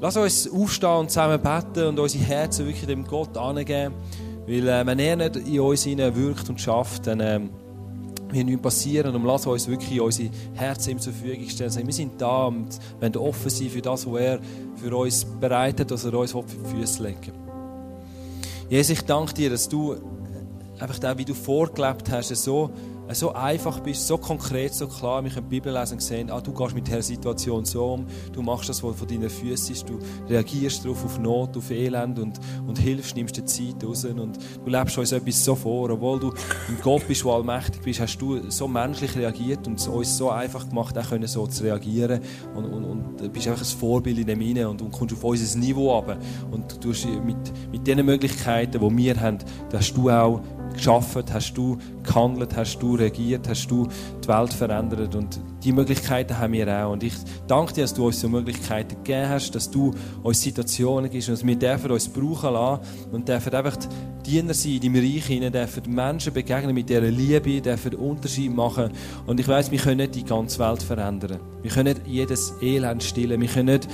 Lass 0.00 0.16
uns 0.16 0.48
aufstehen 0.48 0.90
und 0.90 1.10
zusammen 1.10 1.40
beten 1.40 1.88
und 1.88 1.98
unsere 1.98 2.24
Herzen 2.24 2.66
wirklich 2.66 2.86
dem 2.86 3.04
Gott 3.04 3.36
angeben. 3.36 3.94
Weil 4.46 4.68
äh, 4.68 4.86
wenn 4.86 4.98
er 4.98 5.16
nicht 5.16 5.36
in 5.36 5.60
uns 5.60 5.86
wirkt 5.86 6.48
und 6.48 6.60
schafft, 6.60 7.06
dann, 7.06 7.20
äh, 7.20 7.40
wir 8.30 8.44
nicht 8.44 8.62
passieren 8.62 9.14
und 9.14 9.24
lass 9.24 9.46
uns 9.46 9.66
wirklich 9.68 10.00
unsere 10.00 10.30
Herzen 10.54 10.90
ihm 10.90 10.98
zur 10.98 11.12
Verfügung 11.12 11.48
stellen. 11.48 11.70
Sagen, 11.70 11.86
wir 11.86 11.94
sind 11.94 12.20
da 12.20 12.44
und 12.44 12.68
wollen 13.00 13.16
offen 13.16 13.50
sein 13.50 13.70
für 13.70 13.82
das, 13.82 14.06
was 14.06 14.20
er 14.20 14.38
für 14.76 14.96
uns 14.96 15.24
bereitet, 15.24 15.90
was 15.90 16.04
er 16.04 16.14
uns 16.14 16.32
für 16.32 16.42
die 16.42 16.76
Füße 16.76 17.02
legen 17.02 17.32
Jesus, 18.68 18.98
ich 18.98 19.02
danke 19.02 19.32
dir, 19.32 19.50
dass 19.50 19.68
du 19.68 19.96
einfach 20.78 20.98
da, 20.98 21.16
wie 21.16 21.24
du 21.24 21.34
vorgelebt 21.34 22.10
hast, 22.10 22.28
so, 22.36 22.70
so 23.14 23.32
einfach 23.32 23.80
bist, 23.80 24.06
so 24.06 24.18
konkret, 24.18 24.74
so 24.74 24.86
klar. 24.86 25.24
Wir 25.24 25.30
können 25.30 25.48
die 25.48 25.56
Bibel 25.56 25.72
lesen 25.72 25.94
und 25.94 26.00
sehen, 26.00 26.30
ah, 26.30 26.40
du 26.40 26.52
gehst 26.52 26.74
mit 26.74 26.86
dieser 26.86 27.02
Situation 27.02 27.64
so 27.64 27.94
um, 27.94 28.06
du 28.32 28.42
machst 28.42 28.68
das, 28.68 28.82
was 28.82 28.96
von 28.96 29.08
deinen 29.08 29.30
Füßen 29.30 29.74
ist, 29.74 29.88
du 29.88 29.98
reagierst 30.28 30.84
darauf 30.84 31.04
auf 31.04 31.18
Not, 31.18 31.56
auf 31.56 31.70
Elend 31.70 32.18
und, 32.18 32.38
und 32.66 32.78
hilfst, 32.78 33.16
nimmst 33.16 33.36
dir 33.36 33.44
Zeit 33.44 33.82
raus 33.84 34.04
und 34.04 34.38
du 34.64 34.70
lebst 34.70 34.98
uns 34.98 35.12
etwas 35.12 35.44
so 35.44 35.54
vor. 35.54 35.90
Obwohl 35.90 36.20
du 36.20 36.30
ein 36.30 36.78
Gott 36.82 37.06
bist, 37.08 37.24
der 37.24 37.32
allmächtig 37.32 37.82
bist, 37.82 38.00
hast 38.00 38.18
du 38.18 38.50
so 38.50 38.68
menschlich 38.68 39.16
reagiert 39.16 39.66
und 39.66 39.78
es 39.78 39.88
uns 39.88 40.16
so 40.16 40.30
einfach 40.30 40.68
gemacht, 40.68 40.96
auch 40.98 41.08
können 41.08 41.26
so 41.26 41.46
zu 41.46 41.64
reagieren 41.64 42.20
und, 42.54 42.64
und, 42.64 42.84
und 42.84 43.32
bist 43.32 43.48
einfach 43.48 43.62
ein 43.62 43.78
Vorbild 43.78 44.18
in 44.18 44.26
dem 44.26 44.40
Hinein 44.40 44.66
und, 44.66 44.82
und 44.82 44.92
kommst 44.92 45.14
auf 45.14 45.24
unser 45.24 45.58
Niveau 45.58 45.96
ab 45.96 46.16
und 46.50 46.72
du 46.72 46.88
tust 46.88 47.06
mit, 47.06 47.36
mit 47.70 47.86
den 47.86 48.04
Möglichkeiten, 48.04 48.80
die 48.80 48.96
wir 48.96 49.20
haben, 49.20 49.38
da 49.70 49.78
hast 49.78 49.94
du 49.94 50.10
auch 50.10 50.40
geschaffen, 50.78 51.22
hast 51.32 51.52
du 51.54 51.76
gehandelt, 52.02 52.56
hast 52.56 52.78
du 52.78 52.94
regiert, 52.94 53.48
hast 53.48 53.70
du 53.70 53.86
die 54.24 54.28
Welt 54.28 54.52
verändert 54.52 55.14
und 55.14 55.40
die 55.62 55.72
Möglichkeiten 55.72 56.38
haben 56.38 56.52
wir 56.54 56.68
auch. 56.68 56.92
Und 56.92 57.02
ich 57.02 57.14
danke 57.46 57.74
dir, 57.74 57.82
dass 57.82 57.94
du 57.94 58.06
uns 58.06 58.20
so 58.20 58.28
Möglichkeiten 58.28 58.96
gegeben 59.02 59.28
hast, 59.28 59.54
dass 59.54 59.70
du 59.70 59.92
uns 60.22 60.40
Situationen 60.40 61.10
gibst 61.10 61.28
und 61.28 61.34
dass 61.34 61.46
wir 61.46 61.56
dürfen 61.56 61.90
uns 61.90 62.08
brauchen 62.08 62.52
lassen 62.54 62.82
und 63.12 63.28
dürfen 63.28 63.54
einfach 63.54 63.76
Diener 64.24 64.54
sein 64.54 64.72
in 64.72 64.80
deinem 64.80 64.96
Reich 64.96 65.26
hinein, 65.26 65.52
dürfen 65.52 65.94
Menschen 65.94 66.32
begegnen 66.32 66.74
mit 66.74 66.88
dieser 66.88 67.00
Liebe, 67.02 67.60
dürfen 67.60 67.94
Unterschied 67.94 68.54
machen. 68.54 68.90
Und 69.26 69.40
ich 69.40 69.48
weiß, 69.48 69.70
wir 69.70 69.78
können 69.78 69.98
nicht 69.98 70.14
die 70.14 70.24
ganze 70.24 70.58
Welt 70.58 70.82
verändern. 70.82 71.40
Wir 71.62 71.70
können 71.70 71.94
nicht 71.94 72.06
jedes 72.06 72.54
Elend 72.60 73.02
stillen, 73.02 73.40
wir 73.40 73.48
können 73.48 73.66
nicht 73.66 73.88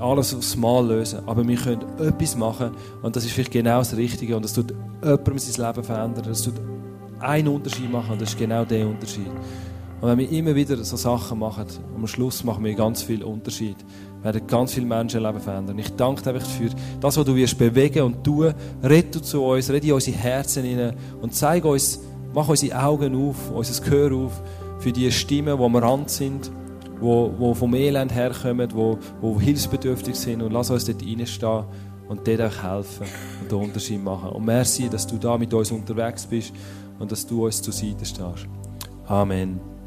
alles 0.00 0.34
aufs 0.34 0.56
Mal 0.56 0.86
lösen. 0.86 1.20
Aber 1.26 1.46
wir 1.46 1.56
können 1.56 1.84
etwas 1.98 2.36
machen 2.36 2.72
und 3.02 3.16
das 3.16 3.24
ist 3.24 3.32
vielleicht 3.32 3.52
genau 3.52 3.78
das 3.78 3.96
Richtige 3.96 4.36
und 4.36 4.44
das 4.44 4.52
tut 4.52 4.72
jemandem 5.02 5.38
sein 5.38 5.66
Leben 5.66 5.84
verändern. 5.84 6.24
Das 6.26 6.42
tut 6.42 6.54
einen 7.20 7.48
Unterschied 7.48 7.90
machen 7.90 8.12
und 8.12 8.20
das 8.20 8.30
ist 8.30 8.38
genau 8.38 8.64
der 8.64 8.86
Unterschied. 8.86 9.30
Und 10.00 10.08
wenn 10.08 10.18
wir 10.18 10.30
immer 10.30 10.54
wieder 10.54 10.76
so 10.84 10.96
Sachen 10.96 11.40
machen, 11.40 11.64
am 11.94 12.06
Schluss 12.06 12.44
machen 12.44 12.64
wir 12.64 12.74
ganz 12.74 13.02
viel 13.02 13.24
Unterschied. 13.24 13.76
Wir 14.18 14.32
werden 14.32 14.46
ganz 14.46 14.74
viele 14.74 14.86
Menschenleben 14.86 15.40
verändern. 15.40 15.78
Ich 15.78 15.94
danke 15.96 16.22
dir 16.22 16.34
einfach 16.34 16.46
für 16.46 16.70
das, 17.00 17.16
was 17.16 17.24
du 17.24 17.34
wirst 17.34 17.58
bewegen 17.58 18.02
und 18.02 18.22
tun. 18.22 18.54
Red 18.82 19.14
du 19.14 19.20
zu 19.20 19.42
uns, 19.42 19.70
red 19.70 19.84
in 19.84 19.92
unsere 19.92 20.16
Herzen 20.16 20.64
hinein 20.64 20.94
und 21.20 21.34
zeig 21.34 21.64
uns, 21.64 22.00
mach 22.32 22.48
unsere 22.48 22.80
Augen 22.80 23.16
auf, 23.28 23.50
unser 23.50 23.82
Gehör 23.82 24.12
auf 24.16 24.40
für 24.78 24.92
die 24.92 25.10
Stimmen, 25.10 25.56
die 25.56 25.68
wir 25.68 25.82
ran 25.82 26.06
sind 26.06 26.52
wo, 27.00 27.32
wo 27.38 27.54
vom 27.54 27.74
Elend 27.74 28.14
herkommen, 28.14 28.68
wo, 28.74 28.98
wo 29.20 29.40
hilfsbedürftig 29.40 30.14
sind 30.14 30.42
und 30.42 30.52
lass 30.52 30.70
uns 30.70 30.84
dort 30.84 31.02
reinstehen 31.02 31.64
und 32.08 32.26
dort 32.26 32.40
auch 32.40 32.62
helfen 32.62 33.06
und 33.42 33.50
den 33.50 33.58
Unterschied 33.58 34.02
machen. 34.02 34.30
Und 34.30 34.44
merci, 34.44 34.88
dass 34.88 35.06
du 35.06 35.16
da 35.16 35.36
mit 35.36 35.52
uns 35.52 35.70
unterwegs 35.70 36.26
bist 36.26 36.52
und 36.98 37.12
dass 37.12 37.26
du 37.26 37.46
uns 37.46 37.62
zur 37.62 37.72
Seite 37.72 38.04
stehst. 38.04 38.48
Amen. 39.06 39.77